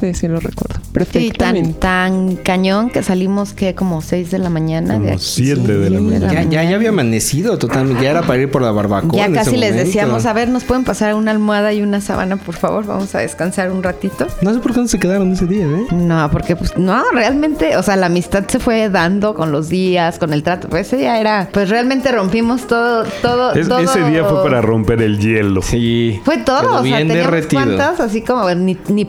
Sí, 0.00 0.14
sí 0.14 0.28
lo 0.28 0.40
recuerdo. 0.40 0.74
Sí, 0.74 0.80
tan, 0.80 0.92
Perfectamente. 0.92 1.78
tan 1.78 2.36
cañón 2.36 2.90
que 2.90 3.02
salimos 3.02 3.52
que 3.52 3.74
como 3.74 4.00
6 4.02 4.30
de 4.30 4.38
la 4.38 4.50
mañana. 4.50 4.94
Como 4.94 5.06
de 5.06 5.12
aquí. 5.12 5.22
siete 5.24 5.76
de 5.78 5.90
la 5.90 6.00
mañana. 6.00 6.32
Ya, 6.32 6.42
ya, 6.42 6.64
ya 6.64 6.76
había 6.76 6.88
amanecido 6.88 7.58
totalmente. 7.58 8.02
Ya 8.04 8.10
era 8.10 8.22
para 8.22 8.42
ir 8.42 8.50
por 8.50 8.62
la 8.62 8.70
barbacoa. 8.72 9.16
Ya 9.16 9.26
en 9.26 9.34
casi 9.34 9.50
ese 9.50 9.58
les 9.58 9.70
momento. 9.70 9.86
decíamos, 9.86 10.26
a 10.26 10.32
ver, 10.32 10.48
¿nos 10.48 10.64
pueden 10.64 10.84
pasar 10.84 11.14
una 11.14 11.30
almohada 11.30 11.72
y 11.72 11.82
una 11.82 12.00
sábana, 12.00 12.36
por 12.36 12.56
favor? 12.56 12.86
Vamos 12.86 13.14
a 13.14 13.18
descansar 13.20 13.70
un 13.70 13.82
ratito. 13.82 14.26
No 14.42 14.52
sé 14.52 14.60
por 14.60 14.74
qué 14.74 14.80
no 14.80 14.88
se 14.88 14.98
quedaron 14.98 15.32
ese 15.32 15.46
día, 15.46 15.64
¿eh? 15.66 15.86
No, 15.92 16.28
porque 16.32 16.56
pues 16.56 16.76
no, 16.76 17.02
realmente, 17.12 17.76
o 17.76 17.82
sea, 17.82 17.96
la 17.96 18.06
amistad 18.06 18.44
se 18.48 18.58
fue 18.58 18.88
dando 18.90 19.34
con 19.34 19.52
los 19.52 19.68
días, 19.68 20.18
con 20.18 20.32
el 20.32 20.42
trato. 20.42 20.68
Pues 20.68 20.86
ese 20.88 20.96
día 20.96 21.20
era, 21.20 21.48
pues 21.52 21.68
realmente 21.68 22.10
rompimos 22.10 22.66
todo, 22.66 23.04
todo, 23.22 23.52
Es- 23.54 23.68
todo. 23.68 23.78
ese 23.80 24.02
día 24.04 24.24
fue 24.24 24.42
para 24.42 24.60
romper 24.60 25.02
el 25.02 25.18
hielo. 25.18 25.62
Sí. 25.62 26.20
Fue 26.24 26.38
todo, 26.38 26.68
o 26.80 26.82
sea, 26.82 26.96
bien 26.96 27.08
teníamos 27.08 27.30
derretido. 27.32 27.62
cuantas, 27.62 28.00
así 28.00 28.22
como 28.22 28.52
ni, 28.54 28.76
ni 28.88 29.04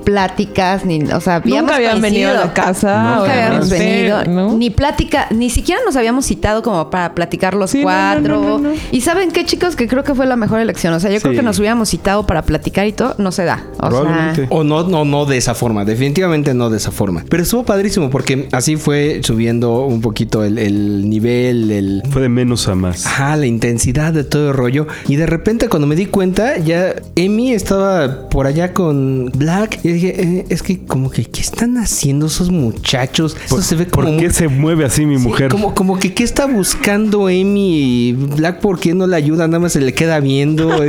pláticas, 0.51 0.85
ni, 0.85 1.03
o 1.11 1.21
sea, 1.21 1.35
habíamos 1.35 1.63
Nunca 1.63 1.75
habían 1.75 2.01
venido 2.01 2.31
a 2.31 2.33
la 2.33 2.53
casa. 2.53 3.15
Nunca 3.17 3.33
habíamos 3.33 3.69
venido, 3.69 4.23
¿no? 4.25 4.57
ni 4.57 4.69
plática, 4.69 5.27
ni 5.31 5.49
siquiera 5.49 5.81
nos 5.85 5.95
habíamos 5.95 6.25
citado 6.25 6.61
como 6.61 6.89
para 6.89 7.13
platicar 7.15 7.53
los 7.53 7.71
Sí, 7.71 7.77
no, 7.77 7.83
no, 7.83 7.87
cuatro. 7.87 8.41
no, 8.41 8.59
no, 8.59 8.69
no. 8.69 8.73
Y 8.91 9.01
saben 9.01 9.31
qué, 9.31 9.45
chicos, 9.45 9.75
que 9.75 9.87
creo 9.87 10.03
que 10.03 10.13
fue 10.13 10.25
la 10.25 10.35
mejor 10.35 10.59
elección. 10.59 10.93
O 10.93 10.99
sea, 10.99 11.11
yo 11.11 11.19
creo 11.21 11.33
que 11.33 11.41
nos 11.41 11.57
hubiéramos 11.59 11.89
citado 11.89 12.25
para 12.27 12.41
platicar 12.43 12.85
y 12.87 12.91
todo, 12.91 13.15
no 13.17 13.31
se 13.31 13.45
da. 13.45 13.63
O 13.77 13.87
Probablemente. 13.89 14.47
sea, 14.47 14.57
O 14.57 14.63
no, 14.63 14.83
no, 14.83 15.05
no 15.05 15.25
de 15.25 15.37
esa 15.37 15.55
forma. 15.55 15.85
Definitivamente 15.85 16.53
no 16.53 16.69
de 16.69 16.77
esa 16.77 16.91
forma. 16.91 17.23
Pero 17.29 17.43
estuvo 17.43 17.63
padrísimo 17.63 18.09
porque 18.09 18.47
así 18.51 18.75
fue 18.75 19.21
subiendo 19.23 19.85
un 19.85 20.01
poquito 20.01 20.43
el, 20.43 20.57
el 20.57 21.09
nivel, 21.09 21.71
el... 21.71 22.03
Fue 22.09 22.21
de 22.21 22.29
menos 22.29 22.67
a 22.67 22.75
más. 22.75 23.05
Ajá, 23.05 23.37
la 23.37 23.45
intensidad 23.45 24.13
de 24.13 24.23
todo 24.23 24.49
el 24.49 24.53
rollo. 24.53 24.87
Y 25.07 25.15
de 25.15 25.25
repente 25.25 25.69
cuando 25.69 25.87
me 25.87 25.95
di 25.95 26.05
cuenta, 26.07 26.57
ya 26.57 26.93
Emi 27.15 27.53
estaba 27.53 28.27
por 28.29 28.47
allá 28.47 28.73
con 28.73 29.31
Black. 29.35 29.79
Y 29.83 29.89
dije, 29.93 30.21
eh, 30.21 30.40
es 30.49 30.63
que 30.63 30.86
como 30.86 31.10
que, 31.10 31.25
¿qué 31.25 31.41
están 31.41 31.77
haciendo 31.77 32.27
esos 32.27 32.49
muchachos? 32.49 33.36
Eso 33.45 33.62
se 33.62 33.75
ve 33.75 33.88
como... 33.88 34.08
¿Por 34.08 34.17
qué 34.17 34.25
muy- 34.25 34.34
se 34.34 34.47
mueve 34.47 34.86
así 34.86 35.06
mi 35.06 35.17
Sí, 35.17 35.27
mujer? 35.27 35.49
como, 35.49 35.73
como 35.75 35.99
que 35.99 36.13
qué 36.13 36.23
está 36.23 36.45
buscando 36.45 37.30
Emi 37.30 38.10
y 38.10 38.13
Black, 38.13 38.60
¿por 38.60 38.80
qué 38.80 38.93
no 38.93 39.08
le 39.08 39.15
ayuda? 39.15 39.47
Nada 39.47 39.60
más 39.60 39.73
se 39.73 39.82
le 39.82 39.93
queda 39.93 40.19
viendo. 40.19 40.69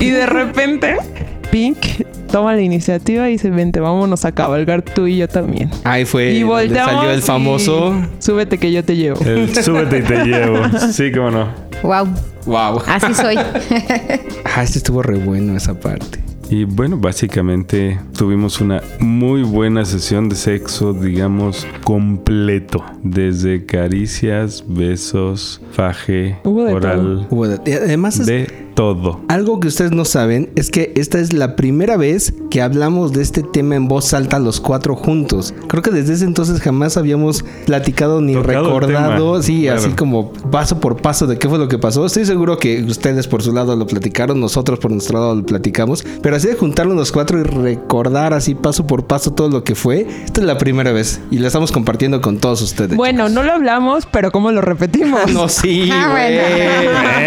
Y 0.00 0.10
de 0.10 0.26
repente, 0.26 0.96
Pink 1.50 1.76
toma 2.30 2.54
la 2.54 2.62
iniciativa 2.62 3.28
y 3.28 3.32
dice, 3.32 3.50
vente, 3.50 3.80
vámonos 3.80 4.24
a 4.24 4.32
cabalgar 4.32 4.82
tú 4.82 5.06
y 5.06 5.16
yo 5.18 5.28
también. 5.28 5.70
Ahí 5.84 6.04
fue 6.04 6.32
y 6.32 6.42
volteamos 6.44 6.94
salió 6.94 7.10
el 7.10 7.18
y 7.18 7.22
famoso. 7.22 7.94
Súbete 8.18 8.58
que 8.58 8.70
yo 8.72 8.84
te 8.84 8.96
llevo. 8.96 9.20
El 9.24 9.52
súbete 9.62 9.98
y 9.98 10.02
te 10.02 10.24
llevo. 10.24 10.58
Sí, 10.92 11.10
cómo 11.12 11.30
no. 11.30 11.48
wow, 11.82 12.06
Wow. 12.46 12.82
así 12.86 13.12
soy. 13.14 13.36
Ah, 14.44 14.62
este 14.62 14.78
estuvo 14.78 15.02
re 15.02 15.18
bueno 15.18 15.56
esa 15.56 15.78
parte. 15.78 16.20
Y 16.52 16.64
bueno, 16.64 16.96
básicamente 16.96 18.00
tuvimos 18.18 18.60
una 18.60 18.82
muy 18.98 19.44
buena 19.44 19.84
sesión 19.84 20.28
de 20.28 20.34
sexo, 20.34 20.92
digamos, 20.92 21.64
completo. 21.84 22.84
Desde 23.04 23.64
caricias, 23.66 24.64
besos, 24.66 25.60
faje, 25.70 26.38
Hubo 26.42 26.64
de 26.64 26.74
oral, 26.74 27.26
Hubo 27.30 27.46
de- 27.46 27.74
además 27.74 28.18
es- 28.18 28.26
de 28.26 28.48
todo. 28.74 29.20
algo 29.28 29.60
que 29.60 29.68
ustedes 29.68 29.92
no 29.92 30.04
saben 30.04 30.50
es 30.56 30.70
que 30.70 30.92
esta 30.96 31.20
es 31.20 31.32
la 31.32 31.54
primera 31.54 31.96
vez 31.96 32.34
que 32.50 32.60
hablamos 32.60 33.12
de 33.12 33.22
este 33.22 33.42
tema 33.42 33.76
en 33.76 33.86
voz 33.88 34.12
alta 34.12 34.38
los 34.40 34.60
cuatro 34.60 34.96
juntos. 34.96 35.54
Creo 35.68 35.82
que 35.82 35.90
desde 35.90 36.14
ese 36.14 36.24
entonces 36.24 36.60
jamás 36.60 36.96
habíamos 36.96 37.44
platicado 37.64 38.20
ni 38.20 38.34
Tocado 38.34 38.64
recordado, 38.80 39.42
sí, 39.42 39.62
Claro. 39.62 39.78
así 39.78 39.90
como 39.90 40.32
paso 40.32 40.80
por 40.80 41.00
paso 41.00 41.26
de 41.28 41.38
qué 41.38 41.48
fue 41.48 41.58
lo 41.58 41.68
que 41.68 41.78
pasó. 41.78 42.04
Estoy 42.04 42.26
seguro 42.26 42.58
que 42.58 42.82
ustedes 42.82 43.28
por 43.28 43.42
su 43.42 43.52
lado 43.52 43.76
lo 43.76 43.86
platicaron, 43.86 44.40
nosotros 44.40 44.78
por 44.80 44.90
nuestro 44.90 45.18
lado 45.20 45.34
lo 45.36 45.46
platicamos, 45.46 46.04
pero 46.22 46.36
así 46.36 46.48
de 46.48 46.54
juntarnos 46.56 46.96
los 46.96 47.12
cuatro 47.12 47.38
y 47.38 47.44
recordar 47.44 48.34
así 48.34 48.54
paso 48.56 48.86
por 48.86 49.06
paso 49.06 49.32
todo 49.32 49.48
lo 49.48 49.62
que 49.64 49.74
fue, 49.76 50.06
esta 50.24 50.40
es 50.40 50.46
la 50.46 50.58
primera 50.58 50.90
vez 50.92 51.20
y 51.30 51.38
la 51.38 51.46
estamos 51.46 51.70
compartiendo 51.70 52.20
con 52.20 52.38
todos 52.38 52.60
ustedes. 52.62 52.96
Bueno, 52.96 53.28
no 53.28 53.44
lo 53.44 53.52
hablamos, 53.52 54.06
pero 54.10 54.32
¿cómo 54.32 54.50
lo 54.50 54.60
repetimos? 54.60 55.20
no, 55.32 55.48
sí, 55.48 55.88
Ah, 55.92 56.08
güey. 56.10 56.38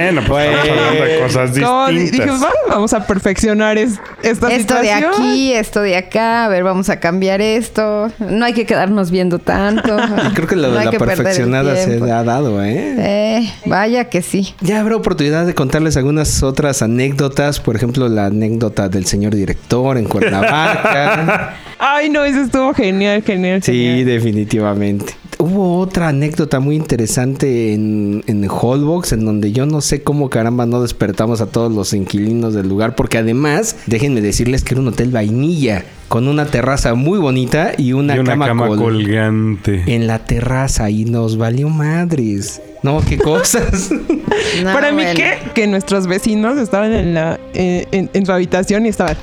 Bueno, 0.03 0.21
pues 0.27 0.49
estamos 0.49 0.69
hablando 0.69 1.03
de 1.05 1.19
cosas 1.21 1.51
¿Cómo 1.59 1.87
di- 1.87 1.99
distintas. 1.99 2.27
dijimos, 2.27 2.43
"Va, 2.43 2.73
vamos 2.75 2.93
a 2.93 3.07
perfeccionar 3.07 3.77
es- 3.77 3.99
esta 4.21 4.51
Esto 4.53 4.75
de 4.75 4.81
situación"? 4.81 5.12
Aquí, 5.17 5.53
esto 5.53 5.81
de 5.81 5.95
acá, 5.95 6.45
a 6.45 6.47
ver, 6.47 6.63
vamos 6.63 6.89
a 6.89 6.99
cambiar 6.99 7.41
esto. 7.41 8.11
No 8.19 8.45
hay 8.45 8.53
que 8.53 8.65
quedarnos 8.65 9.11
viendo 9.11 9.39
tanto. 9.39 9.97
Y 10.29 10.33
creo 10.33 10.47
que 10.47 10.55
lo 10.55 10.69
No 10.69 10.79
de 10.79 10.85
la 10.85 10.91
perfeccionada 10.91 11.75
se 11.75 11.99
ha 12.11 12.23
dado, 12.23 12.63
¿eh? 12.63 12.95
Eh, 12.97 13.53
vaya 13.65 14.05
que 14.05 14.21
sí. 14.21 14.53
Ya 14.61 14.79
habrá 14.79 14.95
oportunidad 14.95 15.45
de 15.45 15.53
contarles 15.53 15.97
algunas 15.97 16.43
otras 16.43 16.81
anécdotas, 16.81 17.59
por 17.59 17.75
ejemplo, 17.75 18.07
la 18.07 18.27
anécdota 18.27 18.89
del 18.89 19.05
señor 19.05 19.35
director 19.35 19.97
en 19.97 20.05
Cuernavaca. 20.05 21.55
Ay, 21.79 22.09
no, 22.09 22.23
eso 22.23 22.41
estuvo 22.41 22.73
genial, 22.73 23.23
genial. 23.23 23.61
sí, 23.61 23.73
genial. 23.73 24.05
definitivamente. 24.05 25.13
Hubo 25.43 25.79
otra 25.79 26.09
anécdota 26.09 26.59
muy 26.59 26.75
interesante 26.75 27.73
en, 27.73 28.23
en 28.27 28.47
Hallbox, 28.47 29.11
en 29.13 29.25
donde 29.25 29.51
yo 29.51 29.65
no 29.65 29.81
sé 29.81 30.01
cómo 30.03 30.29
caramba 30.29 30.65
no 30.65 30.81
despertamos 30.81 31.41
a 31.41 31.47
todos 31.47 31.71
los 31.71 31.93
inquilinos 31.93 32.53
del 32.53 32.67
lugar, 32.69 32.95
porque 32.95 33.17
además, 33.17 33.75
déjenme 33.85 34.21
decirles 34.21 34.63
que 34.63 34.73
era 34.73 34.81
un 34.81 34.87
hotel 34.87 35.09
vainilla, 35.11 35.83
con 36.07 36.27
una 36.27 36.45
terraza 36.45 36.93
muy 36.93 37.19
bonita 37.19 37.71
y 37.77 37.93
una, 37.93 38.15
y 38.15 38.19
una 38.19 38.31
cama, 38.31 38.47
cama, 38.47 38.67
col- 38.67 38.79
colgante. 38.79 39.83
en 39.87 40.07
la 40.07 40.19
terraza 40.19 40.89
y 40.89 41.05
nos 41.05 41.37
valió 41.37 41.69
madres. 41.69 42.61
No, 42.83 43.01
qué 43.01 43.17
cosas. 43.17 43.91
No, 43.91 44.63
Para 44.73 44.91
mí 44.91 45.03
bueno. 45.03 45.15
que, 45.17 45.37
que 45.53 45.67
nuestros 45.67 46.05
vecinos 46.07 46.57
estaban 46.57 46.91
en 46.93 47.13
la 47.13 47.39
eh, 47.53 47.87
en, 47.91 48.09
en 48.13 48.25
su 48.25 48.31
habitación 48.31 48.85
y 48.85 48.89
estaban. 48.89 49.15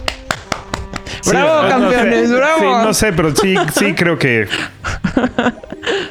¡Bravo, 1.28 1.62
no 1.62 1.68
campeones! 1.68 2.28
sé. 2.28 2.34
¡Bravo! 2.36 2.58
Sí, 2.60 2.66
no 2.86 2.94
sé, 2.94 3.12
pero 3.12 3.34
sí, 3.36 3.54
sí 3.74 3.94
creo 3.96 4.18
que. 4.18 4.46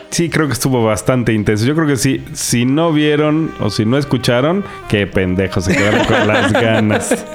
Sí, 0.09 0.29
creo 0.29 0.47
que 0.47 0.53
estuvo 0.53 0.83
bastante 0.83 1.33
intenso. 1.33 1.65
Yo 1.65 1.75
creo 1.75 1.87
que 1.87 1.97
sí, 1.97 2.23
si 2.33 2.65
no 2.65 2.91
vieron 2.91 3.51
o 3.59 3.69
si 3.69 3.85
no 3.85 3.97
escucharon, 3.97 4.63
qué 4.87 5.07
pendejos 5.07 5.65
se 5.65 5.75
quedaron 5.75 6.05
con 6.05 6.27
las 6.27 6.51
ganas. 6.53 7.25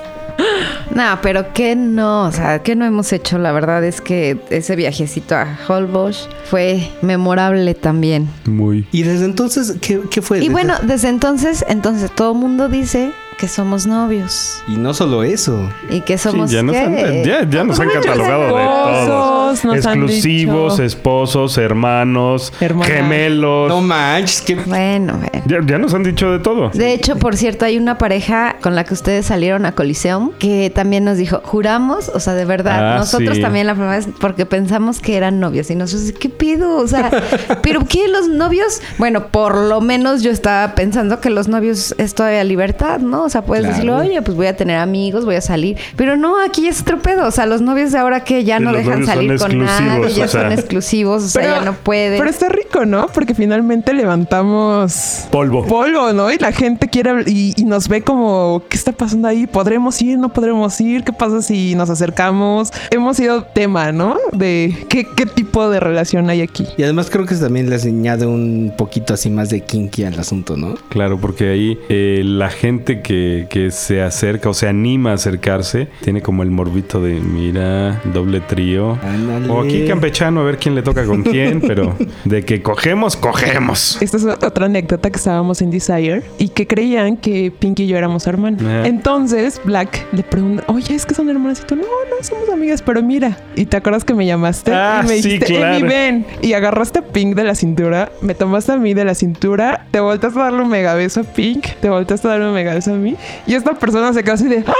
No, 0.90 1.18
pero 1.22 1.52
que 1.52 1.76
no, 1.76 2.24
o 2.24 2.32
sea, 2.32 2.60
que 2.62 2.74
no 2.76 2.84
hemos 2.84 3.12
hecho. 3.12 3.38
La 3.38 3.52
verdad 3.52 3.84
es 3.84 4.00
que 4.00 4.36
ese 4.50 4.74
viajecito 4.76 5.36
a 5.36 5.56
Holbox 5.68 6.28
fue 6.50 6.90
memorable 7.02 7.74
también. 7.74 8.28
Muy. 8.44 8.86
y 8.92 9.02
desde 9.04 9.24
entonces, 9.26 9.76
¿qué, 9.80 10.00
qué 10.10 10.20
fue? 10.22 10.38
Y 10.38 10.40
Desde- 10.42 10.52
bueno, 10.52 10.74
desde 10.82 11.08
entonces, 11.08 11.64
entonces 11.68 12.10
todo 12.10 12.32
el 12.32 12.38
mundo 12.38 12.68
dice 12.68 13.12
que 13.38 13.48
somos 13.48 13.86
novios 13.86 14.62
Y 14.68 14.76
no 14.76 14.94
solo 14.94 15.22
eso. 15.22 15.68
y 15.90 16.00
que 16.00 16.16
Sí, 16.18 16.24
somos 16.30 16.50
ya, 16.50 16.62
nos 16.62 16.76
han, 16.76 16.94
ya, 17.24 17.48
ya 17.48 17.64
nos 17.64 17.78
han 17.80 17.88
han 17.90 17.94
catalogado 17.94 18.56
de 18.56 18.62
esposos, 18.62 19.06
todos. 19.06 19.64
nos 19.64 19.86
han 19.86 19.98
Exclusivos, 20.02 20.72
dicho- 20.74 20.82
esposos, 20.84 21.58
hermanos, 21.58 22.52
gemelos. 22.84 23.68
No 23.68 23.80
manches, 23.80 24.40
que 24.42 24.54
Bueno, 24.56 25.14
bueno. 25.18 25.42
Ya, 25.46 25.58
ya 25.66 25.78
nos 25.78 25.92
han 25.94 26.02
dicho 26.04 26.30
de 26.30 26.38
todo. 26.38 26.70
De 26.70 26.92
hecho, 26.92 27.16
por 27.16 27.36
cierto, 27.36 27.64
hay 27.64 27.76
una 27.76 27.98
pareja 27.98 28.56
con 28.62 28.74
la 28.74 28.84
que 28.84 28.94
ustedes 28.94 29.26
salieron 29.26 29.66
a 29.66 29.72
Coliseum 29.72 30.30
que 30.38 30.70
también 30.74 31.04
nos 31.04 31.18
dijo, 31.18 31.40
juramos, 31.44 32.08
o 32.08 32.20
sea, 32.20 32.34
de 32.34 32.44
verdad, 32.44 32.94
Ah, 32.94 32.98
nosotros 32.98 33.36
sí. 33.36 33.42
también 33.42 33.66
la 33.66 33.74
primera 33.74 33.96
vez, 33.96 34.08
porque 34.20 34.46
pensamos 34.46 35.00
que 35.00 35.16
eran 35.16 35.40
novios 35.40 35.70
y 35.70 35.74
nosotros, 35.74 36.12
¿qué 36.18 36.28
pido? 36.28 36.76
O 36.76 36.86
sea, 36.86 37.10
¿pero 37.62 37.86
qué? 37.86 38.08
¿Los 38.08 38.28
novios? 38.28 38.80
Bueno, 38.98 39.28
por 39.28 39.56
lo 39.56 39.80
menos 39.80 40.22
yo 40.22 40.30
estaba 40.30 40.74
pensando 40.74 41.20
que 41.20 41.30
los 41.30 41.48
novios 41.48 41.94
es 41.98 42.14
todavía 42.14 42.44
libertad, 42.44 43.00
¿no? 43.00 43.23
O 43.24 43.28
sea, 43.30 43.42
puedes 43.42 43.64
Claro. 43.64 43.76
decirle, 43.76 43.96
oye, 43.96 44.22
pues 44.22 44.36
voy 44.36 44.46
a 44.46 44.56
tener 44.56 44.76
amigos, 44.78 45.24
voy 45.24 45.36
a 45.36 45.40
salir. 45.40 45.76
Pero 45.96 46.16
no, 46.16 46.40
aquí 46.42 46.66
es 46.68 46.80
otro 46.82 47.00
pedo. 47.00 47.26
O 47.26 47.30
sea, 47.30 47.46
los 47.46 47.60
novios 47.60 47.92
de 47.92 47.98
ahora 47.98 48.24
que 48.24 48.44
ya 48.44 48.60
no 48.60 48.72
los 48.72 48.84
dejan 48.84 49.06
salir 49.06 49.38
con 49.38 49.58
nadie, 49.58 50.12
ya 50.14 50.24
o 50.26 50.28
sea. 50.28 50.42
son 50.42 50.52
exclusivos, 50.52 51.24
o 51.24 51.28
sea, 51.28 51.58
ya 51.58 51.64
no 51.64 51.72
pueden. 51.74 52.18
Pero 52.18 52.30
está 52.30 52.48
rico, 52.48 52.84
¿no? 52.84 53.06
Porque 53.08 53.34
finalmente 53.34 53.92
levantamos 54.38 55.26
Polvo. 55.30 55.64
polvo, 55.66 56.12
¿no? 56.12 56.30
Y 56.32 56.36
la 56.38 56.52
gente 56.52 56.88
quiere 56.88 57.24
y, 57.26 57.54
y 57.56 57.64
nos 57.64 57.88
ve 57.88 58.02
como, 58.02 58.62
¿qué 58.68 58.76
está 58.76 58.92
pasando 58.92 59.28
ahí? 59.28 59.46
¿Podremos 59.46 60.00
ir? 60.02 60.18
¿No 60.18 60.32
podremos 60.32 60.80
ir? 60.80 61.04
¿Qué 61.04 61.12
pasa 61.12 61.42
si 61.42 61.74
nos 61.74 61.90
acercamos? 61.90 62.70
Hemos 62.90 63.16
sido 63.16 63.44
tema, 63.44 63.92
¿no? 63.92 64.16
De 64.32 64.74
qué, 64.88 65.06
qué 65.16 65.26
tipo 65.26 65.68
de 65.70 65.80
relación 65.80 66.28
hay 66.30 66.40
aquí. 66.42 66.66
Y 66.76 66.82
además 66.82 67.08
creo 67.10 67.26
que 67.26 67.34
también 67.34 67.70
les 67.70 67.84
añade 67.84 68.26
un 68.26 68.72
poquito 68.76 69.14
así 69.14 69.30
más 69.30 69.50
de 69.50 69.60
kinky 69.60 70.04
al 70.04 70.18
asunto, 70.18 70.56
¿no? 70.56 70.74
Claro, 70.88 71.18
porque 71.20 71.48
ahí 71.50 71.78
eh, 71.88 72.22
la 72.24 72.50
gente 72.50 73.00
que, 73.02 73.13
que 73.48 73.70
se 73.70 74.02
acerca 74.02 74.48
o 74.48 74.54
se 74.54 74.68
anima 74.68 75.10
a 75.10 75.14
acercarse 75.14 75.88
tiene 76.00 76.22
como 76.22 76.42
el 76.42 76.50
morbito 76.50 77.00
de, 77.00 77.14
mira, 77.20 78.00
doble 78.12 78.40
trío. 78.40 78.98
Ándale. 79.02 79.48
O 79.48 79.60
aquí 79.60 79.86
campechano, 79.86 80.40
a 80.40 80.44
ver 80.44 80.58
quién 80.58 80.74
le 80.74 80.82
toca 80.82 81.04
con 81.04 81.22
quién, 81.22 81.60
pero 81.66 81.96
de 82.24 82.44
que 82.44 82.62
cogemos, 82.62 83.16
cogemos. 83.16 83.98
Esta 84.00 84.16
es 84.16 84.24
otra 84.24 84.66
anécdota 84.66 85.10
que 85.10 85.16
estábamos 85.16 85.62
en 85.62 85.70
Desire 85.70 86.22
y 86.38 86.48
que 86.48 86.66
creían 86.66 87.16
que 87.16 87.52
Pink 87.58 87.80
y 87.80 87.86
yo 87.86 87.96
éramos 87.96 88.26
hermanos. 88.26 88.62
Ah. 88.64 88.82
Entonces 88.86 89.60
Black 89.64 90.06
le 90.12 90.22
pregunta, 90.22 90.64
oye, 90.68 90.94
es 90.94 91.06
que 91.06 91.14
son 91.14 91.28
hermanas 91.28 91.60
y 91.62 91.66
tú, 91.66 91.76
no, 91.76 91.82
no, 91.82 92.22
somos 92.22 92.48
amigas, 92.48 92.82
pero 92.82 93.02
mira. 93.02 93.36
Y 93.56 93.66
te 93.66 93.76
acuerdas 93.76 94.04
que 94.04 94.14
me 94.14 94.26
llamaste 94.26 94.72
Ah, 94.72 95.02
y 95.04 95.08
me 95.08 95.16
sí, 95.16 95.28
dijiste, 95.28 95.54
claro. 95.54 95.76
Emi, 95.76 95.88
ven. 95.88 96.26
Y 96.42 96.52
agarraste 96.52 97.00
a 97.00 97.02
Pink 97.02 97.34
de 97.34 97.44
la 97.44 97.54
cintura, 97.54 98.10
me 98.20 98.34
tomaste 98.34 98.72
a 98.72 98.76
mí 98.76 98.94
de 98.94 99.04
la 99.04 99.14
cintura, 99.14 99.86
te 99.90 100.00
volteaste 100.00 100.38
a 100.38 100.44
darle 100.44 100.62
un 100.62 100.68
mega 100.68 100.94
beso 100.94 101.20
a 101.20 101.24
Pink, 101.24 101.66
te 101.80 101.88
volteaste 101.88 102.26
a 102.28 102.30
darle 102.32 102.48
un 102.48 102.54
mega 102.54 102.74
beso 102.74 102.92
a 102.92 102.96
mí. 102.96 103.03
Y 103.46 103.54
esta 103.54 103.74
persona 103.74 104.12
se 104.12 104.22
quedó 104.22 104.34
así 104.34 104.48
de, 104.48 104.64
¡Ah! 104.66 104.72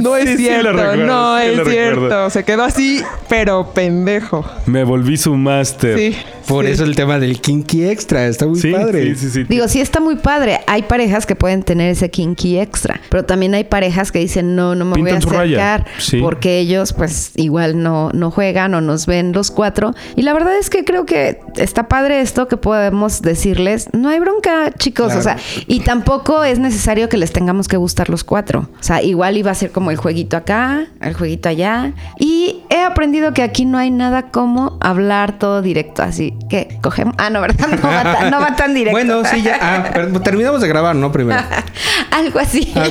No 0.00 0.16
es 0.16 0.30
sí, 0.30 0.36
cierto, 0.38 0.72
recuerdo, 0.72 1.04
no 1.06 1.38
sí, 1.38 1.44
es 1.44 1.68
cierto. 1.68 2.00
recuerdo. 2.00 2.30
Se 2.30 2.44
quedó 2.44 2.62
así, 2.64 3.02
pero 3.28 3.72
pendejo. 3.74 4.44
Me 4.64 4.84
volví 4.84 5.16
su 5.18 5.34
máster. 5.34 5.98
Sí. 5.98 6.16
Por 6.46 6.64
sí. 6.64 6.70
eso 6.72 6.84
el 6.84 6.96
tema 6.96 7.18
del 7.18 7.40
kinky 7.40 7.84
extra 7.88 8.26
está 8.26 8.46
muy 8.46 8.58
Sí, 8.58 8.72
padre. 8.72 9.14
sí, 9.14 9.16
sí, 9.16 9.30
sí. 9.30 9.44
Digo, 9.44 9.68
sí 9.68 9.80
está 9.80 10.00
muy 10.00 10.16
padre. 10.16 10.60
Hay 10.66 10.82
parejas 10.82 11.26
que 11.26 11.36
pueden 11.36 11.62
tener 11.62 11.90
ese 11.90 12.10
kinky 12.10 12.58
extra, 12.58 13.00
pero 13.10 13.24
también 13.24 13.54
hay 13.54 13.64
parejas 13.64 14.10
que 14.12 14.18
dicen, 14.18 14.56
no, 14.56 14.74
no 14.74 14.84
me 14.84 14.94
Pintan 14.94 15.20
voy 15.20 15.34
a 15.36 15.74
acercar 15.74 15.86
Sí. 15.98 16.20
porque 16.20 16.58
ellos 16.58 16.92
pues 16.94 17.32
igual 17.36 17.82
no, 17.82 18.10
no 18.14 18.30
juegan 18.30 18.74
o 18.74 18.80
nos 18.80 19.06
ven 19.06 19.32
los 19.32 19.50
cuatro. 19.50 19.94
Y 20.16 20.22
la 20.22 20.32
verdad 20.32 20.56
es 20.58 20.70
que 20.70 20.84
creo 20.84 21.04
que 21.06 21.40
está 21.56 21.88
padre 21.88 22.20
esto 22.20 22.48
que 22.48 22.56
podemos 22.56 23.20
decirles, 23.22 23.88
no 23.92 24.08
hay 24.08 24.20
bronca, 24.20 24.72
chicos. 24.78 25.06
Claro. 25.12 25.20
O 25.20 25.22
sea, 25.22 25.36
y 25.66 25.80
tampoco 25.80 26.44
es 26.44 26.58
necesario 26.58 27.08
que 27.08 27.18
les 27.18 27.30
tengamos 27.42 27.66
que 27.66 27.76
gustar 27.76 28.08
los 28.08 28.22
cuatro. 28.22 28.68
O 28.78 28.82
sea, 28.82 29.02
igual 29.02 29.36
iba 29.36 29.50
a 29.50 29.54
ser 29.54 29.72
como 29.72 29.90
el 29.90 29.96
jueguito 29.96 30.36
acá, 30.36 30.86
el 31.00 31.14
jueguito 31.14 31.48
allá. 31.48 31.92
Y 32.20 32.60
he 32.70 32.80
aprendido 32.82 33.34
que 33.34 33.42
aquí 33.42 33.64
no 33.64 33.78
hay 33.78 33.90
nada 33.90 34.30
como 34.30 34.78
hablar 34.80 35.40
todo 35.40 35.60
directo, 35.60 36.04
así 36.04 36.34
que 36.48 36.78
cogemos... 36.80 37.16
Ah, 37.18 37.30
no, 37.30 37.40
¿verdad? 37.40 37.66
No 37.82 37.88
va 37.88 38.02
tan, 38.04 38.30
no 38.30 38.40
va 38.40 38.54
tan 38.54 38.74
directo. 38.74 38.96
Bueno, 38.96 39.24
sí, 39.24 39.42
ya. 39.42 39.58
Ah, 39.60 39.90
pero 39.92 40.20
terminamos 40.20 40.60
de 40.60 40.68
grabar, 40.68 40.94
¿no? 40.94 41.10
Primero. 41.10 41.40
Algo 42.12 42.38
así. 42.38 42.72
Ah, 42.76 42.86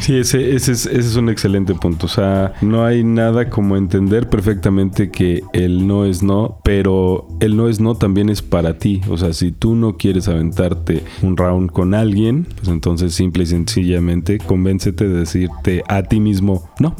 Sí, 0.00 0.18
ese, 0.18 0.54
ese, 0.54 0.72
es, 0.72 0.86
ese 0.86 0.98
es 0.98 1.16
un 1.16 1.28
excelente 1.28 1.74
punto. 1.74 2.06
O 2.06 2.08
sea, 2.08 2.54
no 2.62 2.86
hay 2.86 3.04
nada 3.04 3.50
como 3.50 3.76
entender 3.76 4.30
perfectamente 4.30 5.10
que 5.10 5.42
el 5.52 5.86
no 5.86 6.06
es 6.06 6.22
no, 6.22 6.58
pero 6.64 7.28
el 7.40 7.58
no 7.58 7.68
es 7.68 7.80
no 7.80 7.94
también 7.96 8.30
es 8.30 8.40
para 8.40 8.78
ti. 8.78 9.02
O 9.10 9.18
sea, 9.18 9.34
si 9.34 9.52
tú 9.52 9.74
no 9.74 9.98
quieres 9.98 10.28
aventarte 10.28 11.04
un 11.20 11.36
round 11.36 11.70
con 11.70 11.92
alguien, 11.92 12.46
pues 12.56 12.68
entonces 12.68 13.14
simple 13.14 13.42
y 13.42 13.46
sencillamente 13.50 14.38
convéncete 14.38 15.06
de 15.06 15.18
decirte 15.20 15.82
a 15.88 16.02
ti 16.02 16.20
mismo 16.20 16.68
no. 16.78 16.94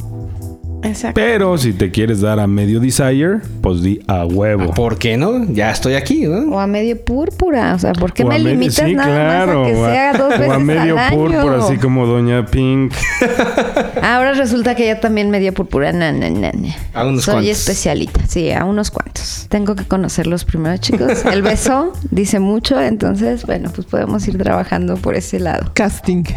Exacto. 0.83 1.13
Pero 1.15 1.57
si 1.57 1.73
te 1.73 1.91
quieres 1.91 2.21
dar 2.21 2.39
a 2.39 2.47
medio 2.47 2.79
desire, 2.79 3.39
pues 3.61 3.81
di 3.81 3.99
a 4.07 4.25
huevo. 4.25 4.73
¿Por 4.73 4.97
qué 4.97 5.17
no? 5.17 5.45
Ya 5.51 5.71
estoy 5.71 5.93
aquí, 5.95 6.21
¿no? 6.25 6.55
O 6.55 6.59
a 6.59 6.67
medio 6.67 6.99
púrpura. 7.03 7.73
O 7.75 7.79
sea, 7.79 7.93
¿por 7.93 8.13
qué 8.13 8.23
O 8.23 8.27
me 8.27 8.39
limitas 8.39 8.75
sí, 8.85 8.93
nada 8.95 9.13
claro, 9.45 9.61
más 9.61 9.67
a 9.69 9.71
que 9.73 9.77
o 9.79 9.85
a- 9.85 9.91
sea 9.91 10.13
dos 10.13 10.29
veces 10.31 10.47
O 10.49 10.51
a 10.53 10.59
medio 10.59 10.93
al 10.93 10.97
año? 10.99 11.17
púrpura, 11.17 11.57
así 11.65 11.77
como 11.77 12.05
Doña 12.05 12.45
Pink. 12.45 12.93
Ahora 14.01 14.33
resulta 14.33 14.75
que 14.75 14.83
ella 14.89 14.99
también 14.99 15.29
medio 15.29 15.53
púrpura. 15.53 15.91
Na, 15.93 16.11
na, 16.11 16.29
na, 16.29 16.51
na. 16.51 16.75
A 16.93 17.05
unos 17.05 17.23
Soy 17.25 17.33
cuantos. 17.35 17.51
especialita. 17.51 18.21
Sí, 18.27 18.51
a 18.51 18.65
unos 18.65 18.91
cuantos. 18.91 19.45
Tengo 19.49 19.75
que 19.75 19.85
conocerlos 19.85 20.45
primero, 20.45 20.77
chicos. 20.77 21.25
El 21.31 21.41
beso 21.41 21.93
dice 22.09 22.39
mucho, 22.39 22.81
entonces, 22.81 23.45
bueno, 23.45 23.71
pues 23.73 23.85
podemos 23.87 24.27
ir 24.27 24.37
trabajando 24.37 24.95
por 24.97 25.15
ese 25.15 25.39
lado. 25.39 25.71
Casting. 25.73 26.23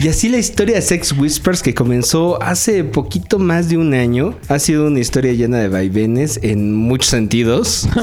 Y 0.00 0.08
así 0.08 0.28
la 0.28 0.38
historia 0.38 0.76
de 0.76 0.82
Sex 0.82 1.12
Whispers 1.12 1.62
que 1.62 1.74
comenzó 1.74 2.42
hace 2.50 2.84
poquito 2.84 3.38
más 3.38 3.68
de 3.68 3.76
un 3.78 3.94
año 3.94 4.34
ha 4.48 4.58
sido 4.58 4.86
una 4.86 5.00
historia 5.00 5.32
llena 5.32 5.58
de 5.58 5.68
vaivenes 5.68 6.38
en 6.42 6.74
muchos 6.74 7.10
sentidos. 7.10 7.88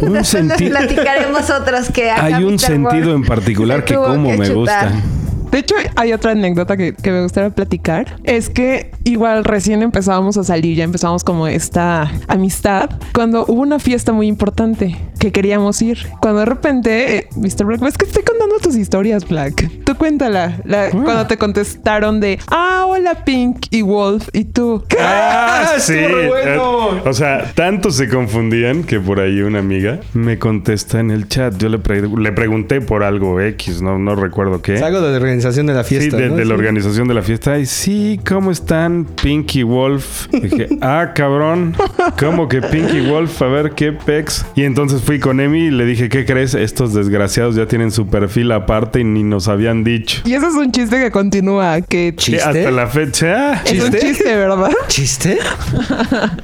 Un 0.00 0.12
Después 0.12 0.28
senti- 0.28 0.64
les 0.64 0.70
platicaremos 0.70 1.50
otros 1.50 1.90
que 1.90 2.10
acá 2.10 2.24
Hay 2.24 2.44
un 2.44 2.58
sentido 2.58 3.14
en 3.14 3.24
particular 3.24 3.84
que 3.84 3.94
como 3.94 4.30
que 4.30 4.36
me 4.38 4.46
chutar. 4.48 4.92
gusta. 4.92 5.02
De 5.50 5.60
hecho, 5.60 5.76
hay 5.94 6.12
otra 6.12 6.32
anécdota 6.32 6.76
que, 6.76 6.94
que 6.94 7.12
me 7.12 7.22
gustaría 7.22 7.50
platicar. 7.50 8.16
Es 8.24 8.50
que 8.50 8.90
igual 9.04 9.44
recién 9.44 9.82
empezábamos 9.84 10.36
a 10.36 10.42
salir, 10.42 10.76
ya 10.76 10.82
empezamos 10.82 11.22
como 11.22 11.46
esta 11.46 12.10
amistad, 12.26 12.90
cuando 13.14 13.44
hubo 13.46 13.62
una 13.62 13.78
fiesta 13.78 14.12
muy 14.12 14.26
importante 14.26 14.96
que 15.20 15.30
queríamos 15.30 15.80
ir. 15.80 15.98
Cuando 16.20 16.40
de 16.40 16.46
repente, 16.46 17.18
eh, 17.18 17.28
Mr. 17.36 17.66
Black, 17.66 17.82
es 17.84 17.96
que 17.96 18.04
estoy 18.06 18.24
contando 18.24 18.56
tus 18.58 18.74
historias, 18.74 19.28
Black. 19.28 19.83
Cuéntala. 20.08 20.58
La- 20.66 20.90
Cuando 20.90 21.26
te 21.26 21.38
contestaron 21.38 22.20
de, 22.20 22.38
ah, 22.50 22.84
hola 22.86 23.24
Pink 23.24 23.68
y 23.70 23.80
Wolf. 23.80 24.28
Y 24.34 24.44
tú, 24.44 24.84
¿qué? 24.86 24.98
Ah, 25.00 25.72
sí. 25.78 25.94
re 25.94 26.28
bueno. 26.28 26.96
Eh, 26.98 27.02
O 27.06 27.14
sea, 27.14 27.50
tanto 27.54 27.90
se 27.90 28.10
confundían 28.10 28.84
que 28.84 29.00
por 29.00 29.18
ahí 29.18 29.40
una 29.40 29.60
amiga 29.60 30.00
me 30.12 30.38
contesta 30.38 31.00
en 31.00 31.10
el 31.10 31.26
chat. 31.28 31.56
Yo 31.56 31.70
le, 31.70 31.78
pre- 31.78 32.06
le 32.06 32.32
pregunté 32.32 32.82
por 32.82 33.02
algo 33.02 33.40
X, 33.40 33.80
no, 33.80 33.98
no 33.98 34.14
recuerdo 34.14 34.60
qué. 34.60 34.74
Es 34.74 34.82
algo 34.82 35.00
de 35.00 35.10
la 35.12 35.16
organización 35.16 35.64
de 35.68 35.72
la 35.72 35.84
Sí, 35.84 35.96
fiesta. 35.96 36.18
de, 36.18 36.28
¿no? 36.28 36.36
de 36.36 36.44
la 36.44 36.54
Sí. 36.54 36.60
organización 36.60 37.08
de 37.08 37.14
la 37.14 37.22
fiesta. 37.22 37.58
Y 37.58 37.64
sí, 37.64 38.20
¿cómo 38.28 38.50
están 38.50 39.06
Pinky 39.22 39.62
Wolf? 39.62 40.26
Dije, 40.32 40.68
ah, 40.82 41.12
cabrón. 41.14 41.74
¿Cómo 42.20 42.46
que 42.46 42.60
Pinky 42.60 43.00
Wolf? 43.08 43.40
A 43.40 43.46
ver, 43.46 43.70
¿qué 43.70 43.92
pex? 43.92 44.44
Y 44.54 44.64
entonces 44.64 45.00
fui 45.00 45.18
con 45.18 45.40
Emi 45.40 45.68
y 45.68 45.70
le 45.70 45.86
dije, 45.86 46.10
¿qué 46.10 46.26
crees? 46.26 46.52
Estos 46.54 46.92
desgraciados 46.92 47.54
ya 47.56 47.64
tienen 47.64 47.90
su 47.90 48.06
perfil 48.08 48.52
aparte 48.52 49.00
y 49.00 49.04
ni 49.04 49.22
nos 49.22 49.48
habían 49.48 49.82
dicho. 49.82 49.93
Y 50.24 50.34
eso 50.34 50.48
es 50.48 50.54
un 50.54 50.70
chiste 50.72 50.98
que 50.98 51.10
continúa, 51.10 51.80
que 51.80 52.14
¿Chiste? 52.16 52.42
Hasta 52.42 52.70
la 52.70 52.86
fecha. 52.86 53.54
es 53.64 53.72
un 53.72 53.90
¿Chiste? 53.92 54.00
chiste, 54.00 54.36
¿verdad? 54.36 54.70
¿Chiste? 54.88 55.38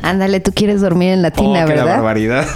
Ándale, 0.03 0.40
tú 0.40 0.53
quieres 0.55 0.80
dormir 0.80 1.11
en 1.11 1.22
la 1.22 1.28
Oh, 1.28 1.32
tina, 1.32 1.64
qué 1.64 1.74
la 1.76 1.84
¿verdad? 1.84 1.94
barbaridad. 1.96 2.46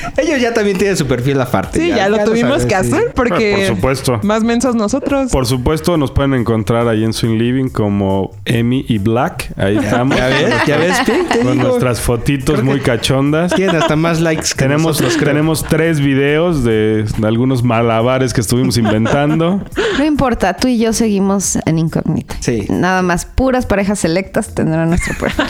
Ellos 0.16 0.40
ya 0.40 0.52
también 0.54 0.78
tienen 0.78 0.96
su 0.96 1.06
perfil 1.06 1.40
aparte. 1.40 1.80
Sí, 1.80 1.88
ya, 1.88 2.08
lo 2.08 2.18
tuvimos 2.24 2.62
que 2.64 2.70
sí. 2.70 2.74
hacer 2.74 3.12
porque 3.14 3.66
Por 3.68 3.76
supuesto. 3.76 4.20
más 4.22 4.42
mensos 4.44 4.74
nosotros. 4.74 5.30
Por 5.30 5.46
supuesto, 5.46 5.96
nos 5.96 6.10
pueden 6.10 6.34
encontrar 6.34 6.88
ahí 6.88 7.04
en 7.04 7.12
Swing 7.12 7.38
Living 7.38 7.68
como 7.68 8.30
Emi 8.44 8.84
y 8.88 8.98
Black. 8.98 9.52
Ahí 9.56 9.76
estamos. 9.76 10.16
Ya 10.16 10.26
ves, 10.28 10.54
ya 10.66 10.76
ves, 10.78 10.96
Pink, 11.06 11.28
te 11.28 11.38
Con 11.40 11.52
digo. 11.58 11.68
nuestras 11.68 12.00
fotitos 12.00 12.62
muy 12.62 12.80
cachondas. 12.80 13.54
Tienen 13.54 13.76
hasta 13.76 13.96
más 13.96 14.20
likes 14.20 14.48
que 14.50 14.58
Tenemos, 14.64 15.00
nosotros, 15.00 15.16
tenemos 15.24 15.64
tres 15.64 16.00
videos 16.00 16.64
de, 16.64 17.04
de 17.18 17.26
algunos 17.26 17.62
malabares 17.62 18.32
que 18.32 18.40
estuvimos 18.40 18.76
inventando. 18.78 19.62
No 19.98 20.04
importa, 20.04 20.54
tú 20.54 20.68
y 20.68 20.78
yo 20.78 20.92
seguimos 20.92 21.58
en 21.66 21.78
incógnita. 21.78 22.36
Sí. 22.40 22.66
Nada 22.68 23.02
más, 23.02 23.24
puras 23.26 23.66
parejas 23.66 23.98
selectas 23.98 24.54
tendrán 24.54 24.88
nuestro 24.90 25.14
perfil. 25.20 25.46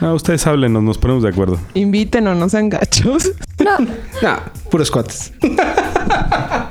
No, 0.00 0.14
ustedes 0.14 0.46
háblenos, 0.46 0.82
nos 0.82 0.98
ponemos 0.98 1.22
de 1.22 1.30
acuerdo. 1.30 1.58
Inviten 1.74 2.26
o 2.28 2.34
no 2.34 2.48
sean 2.48 2.63
gachos. 2.70 3.30
No, 3.58 3.78
No, 4.22 4.38
puros 4.70 4.90
cuates. 4.90 5.32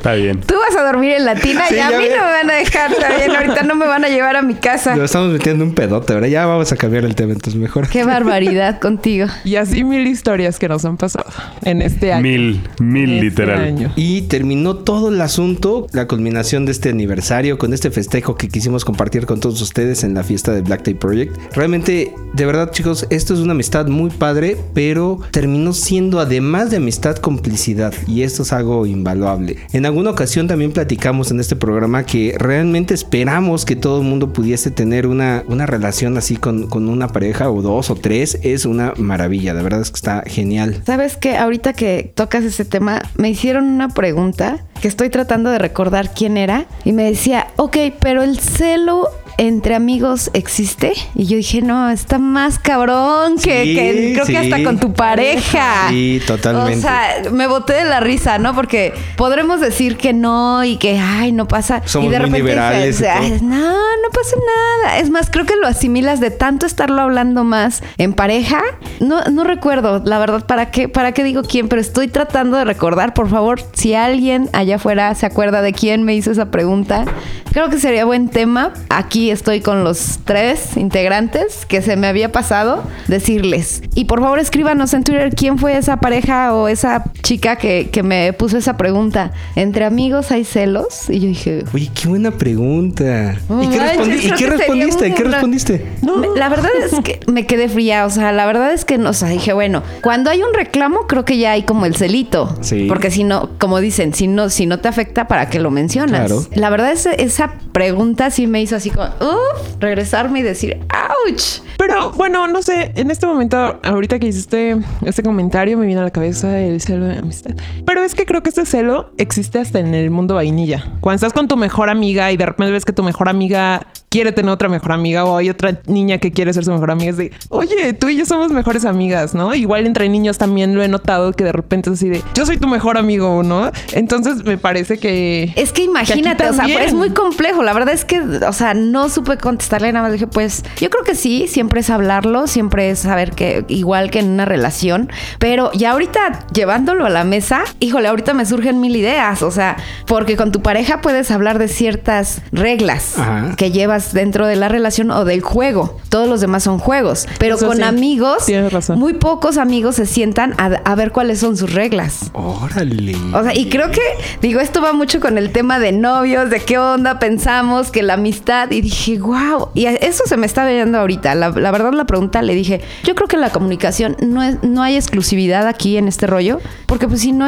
Está 0.00 0.14
bien. 0.14 0.40
tú 0.40 0.54
vas 0.54 0.80
a 0.80 0.82
dormir 0.86 1.12
en 1.12 1.26
la 1.26 1.34
tina 1.34 1.66
Sí, 1.68 1.74
y 1.74 1.78
a 1.78 1.90
ya 1.90 1.98
mí 1.98 2.04
no 2.08 2.16
me 2.24 2.30
van 2.30 2.50
a 2.50 2.54
dejar 2.54 2.90
también. 2.94 3.30
Ahorita 3.36 3.62
no 3.64 3.74
me 3.74 3.86
van 3.86 4.02
a 4.02 4.08
llevar 4.08 4.34
a 4.34 4.40
mi 4.40 4.54
casa. 4.54 4.96
Lo 4.96 5.04
estamos 5.04 5.30
metiendo 5.30 5.62
un 5.62 5.74
pedote, 5.74 6.14
¿verdad? 6.14 6.28
Ya 6.28 6.46
vamos 6.46 6.72
a 6.72 6.76
cambiar 6.76 7.04
el 7.04 7.14
tema, 7.14 7.34
entonces 7.34 7.60
mejor. 7.60 7.86
Qué 7.86 8.04
barbaridad 8.04 8.80
contigo. 8.80 9.26
Y 9.44 9.56
así 9.56 9.84
mil 9.84 10.06
historias 10.06 10.58
que 10.58 10.68
nos 10.68 10.86
han 10.86 10.96
pasado 10.96 11.26
en 11.66 11.82
este 11.82 12.14
año. 12.14 12.22
Mil, 12.22 12.62
mil 12.80 13.12
Este 13.12 13.24
literal. 13.24 13.60
año. 13.60 13.92
Y 13.94 14.22
terminó 14.22 14.76
todo 14.76 15.10
el 15.10 15.20
asunto, 15.20 15.86
la 15.92 16.06
culminación 16.08 16.64
de 16.64 16.72
este 16.72 16.88
aniversario, 16.88 17.58
con 17.58 17.74
este 17.74 17.90
festejo 17.90 18.36
que 18.36 18.48
quisimos 18.48 18.86
compartir 18.86 19.26
con 19.26 19.38
todos 19.40 19.60
ustedes 19.60 20.02
en 20.02 20.14
la 20.14 20.22
fiesta 20.24 20.52
de 20.52 20.62
Black 20.62 20.80
Tape 20.82 20.94
Project. 20.96 21.36
Realmente, 21.54 22.14
de 22.32 22.46
verdad, 22.46 22.70
chicos, 22.70 23.06
esto 23.10 23.34
es 23.34 23.40
una 23.40 23.52
amistad 23.52 23.86
muy 23.88 24.08
padre, 24.08 24.56
pero 24.72 25.20
terminó 25.30 25.74
siendo 25.74 26.20
además 26.20 26.70
de 26.70 26.78
amistad, 26.78 27.16
complicidad. 27.16 27.92
Y 28.06 28.22
esto 28.22 28.44
es 28.44 28.52
algo 28.54 28.86
invaluable. 28.86 29.58
En 29.72 29.84
alguna 29.90 30.10
ocasión 30.10 30.46
también 30.46 30.72
platicamos 30.72 31.30
en 31.30 31.40
este 31.40 31.56
programa 31.56 32.04
que 32.04 32.34
realmente 32.38 32.94
esperamos 32.94 33.64
que 33.64 33.76
todo 33.76 34.00
el 34.00 34.06
mundo 34.06 34.32
pudiese 34.32 34.70
tener 34.70 35.06
una, 35.06 35.42
una 35.48 35.66
relación 35.66 36.16
así 36.16 36.36
con, 36.36 36.68
con 36.68 36.88
una 36.88 37.08
pareja 37.08 37.50
o 37.50 37.60
dos 37.60 37.90
o 37.90 37.96
tres. 37.96 38.38
Es 38.42 38.64
una 38.64 38.94
maravilla, 38.96 39.52
de 39.52 39.62
verdad 39.62 39.80
es 39.80 39.90
que 39.90 39.96
está 39.96 40.22
genial. 40.26 40.80
¿Sabes 40.86 41.16
qué? 41.16 41.36
Ahorita 41.36 41.72
que 41.72 42.12
tocas 42.14 42.44
ese 42.44 42.64
tema, 42.64 43.02
me 43.16 43.30
hicieron 43.30 43.64
una 43.64 43.88
pregunta 43.88 44.64
que 44.80 44.88
estoy 44.88 45.10
tratando 45.10 45.50
de 45.50 45.58
recordar 45.58 46.14
quién 46.14 46.36
era 46.36 46.66
y 46.84 46.92
me 46.92 47.02
decía, 47.04 47.48
ok, 47.56 47.76
pero 48.00 48.22
el 48.22 48.38
celo 48.38 49.08
entre 49.42 49.74
amigos 49.74 50.30
existe 50.34 50.92
y 51.14 51.24
yo 51.24 51.38
dije, 51.38 51.62
no, 51.62 51.88
está 51.88 52.18
más 52.18 52.58
cabrón 52.58 53.36
que, 53.42 53.64
Sí, 53.64 53.74
que 53.74 54.10
creo 54.12 54.26
sí. 54.26 54.32
que 54.32 54.38
hasta 54.38 54.62
con 54.62 54.78
tu 54.78 54.92
pareja. 54.92 55.86
Sí, 55.88 56.20
totalmente. 56.26 56.78
O 56.78 56.80
sea, 56.82 57.22
me 57.32 57.46
boté 57.46 57.72
de 57.72 57.84
la 57.84 58.00
risa, 58.00 58.36
¿no? 58.38 58.54
Porque 58.54 58.92
podremos 59.16 59.60
decir 59.60 59.96
que 59.96 60.12
no 60.12 60.62
y 60.62 60.76
que, 60.76 60.98
ay, 60.98 61.32
no 61.32 61.48
pasa. 61.48 61.80
Somos 61.86 62.08
y 62.08 62.10
de 62.10 62.18
muy 62.18 62.26
repente 62.26 62.38
liberales 62.50 62.84
y 62.84 62.86
dices, 63.02 63.08
todo. 63.14 63.22
"Ay, 63.24 63.38
no, 63.40 63.70
no 63.70 64.10
pasa 64.12 64.36
nada. 64.84 64.98
Es 64.98 65.08
más, 65.08 65.30
creo 65.30 65.46
que 65.46 65.56
lo 65.56 65.66
asimilas 65.66 66.20
de 66.20 66.30
tanto 66.30 66.66
estarlo 66.66 67.00
hablando 67.00 67.42
más 67.42 67.82
en 67.96 68.12
pareja. 68.12 68.60
No, 69.00 69.22
no 69.24 69.44
recuerdo, 69.44 70.02
la 70.04 70.18
verdad, 70.18 70.44
para 70.44 70.70
qué, 70.70 70.88
para 70.90 71.12
qué 71.12 71.24
digo 71.24 71.40
quién, 71.42 71.68
pero 71.68 71.80
estoy 71.80 72.08
tratando 72.08 72.58
de 72.58 72.66
recordar, 72.66 73.14
por 73.14 73.30
favor, 73.30 73.62
si 73.72 73.94
alguien 73.94 74.50
allá 74.52 74.76
afuera 74.76 75.14
se 75.14 75.24
acuerda 75.24 75.62
de 75.62 75.72
quién 75.72 76.02
me 76.02 76.14
hizo 76.14 76.30
esa 76.30 76.50
pregunta. 76.50 77.06
Creo 77.52 77.68
que 77.70 77.78
sería 77.78 78.04
buen 78.04 78.28
tema. 78.28 78.72
Aquí 78.90 79.29
estoy 79.30 79.60
con 79.60 79.84
los 79.84 80.18
tres 80.24 80.76
integrantes 80.76 81.64
que 81.66 81.82
se 81.82 81.96
me 81.96 82.06
había 82.06 82.32
pasado 82.32 82.82
decirles. 83.08 83.82
Y 83.94 84.04
por 84.06 84.20
favor 84.20 84.38
escríbanos 84.38 84.94
en 84.94 85.04
Twitter 85.04 85.34
quién 85.34 85.58
fue 85.58 85.76
esa 85.76 85.98
pareja 85.98 86.54
o 86.54 86.68
esa 86.68 87.04
chica 87.22 87.56
que, 87.56 87.90
que 87.90 88.02
me 88.02 88.32
puso 88.32 88.58
esa 88.58 88.76
pregunta. 88.76 89.32
¿Entre 89.56 89.84
amigos 89.84 90.30
hay 90.30 90.44
celos? 90.44 91.08
Y 91.08 91.20
yo 91.20 91.28
dije, 91.28 91.64
Oye, 91.74 91.90
qué 91.94 92.08
buena 92.08 92.30
pregunta. 92.30 93.36
No 93.48 93.62
¿Y 93.62 93.68
qué, 93.68 93.76
manches, 93.78 94.06
respondi- 94.06 94.24
¿y 94.24 94.30
qué 94.36 94.46
respondiste? 94.46 95.06
un 95.08 95.14
¿Qué 95.14 95.24
ra- 95.24 95.30
respondiste? 95.30 95.86
Me- 96.02 96.28
La 96.38 96.48
verdad 96.48 96.70
es 96.84 96.92
que 97.02 97.20
me 97.26 97.46
quedé 97.46 97.68
fría, 97.68 98.06
o 98.06 98.10
sea, 98.10 98.32
la 98.32 98.46
verdad 98.46 98.72
es 98.72 98.84
que 98.84 98.98
no, 98.98 99.10
o 99.10 99.12
sea, 99.12 99.28
dije, 99.28 99.52
bueno, 99.52 99.82
cuando 100.02 100.30
hay 100.30 100.42
un 100.42 100.54
reclamo 100.54 101.06
creo 101.06 101.24
que 101.24 101.38
ya 101.38 101.52
hay 101.52 101.62
como 101.64 101.86
el 101.86 101.94
celito, 101.96 102.56
Sí. 102.60 102.86
porque 102.88 103.10
si 103.10 103.24
no, 103.24 103.50
como 103.58 103.80
dicen, 103.80 104.14
si 104.14 104.26
no, 104.26 104.48
si 104.48 104.66
no 104.66 104.78
te 104.80 104.88
afecta, 104.88 105.26
¿para 105.28 105.48
qué 105.48 105.58
lo 105.60 105.70
mencionas? 105.70 106.26
Claro. 106.26 106.44
La 106.54 106.70
verdad 106.70 106.92
es 106.92 107.06
esa 107.06 107.54
pregunta 107.72 108.30
sí 108.30 108.46
me 108.46 108.60
hizo 108.62 108.76
así 108.76 108.90
como, 108.90 109.08
uff, 109.20 109.76
regresarme 109.80 110.40
y 110.40 110.42
decir, 110.42 110.78
ouch. 111.26 111.60
Pero 111.80 112.12
bueno, 112.12 112.46
no 112.46 112.60
sé, 112.60 112.92
en 112.94 113.10
este 113.10 113.26
momento, 113.26 113.80
ahorita 113.82 114.18
que 114.18 114.26
hiciste 114.26 114.76
este 115.02 115.22
comentario, 115.22 115.78
me 115.78 115.86
viene 115.86 116.02
a 116.02 116.04
la 116.04 116.10
cabeza 116.10 116.60
el 116.60 116.78
celo 116.82 117.06
de 117.06 117.16
amistad. 117.16 117.52
Pero 117.86 118.02
es 118.02 118.14
que 118.14 118.26
creo 118.26 118.42
que 118.42 118.50
este 118.50 118.66
celo 118.66 119.12
existe 119.16 119.58
hasta 119.58 119.80
en 119.80 119.94
el 119.94 120.10
mundo 120.10 120.34
vainilla. 120.34 120.84
Cuando 121.00 121.14
estás 121.14 121.32
con 121.32 121.48
tu 121.48 121.56
mejor 121.56 121.88
amiga 121.88 122.30
y 122.32 122.36
de 122.36 122.44
repente 122.44 122.70
ves 122.70 122.84
que 122.84 122.92
tu 122.92 123.02
mejor 123.02 123.30
amiga 123.30 123.86
quiere 124.10 124.32
tener 124.32 124.50
otra 124.50 124.68
mejor 124.68 124.90
amiga 124.90 125.24
o 125.24 125.36
hay 125.36 125.48
otra 125.50 125.80
niña 125.86 126.18
que 126.18 126.32
quiere 126.32 126.52
ser 126.52 126.64
su 126.64 126.72
mejor 126.72 126.90
amiga, 126.90 127.10
es 127.10 127.16
de, 127.16 127.32
oye, 127.48 127.92
tú 127.92 128.08
y 128.08 128.16
yo 128.16 128.26
somos 128.26 128.50
mejores 128.50 128.84
amigas, 128.84 129.34
¿no? 129.34 129.54
Igual 129.54 129.86
entre 129.86 130.08
niños 130.08 130.36
también 130.36 130.74
lo 130.74 130.82
he 130.82 130.88
notado 130.88 131.32
que 131.32 131.44
de 131.44 131.52
repente 131.52 131.90
es 131.90 131.94
así 131.94 132.08
de, 132.08 132.20
yo 132.34 132.44
soy 132.44 132.58
tu 132.58 132.66
mejor 132.66 132.98
amigo, 132.98 133.44
¿no? 133.44 133.70
Entonces 133.92 134.44
me 134.44 134.58
parece 134.58 134.98
que... 134.98 135.52
Es 135.54 135.72
que 135.72 135.84
imagínate, 135.84 136.48
o 136.48 136.52
sea, 136.52 136.66
es 136.66 136.92
muy 136.92 137.10
complejo. 137.10 137.62
La 137.62 137.72
verdad 137.72 137.94
es 137.94 138.04
que, 138.04 138.20
o 138.20 138.52
sea, 138.52 138.74
no 138.74 139.08
supe 139.08 139.38
contestarle 139.38 139.92
nada 139.92 140.06
más. 140.06 140.12
Dije, 140.12 140.26
pues, 140.26 140.64
yo 140.80 140.90
creo 140.90 141.04
que 141.04 141.14
sí, 141.14 141.46
siempre 141.46 141.69
es 141.78 141.90
hablarlo, 141.90 142.48
siempre 142.48 142.90
es 142.90 142.98
saber 142.98 143.30
que, 143.32 143.64
igual 143.68 144.10
que 144.10 144.18
en 144.18 144.30
una 144.30 144.44
relación, 144.44 145.08
pero 145.38 145.70
ya 145.72 145.92
ahorita 145.92 146.46
llevándolo 146.52 147.06
a 147.06 147.10
la 147.10 147.22
mesa, 147.22 147.62
híjole, 147.78 148.08
ahorita 148.08 148.34
me 148.34 148.44
surgen 148.44 148.80
mil 148.80 148.96
ideas. 148.96 149.42
O 149.42 149.52
sea, 149.52 149.76
porque 150.06 150.36
con 150.36 150.50
tu 150.50 150.62
pareja 150.62 151.00
puedes 151.00 151.30
hablar 151.30 151.58
de 151.58 151.68
ciertas 151.68 152.42
reglas 152.50 153.16
Ajá. 153.18 153.54
que 153.56 153.70
llevas 153.70 154.12
dentro 154.12 154.46
de 154.46 154.56
la 154.56 154.68
relación 154.68 155.10
o 155.10 155.24
del 155.24 155.40
juego. 155.42 155.98
Todos 156.08 156.28
los 156.28 156.40
demás 156.40 156.64
son 156.64 156.78
juegos, 156.78 157.28
pero 157.38 157.54
Eso 157.56 157.68
con 157.68 157.76
sí, 157.76 157.82
amigos, 157.82 158.46
razón. 158.70 158.98
muy 158.98 159.14
pocos 159.14 159.58
amigos 159.58 159.96
se 159.96 160.06
sientan 160.06 160.54
a, 160.58 160.66
a 160.84 160.94
ver 160.94 161.12
cuáles 161.12 161.38
son 161.38 161.56
sus 161.56 161.72
reglas. 161.72 162.30
Órale. 162.32 163.14
O 163.32 163.42
sea, 163.42 163.54
y 163.54 163.68
creo 163.68 163.90
que, 163.90 164.00
digo, 164.40 164.60
esto 164.60 164.80
va 164.82 164.92
mucho 164.92 165.20
con 165.20 165.38
el 165.38 165.52
tema 165.52 165.78
de 165.78 165.92
novios, 165.92 166.50
de 166.50 166.60
qué 166.60 166.78
onda 166.78 167.18
pensamos, 167.18 167.90
que 167.90 168.02
la 168.02 168.14
amistad, 168.14 168.70
y 168.70 168.80
dije, 168.80 169.18
wow, 169.18 169.68
y 169.74 169.86
eso 169.86 170.24
se 170.26 170.36
me 170.36 170.46
está 170.46 170.66
viendo 170.66 170.98
ahorita. 170.98 171.34
La, 171.34 171.49
la 171.56 171.70
verdad, 171.70 171.92
la 171.92 172.04
pregunta 172.04 172.42
le 172.42 172.54
dije, 172.54 172.80
yo 173.04 173.14
creo 173.14 173.28
que 173.28 173.36
la 173.36 173.50
comunicación 173.50 174.16
no, 174.20 174.42
es, 174.42 174.62
no 174.62 174.82
hay 174.82 174.96
exclusividad 174.96 175.66
aquí 175.66 175.96
en 175.96 176.08
este 176.08 176.26
rollo, 176.26 176.60
porque 176.86 177.08
pues 177.08 177.20
si 177.20 177.32
no, 177.32 177.46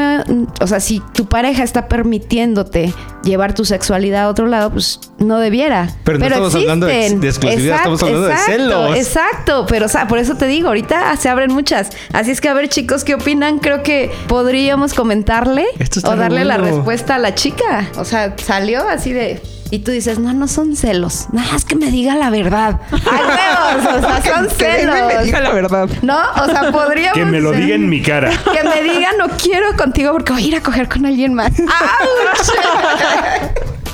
o 0.61 0.66
sea, 0.66 0.80
si 0.80 1.00
tu 1.14 1.26
pareja 1.26 1.62
está 1.62 1.88
permitiéndote 1.88 2.92
llevar 3.24 3.55
tu 3.55 3.64
sexualidad 3.64 4.24
a 4.24 4.28
otro 4.28 4.46
lado, 4.46 4.70
pues 4.70 5.00
no 5.18 5.38
debiera. 5.38 5.88
Pero 6.05 6.18
no 6.18 6.26
estamos 6.26 6.55
hablando 6.55 6.86
de 6.86 7.07
ex- 7.07 7.20
de 7.20 7.28
exclusividad, 7.28 7.76
estamos 7.76 8.03
hablando 8.03 8.26
de 8.28 8.36
celos. 8.36 8.96
Exacto, 8.96 9.66
pero 9.68 9.86
o 9.86 9.88
sea, 9.88 10.09
por 10.09 10.18
eso 10.18 10.34
te 10.36 10.46
digo, 10.46 10.68
ahorita 10.68 11.16
se 11.16 11.28
abren 11.28 11.53
muchas. 11.53 11.90
Así 12.12 12.30
es 12.30 12.40
que 12.40 12.48
a 12.48 12.55
ver, 12.55 12.68
chicos, 12.68 13.05
¿qué 13.05 13.14
opinan? 13.14 13.59
Creo 13.59 13.82
que 13.82 14.11
podríamos 14.28 14.94
comentarle 14.94 15.66
o 16.05 16.16
darle 16.16 16.44
la 16.44 16.57
respuesta 16.76 17.14
a 17.16 17.18
la 17.18 17.34
chica. 17.34 17.88
O 17.96 18.05
sea, 18.05 18.34
salió 18.42 18.88
así 18.88 19.12
de. 19.12 19.40
Y 19.75 19.79
tú 19.79 19.91
dices, 19.91 20.18
no, 20.18 20.35
no 20.35 20.49
son 20.49 20.77
celos. 20.77 21.29
Nada 21.33 21.57
es 21.57 21.64
que 21.64 21.77
me 21.77 21.91
diga 21.91 22.14
la 22.14 22.29
verdad. 22.29 22.79
¡Ay, 22.91 22.99
huevos! 23.01 23.87
O 23.97 24.01
sea, 24.23 24.23
son 24.37 24.49
Que 24.59 24.66
me 24.66 24.75
celos. 24.85 25.25
diga 25.25 25.41
la 25.41 25.51
verdad. 25.51 25.89
¿No? 26.03 26.18
O 26.43 26.45
sea, 26.47 26.70
podríamos. 26.70 27.14
Que 27.18 27.25
me 27.25 27.41
lo 27.41 27.53
ser- 27.53 27.61
diga 27.62 27.75
en 27.77 27.89
mi 27.89 28.03
cara. 28.03 28.31
Que 28.53 28.62
me 28.68 28.83
diga, 28.83 29.09
no 29.18 29.29
quiero 29.43 29.75
contigo 29.79 30.12
porque 30.12 30.35
voy 30.35 30.45
a 30.45 30.47
ir 30.49 30.57
a 30.57 30.61
coger 30.62 30.91
con 30.91 31.07
alguien 31.07 31.33
más. 31.33 31.53
¡Auch! 31.61 32.53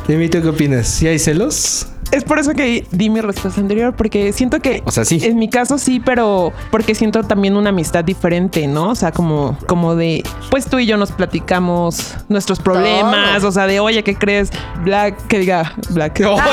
Dime, 0.08 0.28
¿tú 0.28 0.42
qué 0.42 0.48
opinas? 0.48 0.88
¿Si 0.88 1.06
hay 1.06 1.18
celos? 1.20 1.86
Es 2.10 2.24
por 2.24 2.38
eso 2.38 2.52
que 2.54 2.86
di 2.90 3.10
mi 3.10 3.20
respuesta 3.20 3.60
anterior, 3.60 3.94
porque 3.94 4.32
siento 4.32 4.60
que. 4.60 4.82
O 4.86 4.90
sea, 4.90 5.04
sí. 5.04 5.20
En 5.22 5.38
mi 5.38 5.48
caso 5.50 5.78
sí, 5.78 6.00
pero 6.00 6.52
porque 6.70 6.94
siento 6.94 7.22
también 7.22 7.56
una 7.56 7.70
amistad 7.70 8.04
diferente, 8.04 8.66
¿no? 8.66 8.90
O 8.90 8.94
sea, 8.94 9.12
como, 9.12 9.58
como 9.66 9.94
de. 9.94 10.22
Pues 10.50 10.66
tú 10.66 10.78
y 10.78 10.86
yo 10.86 10.96
nos 10.96 11.12
platicamos 11.12 12.14
nuestros 12.28 12.60
problemas, 12.60 13.44
o 13.44 13.52
sea, 13.52 13.66
de 13.66 13.80
oye, 13.80 14.02
¿qué 14.02 14.14
crees? 14.14 14.50
Black, 14.84 15.26
que 15.26 15.40
diga 15.40 15.74
Black. 15.90 16.20
Oh, 16.28 16.36
¿Ya 16.36 16.44
ves? 16.44 16.52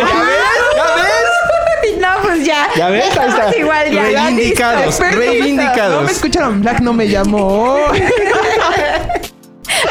¿Ya 0.75 0.95
ves? 0.95 1.11
No, 1.99 2.07
pues 2.23 2.45
ya. 2.45 2.67
¿Ya 2.75 2.89
ves? 2.89 3.17
Ahí 3.17 3.29
está. 3.29 3.57
Igual 3.57 3.91
ya. 3.91 4.03
Reivindicados, 4.03 4.99
reivindicados. 4.99 6.01
No 6.01 6.01
me 6.01 6.11
escucharon, 6.11 6.61
Black 6.61 6.79
no 6.81 6.93
me 6.93 7.07
llamó. 7.07 7.77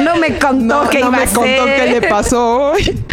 No 0.01 0.17
me 0.17 0.39
contó 0.39 0.85
No, 0.85 0.91
que 0.91 0.99
no 1.01 1.09
iba 1.09 1.17
me 1.19 1.23
a 1.23 1.27
contó 1.27 1.65
qué 1.67 1.87
le 1.87 2.03
pasó 2.09 2.73
hoy. 2.73 3.05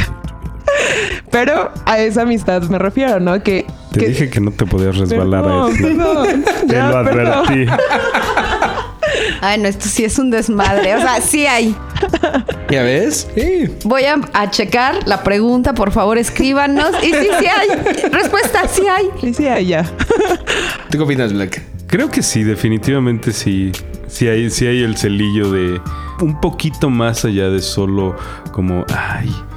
Pero 1.32 1.72
a 1.86 2.00
esa 2.00 2.24
amistad 2.24 2.62
me 2.64 2.78
refiero, 2.80 3.20
¿no? 3.20 3.42
Que. 3.42 3.66
Te 3.92 4.00
que- 4.00 4.08
dije 4.08 4.30
que 4.30 4.40
no 4.40 4.52
te 4.52 4.66
podías 4.66 4.98
resbalar 4.98 5.40
a 5.44 5.66
Perdón, 5.68 5.72
esto. 5.72 5.84
perdón. 5.88 6.46
Te 6.68 6.76
lo 6.78 6.98
advertí. 6.98 7.66
Ay, 9.42 9.60
no, 9.60 9.68
esto 9.68 9.88
sí 9.88 10.06
es 10.06 10.18
un 10.20 10.30
desmadre. 10.30 10.96
O 10.96 11.02
sea, 11.02 11.20
sí 11.20 11.46
hay. 11.46 11.76
¿Ya 12.70 12.84
ves? 12.84 13.28
Sí. 13.36 13.66
Voy 13.84 14.04
a, 14.06 14.16
a 14.34 14.50
checar 14.50 15.00
la 15.08 15.24
pregunta, 15.24 15.74
por 15.74 15.92
favor, 15.92 16.18
escríbanos. 16.18 16.92
Y 17.04 17.08
sí, 17.08 17.28
sí 17.40 17.46
hay. 17.48 18.10
Respuesta, 18.12 18.68
sí 18.68 18.84
hay. 18.88 19.10
Y 19.28 19.34
sí, 19.34 19.48
ahí 19.48 19.68
ya. 19.68 19.84
¿Tú 20.90 20.98
qué 20.98 21.00
opinas, 21.00 21.34
Black? 21.34 21.62
Creo 21.88 22.10
que 22.10 22.22
sí, 22.22 22.44
definitivamente 22.44 23.32
sí. 23.34 23.72
Sí 24.08 24.28
hay, 24.28 24.50
sí 24.50 24.68
hay 24.68 24.84
el 24.84 24.96
celillo 24.98 25.52
de 25.52 25.82
un 26.22 26.40
poquito 26.40 26.90
más 26.90 27.26
allá 27.26 27.50
de 27.50 27.62
solo 27.62 28.16
como, 28.52 28.86
ay, 28.96 29.30
¿qué 29.30 29.51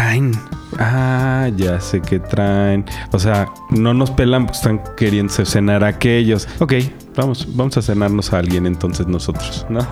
traen? 0.00 0.32
Ah, 0.78 1.48
ya 1.56 1.78
sé 1.80 2.00
qué 2.00 2.18
traen. 2.20 2.84
O 3.12 3.18
sea, 3.18 3.48
no 3.70 3.92
nos 3.92 4.10
pelan 4.10 4.46
porque 4.46 4.56
están 4.56 4.80
queriendo 4.96 5.32
cenar 5.44 5.84
a 5.84 5.88
aquellos. 5.88 6.48
Ok, 6.58 6.74
vamos, 7.16 7.46
vamos 7.54 7.76
a 7.76 7.82
cenarnos 7.82 8.32
a 8.32 8.38
alguien 8.38 8.66
entonces 8.66 9.06
nosotros, 9.06 9.66
¿no? 9.68 9.86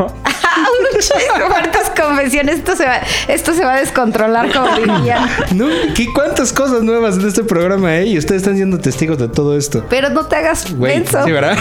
Cuántas 1.49 1.91
confesiones. 1.91 2.57
Esto 2.59 2.75
se, 2.75 2.85
va, 2.87 3.01
esto 3.29 3.53
se 3.55 3.65
va 3.65 3.75
a 3.75 3.81
descontrolar, 3.81 4.51
como 4.53 4.75
dirían. 4.77 5.29
No, 5.55 5.67
¿qué 5.95 6.07
cuántas 6.13 6.53
cosas 6.53 6.83
nuevas 6.83 7.17
en 7.19 7.29
este 7.29 7.45
programa, 7.45 7.97
eh? 7.97 8.07
Y 8.07 8.19
ustedes 8.19 8.43
están 8.43 8.57
siendo 8.57 8.79
testigos 8.79 9.19
de 9.19 9.29
todo 9.29 9.57
esto. 9.57 9.85
Pero 9.91 10.09
no 10.11 10.27
te 10.27 10.37
hagas 10.37 10.75
Güey, 10.75 10.99
menso. 11.01 11.23
sí, 11.25 11.31
¿verdad? 11.33 11.57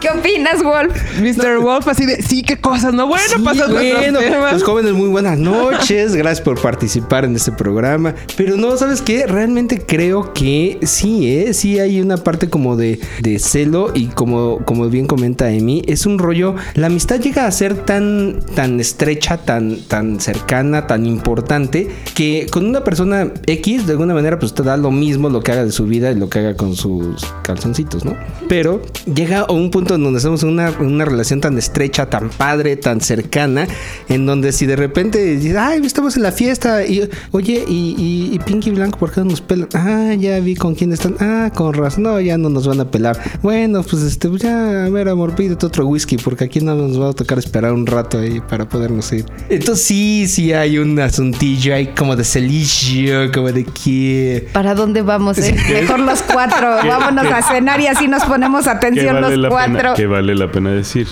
¿Qué 0.00 0.08
opinas, 0.08 0.62
Wolf? 0.62 0.94
Mr. 1.20 1.58
Wolf 1.60 1.86
así 1.86 2.06
de, 2.06 2.22
sí, 2.22 2.42
qué 2.42 2.56
cosas, 2.58 2.94
¿no? 2.94 3.06
Bueno, 3.06 3.22
Sí, 3.36 3.42
bueno, 3.42 4.20
los 4.50 4.62
jóvenes, 4.62 4.94
muy 4.94 5.08
buenas 5.08 5.38
noches. 5.38 6.14
Gracias 6.14 6.40
por 6.40 6.58
participar 6.58 7.26
en 7.26 7.36
este 7.36 7.52
programa. 7.52 8.14
Pero 8.34 8.56
no, 8.56 8.74
¿sabes 8.78 9.02
qué? 9.02 9.26
Realmente 9.26 9.82
creo 9.86 10.32
que 10.32 10.78
sí, 10.84 11.30
¿eh? 11.30 11.52
Sí 11.52 11.78
hay 11.78 12.00
una 12.00 12.16
parte 12.16 12.48
como 12.48 12.76
de, 12.76 12.98
de 13.20 13.38
celo 13.38 13.92
y 13.94 14.06
como, 14.06 14.64
como 14.64 14.88
bien 14.88 15.06
comenta 15.06 15.50
Emi, 15.50 15.82
es 15.86 16.06
un 16.06 16.18
rollo. 16.18 16.54
La 16.74 16.86
amistad 16.86 17.20
llega 17.20 17.46
a 17.46 17.50
ser 17.50 17.74
tan, 17.84 18.40
tan 18.54 18.80
estrecha, 18.80 19.36
tan, 19.36 19.80
tan 19.82 20.18
cercana, 20.18 20.86
tan 20.86 21.04
importante, 21.04 21.88
que 22.14 22.46
con 22.50 22.64
una 22.64 22.82
persona 22.84 23.32
X, 23.46 23.86
de 23.86 23.92
alguna 23.92 24.14
manera, 24.14 24.38
pues 24.38 24.54
te 24.54 24.62
da 24.62 24.78
lo 24.78 24.90
mismo 24.90 25.28
lo 25.28 25.42
que 25.42 25.52
haga 25.52 25.64
de 25.64 25.72
su 25.72 25.84
vida 25.84 26.10
y 26.10 26.14
lo 26.14 26.30
que 26.30 26.38
haga 26.38 26.56
con 26.56 26.74
sus 26.74 27.26
calzoncitos, 27.42 28.04
¿no? 28.06 28.16
Pero 28.48 28.80
llega 29.14 29.40
a 29.40 29.52
un 29.52 29.70
punto 29.70 29.89
en 29.94 30.04
donde 30.04 30.18
estamos 30.18 30.42
en 30.42 30.50
una, 30.50 30.70
una 30.80 31.04
relación 31.04 31.40
tan 31.40 31.56
estrecha, 31.58 32.06
tan 32.10 32.30
padre, 32.30 32.76
tan 32.76 33.00
cercana, 33.00 33.66
en 34.08 34.26
donde 34.26 34.52
si 34.52 34.66
de 34.66 34.76
repente 34.76 35.22
dices, 35.36 35.56
ay, 35.56 35.84
estamos 35.84 36.16
en 36.16 36.22
la 36.22 36.32
fiesta, 36.32 36.84
y 36.84 37.08
oye, 37.32 37.64
y, 37.66 37.94
y, 37.98 38.34
y 38.34 38.38
Pinky 38.40 38.70
Blanco, 38.70 38.98
¿por 38.98 39.12
qué 39.12 39.20
no 39.20 39.26
nos 39.26 39.40
pelan? 39.40 39.68
Ah, 39.74 40.14
ya 40.18 40.38
vi 40.40 40.54
con 40.54 40.74
quién 40.74 40.92
están. 40.92 41.16
Ah, 41.20 41.50
con 41.54 41.74
Raz, 41.74 41.98
no, 41.98 42.20
ya 42.20 42.38
no 42.38 42.48
nos 42.48 42.66
van 42.66 42.80
a 42.80 42.90
pelar. 42.90 43.18
Bueno, 43.42 43.82
pues 43.82 44.02
este, 44.02 44.28
pues 44.28 44.42
ya, 44.42 44.84
a 44.86 44.88
ver, 44.88 45.08
amor, 45.08 45.34
pídete 45.34 45.66
otro 45.66 45.86
whisky, 45.86 46.16
porque 46.16 46.44
aquí 46.44 46.60
no 46.60 46.74
nos 46.74 47.00
va 47.00 47.10
a 47.10 47.12
tocar 47.12 47.38
esperar 47.38 47.72
un 47.72 47.86
rato 47.86 48.18
ahí 48.18 48.40
para 48.40 48.68
podernos 48.68 49.12
ir. 49.12 49.24
Entonces 49.48 49.84
sí, 49.86 50.26
sí 50.28 50.52
hay 50.52 50.78
un 50.78 50.98
asuntillo 50.98 51.74
ahí 51.74 51.88
como 51.88 52.16
de 52.16 52.24
celicio, 52.24 53.30
como 53.32 53.52
de 53.52 53.64
que... 53.64 54.48
¿Para 54.52 54.74
dónde 54.74 55.02
vamos? 55.02 55.38
eh? 55.38 55.54
Mejor 55.72 56.00
los 56.00 56.22
cuatro. 56.22 56.68
Vámonos 56.86 57.26
a 57.26 57.42
cenar 57.42 57.80
y 57.80 57.86
así 57.86 58.08
nos 58.08 58.24
ponemos 58.24 58.66
atención 58.66 59.20
vale, 59.20 59.36
los 59.36 59.50
cuatro. 59.50 59.79
Que 59.96 60.06
vale 60.06 60.34
la 60.34 60.50
pena 60.50 60.70
decir. 60.70 61.06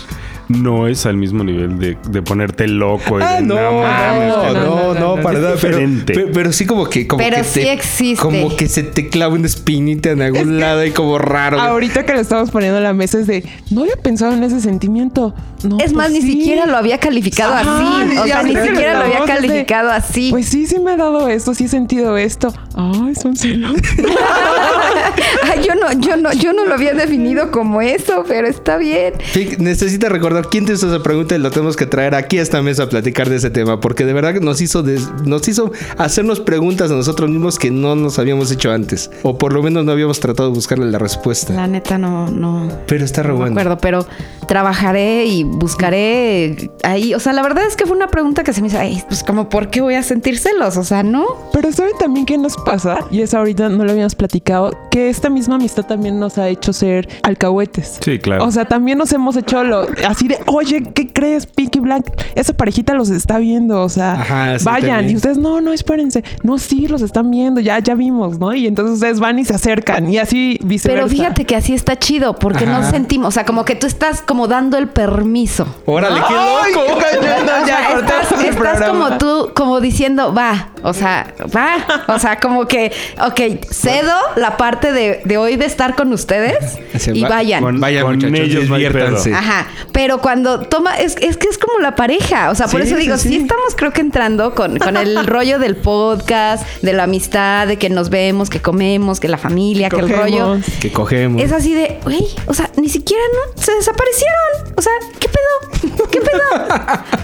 No 0.48 0.86
es 0.88 1.04
al 1.06 1.16
mismo 1.16 1.44
nivel 1.44 1.78
de, 1.78 1.98
de 2.08 2.22
ponerte 2.22 2.66
loco. 2.68 3.18
y 3.20 3.22
Ah, 3.22 3.34
de, 3.36 3.42
no, 3.42 3.54
no, 3.54 3.82
mames, 3.82 4.28
no, 4.28 4.52
no, 4.54 4.94
no, 4.94 5.16
no, 5.16 5.22
para 5.22 5.38
nada. 5.38 5.54
Pero, 5.60 5.76
diferente. 5.76 6.14
pero, 6.14 6.28
pero 6.32 6.52
sí 6.52 6.64
como 6.66 6.86
que... 6.88 7.06
Como 7.06 7.22
Pero 7.22 7.36
que 7.36 7.44
sí 7.44 7.60
te- 7.60 7.72
existe. 7.72 8.22
Como 8.22 8.56
que 8.56 8.66
se 8.68 8.82
te 8.82 9.08
clava 9.08 9.34
una 9.34 9.46
espinita 9.46 10.10
en 10.10 10.22
algún 10.22 10.58
lado 10.58 10.84
y 10.84 10.90
como 10.92 11.18
raro. 11.18 11.60
Ahorita 11.60 12.06
que 12.06 12.14
lo 12.14 12.20
estamos 12.20 12.50
poniendo 12.50 12.78
en 12.78 12.84
la 12.84 12.94
mesa 12.94 13.18
es 13.18 13.26
de, 13.26 13.44
no 13.70 13.82
había 13.82 13.96
pensado 13.96 14.32
en 14.32 14.42
ese 14.42 14.60
sentimiento. 14.60 15.34
No, 15.64 15.76
Es 15.78 15.84
pues 15.84 15.92
más, 15.92 16.10
ni 16.12 16.22
sí. 16.22 16.32
siquiera 16.32 16.64
lo 16.66 16.76
había 16.76 16.98
calificado 16.98 17.52
así. 17.54 18.18
O 18.18 18.24
sea, 18.26 18.42
ni 18.42 18.54
siquiera 18.56 18.94
lo 18.94 19.04
había 19.04 19.20
de, 19.20 19.26
calificado 19.26 19.90
así. 19.90 20.30
Pues 20.30 20.46
sí, 20.46 20.66
sí 20.66 20.78
me 20.78 20.92
ha 20.92 20.96
dado 20.96 21.28
esto, 21.28 21.52
sí 21.54 21.64
he 21.64 21.68
sentido 21.68 22.16
esto. 22.16 22.54
Ay, 22.74 23.14
son 23.16 23.36
celos. 23.36 23.72
Ay, 25.50 25.60
yo 25.66 25.74
no, 25.74 25.92
yo 26.00 26.16
no, 26.16 26.32
yo 26.32 26.52
no 26.52 26.64
lo 26.64 26.74
había 26.74 26.94
definido 26.94 27.50
como 27.50 27.80
eso, 27.82 28.24
pero 28.26 28.46
está 28.46 28.76
bien. 28.76 29.14
Sí, 29.32 29.50
Necesita 29.58 30.08
recordar 30.08 30.37
quién 30.42 30.64
te 30.66 30.72
hizo 30.72 30.88
esa 30.92 31.02
pregunta 31.02 31.34
y 31.34 31.38
lo 31.38 31.50
tenemos 31.50 31.76
que 31.76 31.86
traer 31.86 32.14
aquí 32.14 32.38
a 32.38 32.42
esta 32.42 32.62
mesa 32.62 32.84
a 32.84 32.88
platicar 32.88 33.28
de 33.28 33.36
ese 33.36 33.50
tema, 33.50 33.80
porque 33.80 34.04
de 34.04 34.12
verdad 34.12 34.34
nos 34.40 34.60
hizo, 34.60 34.82
des- 34.82 35.08
nos 35.24 35.46
hizo 35.48 35.70
hacernos 35.96 36.40
preguntas 36.40 36.90
a 36.90 36.94
nosotros 36.94 37.28
mismos 37.30 37.58
que 37.58 37.70
no 37.70 37.94
nos 37.96 38.18
habíamos 38.18 38.50
hecho 38.50 38.70
antes, 38.72 39.10
o 39.22 39.38
por 39.38 39.52
lo 39.52 39.62
menos 39.62 39.84
no 39.84 39.92
habíamos 39.92 40.20
tratado 40.20 40.48
de 40.50 40.54
buscarle 40.54 40.86
la 40.90 40.98
respuesta. 40.98 41.52
La 41.52 41.66
neta 41.66 41.98
no, 41.98 42.30
no. 42.30 42.70
Pero 42.86 43.04
está 43.04 43.22
re 43.22 43.28
No 43.28 43.34
me 43.34 43.40
bueno. 43.40 43.60
acuerdo, 43.60 43.78
pero 43.78 44.06
trabajaré 44.46 45.26
y 45.26 45.44
buscaré 45.44 46.70
ahí. 46.82 47.14
O 47.14 47.20
sea, 47.20 47.32
la 47.32 47.42
verdad 47.42 47.64
es 47.66 47.76
que 47.76 47.86
fue 47.86 47.96
una 47.96 48.08
pregunta 48.08 48.44
que 48.44 48.52
se 48.52 48.60
me 48.62 48.68
hizo, 48.68 48.78
ay, 48.78 49.02
pues 49.08 49.22
como, 49.24 49.48
¿por 49.48 49.68
qué 49.70 49.80
voy 49.80 49.94
a 49.94 50.02
sentir 50.02 50.38
celos? 50.38 50.76
O 50.76 50.84
sea, 50.84 51.02
no. 51.02 51.26
Pero 51.52 51.70
¿saben 51.72 51.92
también 51.98 52.26
qué 52.26 52.38
nos 52.38 52.56
pasa? 52.56 52.98
Y 53.10 53.20
eso 53.22 53.38
ahorita 53.38 53.68
no 53.68 53.84
lo 53.84 53.92
habíamos 53.92 54.14
platicado, 54.14 54.76
que 54.90 55.08
esta 55.10 55.28
misma 55.30 55.56
amistad 55.56 55.84
también 55.84 56.18
nos 56.18 56.38
ha 56.38 56.48
hecho 56.48 56.72
ser 56.72 57.08
alcahuetes. 57.22 57.98
Sí, 58.02 58.18
claro. 58.18 58.44
O 58.44 58.50
sea, 58.50 58.64
también 58.66 58.98
nos 58.98 59.12
hemos 59.12 59.36
hecho 59.36 59.62
lo 59.64 59.86
así 60.06 60.27
de, 60.28 60.38
oye, 60.46 60.82
¿qué 60.94 61.08
crees, 61.12 61.46
Pinky 61.46 61.80
Black? 61.80 62.04
Esa 62.34 62.52
parejita 62.52 62.94
los 62.94 63.10
está 63.10 63.38
viendo, 63.38 63.82
o 63.82 63.88
sea, 63.88 64.12
Ajá, 64.12 64.58
sí, 64.58 64.64
vayan. 64.64 65.08
Y 65.10 65.16
ustedes, 65.16 65.38
no, 65.38 65.60
no, 65.60 65.72
espérense. 65.72 66.22
No, 66.42 66.58
sí, 66.58 66.86
los 66.86 67.02
están 67.02 67.30
viendo, 67.30 67.60
ya, 67.60 67.78
ya 67.80 67.94
vimos, 67.94 68.38
¿no? 68.38 68.54
Y 68.54 68.66
entonces 68.66 68.94
ustedes 68.94 69.18
van 69.20 69.38
y 69.38 69.44
se 69.44 69.54
acercan 69.54 70.08
y 70.12 70.18
así 70.18 70.58
viceversa. 70.62 71.04
Pero 71.06 71.08
fíjate 71.08 71.44
que 71.44 71.56
así 71.56 71.74
está 71.74 71.98
chido, 71.98 72.34
porque 72.36 72.66
no 72.66 72.88
sentimos, 72.90 73.28
o 73.28 73.30
sea, 73.32 73.44
como 73.44 73.64
que 73.64 73.74
tú 73.74 73.86
estás 73.86 74.22
como 74.22 74.46
dando 74.46 74.78
el 74.78 74.88
permiso. 74.88 75.66
Órale, 75.86 76.20
qué 76.28 76.34
¡Ay, 76.36 76.72
loco. 76.74 76.98
qué 76.98 77.18
cañón! 77.18 77.42
O 77.62 77.66
ya, 77.66 77.76
sea, 77.78 77.88
cortemos 77.94 78.44
estás, 78.44 78.88
como 78.88 79.18
tú, 79.18 79.50
como 79.54 79.80
diciendo, 79.80 80.32
va, 80.34 80.68
o 80.82 80.92
sea, 80.92 81.34
va, 81.54 81.76
o 82.14 82.18
sea, 82.18 82.38
como 82.38 82.66
que, 82.66 82.92
ok, 83.24 83.64
cedo 83.70 84.12
la 84.36 84.56
parte 84.56 84.92
de, 84.92 85.20
de 85.24 85.36
hoy 85.38 85.56
de 85.56 85.64
estar 85.66 85.94
con 85.94 86.12
ustedes 86.12 86.78
y 87.12 87.22
va- 87.22 87.28
vayan. 87.30 87.62
con- 87.62 87.80
Vayan, 87.80 88.04
con 88.04 88.14
muchachos, 88.16 88.38
ellos 88.40 88.68
no 88.68 88.74
diviértanse. 88.76 89.32
Ajá, 89.34 89.66
pero 89.92 90.17
cuando 90.20 90.60
toma, 90.60 90.98
es, 90.98 91.16
es 91.20 91.36
que 91.36 91.48
es 91.48 91.58
como 91.58 91.78
la 91.80 91.94
pareja, 91.94 92.50
o 92.50 92.54
sea, 92.54 92.66
por 92.66 92.80
Sí, 92.82 92.88
eso 92.88 92.96
digo, 92.96 93.16
sí, 93.16 93.28
sí. 93.28 93.36
estamos 93.36 93.74
creo 93.76 93.92
que 93.92 94.00
entrando 94.00 94.54
con, 94.54 94.78
con 94.78 94.96
el 94.96 95.26
rollo 95.26 95.58
del 95.58 95.76
podcast, 95.76 96.66
de 96.82 96.92
la 96.92 97.04
amistad, 97.04 97.66
de 97.66 97.76
que 97.78 97.90
nos 97.90 98.10
vemos, 98.10 98.50
que 98.50 98.60
comemos, 98.60 99.20
que 99.20 99.28
la 99.28 99.38
familia, 99.38 99.88
que 99.88 99.96
el 99.96 100.02
Cogemos. 100.02 100.20
rollo. 100.22 100.58
Que 100.80 100.92
cogemos. 100.92 101.42
Es 101.42 101.52
así 101.52 101.74
de, 101.74 101.98
güey, 102.04 102.26
o 102.46 102.54
sea, 102.54 102.70
ni 102.76 102.88
siquiera 102.88 103.22
no 103.34 103.62
se 103.62 103.72
desaparecieron. 103.72 104.74
O 104.76 104.82
sea, 104.82 104.92
¿qué 105.18 105.28
pedo? 105.28 106.06
¿Qué 106.10 106.20
pedo? 106.20 106.38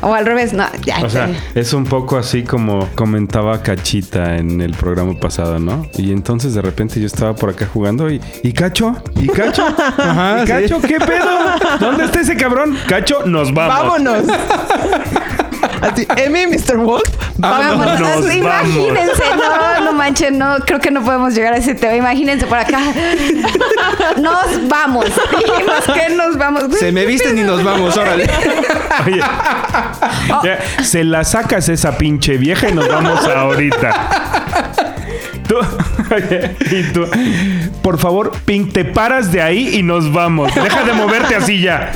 o 0.03 0.13
al 0.15 0.27
revés, 0.27 0.53
no, 0.53 0.67
ya. 0.85 1.01
O 1.03 1.09
sea, 1.11 1.31
es 1.55 1.73
un 1.73 1.85
poco 1.85 2.17
así 2.17 2.43
como 2.43 2.89
comentaba 2.95 3.63
Cachita 3.63 4.37
en 4.37 4.61
el 4.61 4.73
programa 4.75 5.15
pasado, 5.19 5.59
¿no? 5.59 5.87
Y 5.97 6.13
entonces 6.13 6.55
de 6.55 6.63
repente 6.63 7.01
yo 7.01 7.07
estaba 7.07 7.35
por 7.35 7.51
acá 7.51 7.67
jugando 7.73 8.11
y 8.11 8.21
¿y 8.43 8.53
Cacho? 8.53 8.97
¿Y 9.17 9.29
Cacho? 9.29 9.65
Ajá, 9.79 10.43
¿Y. 10.45 10.47
Cacho? 10.47 10.81
¿Qué 10.81 10.99
pedo? 10.99 11.27
¿Dónde 11.81 12.05
está 12.05 12.21
ese 12.21 12.37
cabrón? 12.37 12.77
Cacho, 12.89 13.25
nos 13.27 13.53
vamos. 13.53 13.77
¡Vámonos! 13.77 14.25
Así, 15.81 16.07
Emi, 16.17 16.47
Mr. 16.47 16.77
Wolf, 16.77 17.09
Vámonos, 17.37 18.01
Vámonos, 18.01 18.35
imagínense, 18.35 19.23
no, 19.37 19.85
no 19.85 19.93
manchen, 19.93 20.39
no, 20.39 20.57
creo 20.65 20.79
que 20.79 20.91
no 20.91 21.03
podemos 21.03 21.35
llegar 21.35 21.53
a 21.53 21.57
ese 21.57 21.75
tema. 21.75 21.95
Imagínense 21.95 22.47
por 22.47 22.59
acá. 22.59 22.81
Nos 24.21 24.69
vamos. 24.69 25.07
Dijimos 25.07 25.85
que 25.95 26.15
nos 26.15 26.39
vamos. 26.39 26.65
Se 26.79 26.93
me 26.93 27.05
visten 27.07 27.39
y 27.39 27.43
nos 27.43 27.63
vamos, 27.65 27.97
órale. 27.97 28.31
Oye, 29.07 29.21
ya, 30.45 30.83
se 30.83 31.05
la 31.05 31.25
sacas 31.25 31.69
esa 31.69 31.99
pinche 31.99 32.37
vieja 32.37 32.69
y 32.69 32.73
nos 32.73 32.89
vamos 32.89 33.27
ahorita. 33.27 34.11
Tú, 35.49 35.57
y 36.71 36.83
tú, 36.93 37.07
por 37.83 37.99
favor, 37.99 38.33
Pink, 38.45 38.73
te 38.73 38.85
paras 38.85 39.33
de 39.33 39.43
ahí 39.43 39.77
y 39.77 39.83
nos 39.83 40.13
vamos. 40.13 40.55
Deja 40.55 40.85
de 40.85 40.93
moverte 40.93 41.35
así 41.37 41.61
ya. 41.61 41.93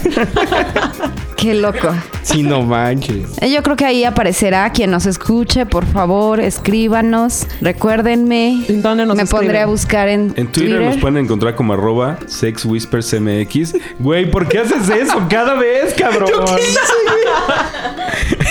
Qué 1.36 1.54
loco. 1.54 1.94
Sí, 2.22 2.42
no 2.42 2.62
manches. 2.62 3.36
Yo 3.48 3.62
creo 3.62 3.76
que 3.76 3.84
ahí 3.84 4.04
aparecerá 4.04 4.70
quien 4.72 4.90
nos 4.90 5.06
escuche, 5.06 5.66
por 5.66 5.86
favor, 5.86 6.40
escríbanos, 6.40 7.46
recuérdenme. 7.60 8.64
¿En 8.68 8.82
dónde 8.82 9.06
nos 9.06 9.16
Me 9.16 9.22
escriben? 9.22 9.46
pondré 9.46 9.60
a 9.60 9.66
buscar 9.66 10.08
en, 10.08 10.32
En 10.36 10.48
Twitter, 10.50 10.80
nos 10.82 10.96
pueden 10.96 11.18
encontrar 11.18 11.54
como 11.54 11.74
arroba 11.74 12.18
sexwhispersmx. 12.26 13.74
Güey, 14.00 14.30
¿por 14.30 14.48
qué 14.48 14.58
haces 14.58 14.88
eso 14.90 15.22
cada 15.30 15.54
vez, 15.54 15.94
cabrón? 15.94 16.28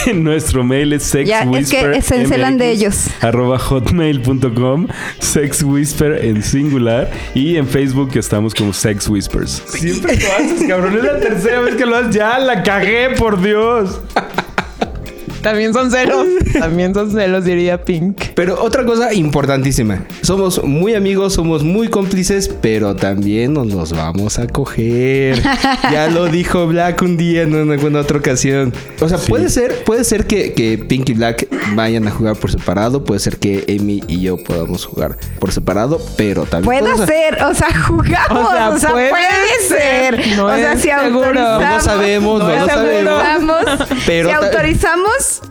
Nuestro 0.15 0.63
mail 0.63 0.93
es 0.93 1.11
Ya, 1.25 1.41
es 1.41 1.69
que 1.69 2.01
se 2.01 2.21
encelan 2.21 2.57
de 2.57 2.71
ellos. 2.71 3.07
arroba 3.21 3.59
hotmail.com 3.59 4.87
sexwhisper 5.19 6.23
en 6.25 6.43
singular 6.43 7.09
y 7.33 7.57
en 7.57 7.67
Facebook 7.67 8.11
estamos 8.15 8.53
como 8.53 8.73
Sex 8.73 9.07
Whispers. 9.09 9.63
Siempre 9.67 10.17
lo 10.17 10.33
haces, 10.33 10.67
cabrón. 10.67 10.97
Es 10.97 11.03
la 11.03 11.19
tercera 11.19 11.61
vez 11.61 11.75
que 11.75 11.85
lo 11.85 11.95
haces. 11.95 12.15
Ya 12.15 12.39
la 12.39 12.63
cagué, 12.63 13.09
por 13.17 13.41
Dios. 13.41 13.99
También 15.47 15.73
son 15.73 15.89
celos. 15.91 16.27
También 16.59 16.93
son 16.93 17.09
celos, 17.11 17.45
diría 17.45 17.81
Pink. 17.85 18.21
Pero 18.35 18.61
otra 18.61 18.85
cosa 18.85 19.13
importantísima. 19.13 20.03
Somos 20.21 20.61
muy 20.63 20.93
amigos, 20.93 21.33
somos 21.33 21.63
muy 21.63 21.87
cómplices, 21.87 22.49
pero 22.61 22.95
también 22.97 23.53
nos 23.53 23.67
los 23.67 23.93
vamos 23.93 24.39
a 24.39 24.47
coger. 24.47 25.41
ya 25.91 26.07
lo 26.09 26.25
dijo 26.25 26.67
Black 26.67 27.01
un 27.01 27.15
día 27.15 27.43
en 27.43 27.55
una, 27.55 27.75
en 27.75 27.95
otra 27.95 28.17
ocasión. 28.17 28.73
O 28.99 29.07
sea, 29.07 29.17
puede 29.19 29.47
ser, 29.49 29.83
puede 29.85 30.03
ser 30.03 30.27
que, 30.27 30.51
que 30.53 30.77
Pink 30.77 31.09
y 31.09 31.13
Black 31.13 31.47
vayan 31.75 32.05
a 32.07 32.11
jugar 32.11 32.35
por 32.35 32.51
separado, 32.51 33.05
puede 33.05 33.21
ser 33.21 33.37
que 33.37 33.63
Amy 33.79 34.03
y 34.07 34.19
yo 34.21 34.35
podamos 34.37 34.85
jugar 34.85 35.17
por 35.39 35.53
separado, 35.53 36.01
pero 36.17 36.43
también 36.43 36.83
Puede 36.83 37.05
ser, 37.07 37.41
o 37.43 37.53
sea, 37.53 37.73
jugamos, 37.87 38.47
O 38.47 38.51
sea, 38.51 38.69
o 38.71 38.79
sea, 38.79 38.91
puede 38.91 39.09
puede, 39.09 39.67
ser, 39.67 40.27
no 40.35 40.45
o 40.47 40.55
sea, 40.55 40.75
si 40.75 40.89
seguro. 40.89 41.39
autorizamos, 41.39 41.61
No 41.69 41.81
sabemos, 41.81 42.39
no 42.43 42.49
si 42.53 42.59
lo 42.59 42.67
sabemos. 42.67 43.13
autorizamos, 43.13 43.87
Pero 44.05 44.29
si 44.29 44.35
ta- 44.35 44.39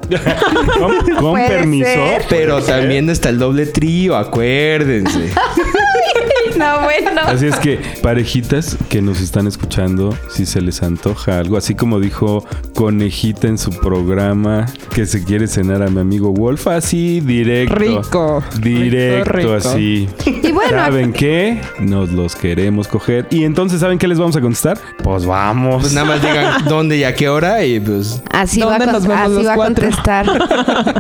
Con, 1.21 1.35
permiso. 1.35 1.87
ser. 1.87 2.25
Pero 2.29 2.63
también 2.63 3.11
está 3.11 3.29
el 3.29 3.39
doble 3.39 3.67
trío, 3.67 4.17
acuérdense. 4.17 5.33
no, 6.59 6.81
bueno. 6.83 7.21
Así 7.27 7.47
es 7.47 7.57
que, 7.57 7.79
parejitas 8.03 8.77
que 8.89 9.03
nos 9.03 9.21
están 9.21 9.47
escuchando, 9.47 10.17
si 10.31 10.47
se 10.47 10.61
les 10.61 10.83
antoja 10.83 11.39
algo, 11.39 11.57
así 11.57 11.75
como 11.75 12.01
dijo 12.01 12.45
Conejita 12.75 13.49
en 13.49 13.59
su 13.59 13.71
programa 13.71 14.67
que 14.95 15.07
se 15.07 15.25
quiere 15.25 15.47
cenar 15.47 15.83
a 15.83 15.89
mi 15.89 16.01
amigo 16.01 16.33
Wolf, 16.33 16.67
así 16.69 17.21
directo. 17.21 17.75
Rico. 17.75 18.45
Directo, 18.61 19.33
Rico, 19.33 19.55
rico. 19.57 19.69
así. 19.69 20.09
Y 20.25 20.53
bueno, 20.53 20.71
¿Saben 20.71 21.13
qué? 21.13 21.61
Nos 21.79 22.11
los 22.13 22.37
queremos 22.37 22.89
coger. 22.89 23.27
Y 23.31 23.45
entonces, 23.45 23.81
¿saben 23.81 23.99
qué 23.99 24.09
les 24.09 24.19
vamos 24.19 24.37
a 24.37 24.41
contestar? 24.41 24.79
Pues 25.03 25.25
vamos. 25.27 25.83
Pues 25.83 25.93
nada 25.93 26.07
más 26.07 26.23
digan 26.23 26.65
dónde 26.69 26.97
y 26.97 27.05
a 27.05 27.15
qué 27.15 27.29
hora 27.29 27.65
y 27.65 27.81
pues 27.81 28.23
Así 28.31 28.61
va, 28.61 28.77
a 28.77 28.79
¿Dónde 28.79 28.85
con- 28.87 28.95
nos 28.95 29.07
vemos 29.07 29.23
así 29.25 29.35
los 29.35 29.47
va 29.47 29.53
a 29.53 29.57
contestar. 29.57 30.27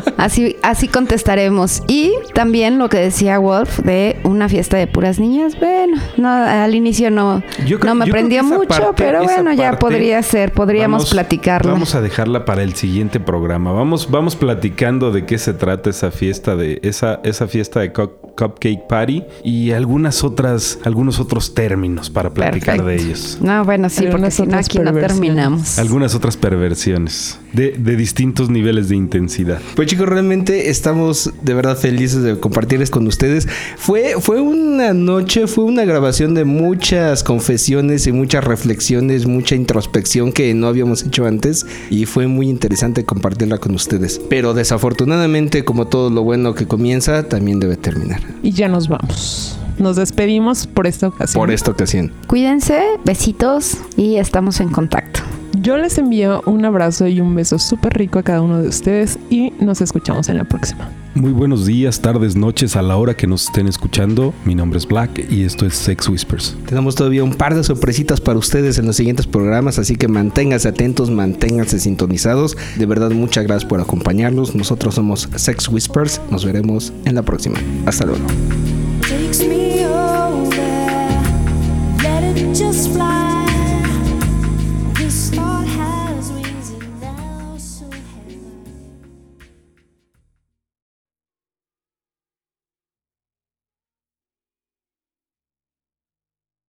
así, 0.17 0.57
así 0.63 0.89
contestaremos. 0.89 1.83
Y 1.87 2.13
también 2.35 2.79
lo 2.79 2.89
que 2.89 2.99
decía 2.99 3.39
Wolf 3.39 3.81
de 3.81 4.17
una 4.25 4.49
fiesta 4.49 4.77
de 4.77 4.87
puras 4.87 5.19
niñas. 5.19 5.46
Bueno, 5.59 5.97
no, 6.17 6.29
al 6.33 6.75
inicio 6.75 7.11
no, 7.11 7.43
Yo 7.67 7.79
creo- 7.79 7.95
no 7.95 8.01
me 8.05 8.11
esa 8.47 8.57
mucho, 8.59 8.69
parte- 8.69 8.93
pero 8.97 9.23
bueno, 9.25 9.53
ya 9.53 9.79
podría 9.79 10.23
ser, 10.23 10.53
podríamos 10.53 11.03
vamos- 11.03 11.11
platicarla. 11.13 11.73
Vamos 11.73 11.95
a 11.95 12.01
dejarla 12.01 12.45
para 12.45 12.63
el 12.63 12.75
siguiente 12.75 13.21
programa. 13.21 13.73
Vamos, 13.73 14.11
vamos 14.11 14.37
platicando 14.37 15.13
de 15.13 15.25
qué 15.27 15.39
se 15.39 15.53
trata 15.55 15.91
esa 15.91 16.11
fiesta 16.11 16.57
de 16.57 16.81
esa, 16.83 17.21
esa 17.25 17.47
fiesta 17.47 17.81
de 17.81 17.93
cu- 17.93 18.11
cupcake 18.37 18.87
party 18.89 19.23
y 19.45 19.71
algunas 19.71 20.23
otras, 20.25 20.79
algunos 20.85 21.21
otros 21.21 21.55
términos 21.55 22.11
para 22.11 22.31
platicar 22.31 22.85
de 22.85 22.97
ellos. 22.97 23.39
No, 23.41 23.65
bueno, 23.65 23.89
sí, 23.89 24.07
porque 24.11 24.31
si 24.31 24.43
no 24.47 24.59
aquí 24.59 24.79
no 24.79 24.93
terminamos. 24.93 25.79
Algunas 25.79 26.15
otras 26.15 26.37
perversiones 26.37 27.39
de, 27.53 27.73
de 27.79 27.97
distintos 27.97 28.51
niveles 28.51 28.89
de 28.89 28.97
intensidad. 28.97 29.61
Pues 29.75 29.89
chicos, 29.89 30.09
realmente 30.09 30.69
estamos 30.69 31.33
de 31.43 31.55
verdad 31.55 31.77
felices 31.77 32.23
de 32.23 32.39
compartir 32.39 32.83
esto 32.83 32.97
con 32.99 33.07
ustedes. 33.07 33.49
Fue, 33.77 34.15
fue 34.21 34.41
una 34.41 34.93
noche, 35.37 35.53
fue 35.53 35.65
una 35.65 35.85
grabación 35.85 36.35
de 36.35 36.45
muchas 36.45 37.23
confesiones 37.23 38.07
y 38.07 38.13
muchas 38.13 38.45
reflexiones, 38.45 39.27
mucha 39.27 39.55
introspección 39.55 40.33
que 40.33 40.53
no 40.55 40.67
habíamos 40.67 41.05
hecho 41.05 41.27
antes 41.27 41.67
y 41.91 42.07
fue 42.07 42.27
muy 42.27 42.49
interesante 42.49 43.05
compartirla 43.05 43.59
con 43.59 43.75
ustedes. 43.75 44.21
Pero 44.31 44.55
desafortunadamente, 44.55 45.65
como 45.65 45.89
todo 45.89 46.11
lo 46.11 46.23
bueno 46.23 46.55
que 46.55 46.67
comienza, 46.67 47.29
también 47.29 47.61
debe 47.61 47.77
terminar. 47.77 48.21
Y 48.43 48.53
ya 48.53 48.69
nos 48.69 48.89
vamos. 48.89 49.59
Nos 49.79 49.97
despedimos 49.97 50.67
por 50.67 50.87
esta 50.87 51.09
ocasión. 51.09 51.41
Por 51.41 51.51
esta 51.51 51.71
ocasión. 51.71 52.13
Cuídense, 52.27 52.81
besitos 53.05 53.77
y 53.97 54.17
estamos 54.17 54.61
en 54.61 54.71
contacto. 54.71 55.21
Yo 55.67 55.77
les 55.77 55.99
envío 55.99 56.43
un 56.47 56.65
abrazo 56.65 57.09
y 57.09 57.21
un 57.21 57.35
beso 57.35 57.59
súper 57.59 57.95
rico 57.95 58.21
a 58.21 58.23
cada 58.23 58.41
uno 58.41 58.63
de 58.63 58.69
ustedes 58.69 59.19
y 59.31 59.53
nos 59.59 59.81
escuchamos 59.81 60.29
en 60.29 60.37
la 60.37 60.45
próxima. 60.45 60.89
Muy 61.17 61.33
buenos 61.33 61.67
días, 61.67 62.01
tardes, 62.01 62.37
noches 62.37 62.77
a 62.77 62.83
la 62.83 62.97
hora 62.97 63.17
que 63.17 63.27
nos 63.27 63.47
estén 63.47 63.67
escuchando. 63.67 64.33
Mi 64.45 64.55
nombre 64.55 64.79
es 64.79 64.87
Black 64.87 65.27
y 65.29 65.43
esto 65.43 65.67
es 65.67 65.75
Sex 65.75 66.09
Whispers. 66.09 66.57
Tenemos 66.67 66.95
todavía 66.95 67.25
un 67.25 67.35
par 67.35 67.57
de 67.57 67.65
sorpresitas 67.65 68.21
para 68.21 68.39
ustedes 68.39 68.79
en 68.79 68.87
los 68.87 68.95
siguientes 68.95 69.27
programas, 69.27 69.81
así 69.81 69.97
que 69.97 70.07
manténganse 70.07 70.69
atentos, 70.69 71.11
manténganse 71.11 71.81
sintonizados. 71.81 72.57
De 72.77 72.87
verdad, 72.87 73.11
muchas 73.11 73.43
gracias 73.43 73.69
por 73.69 73.81
acompañarnos. 73.81 74.55
Nosotros 74.55 74.95
somos 74.95 75.29
Sex 75.35 75.69
Whispers. 75.69 76.21
Nos 76.31 76.45
veremos 76.45 76.93
en 77.07 77.17
la 77.17 77.23
próxima. 77.23 77.59
Hasta 77.87 78.07
luego. 78.07 78.25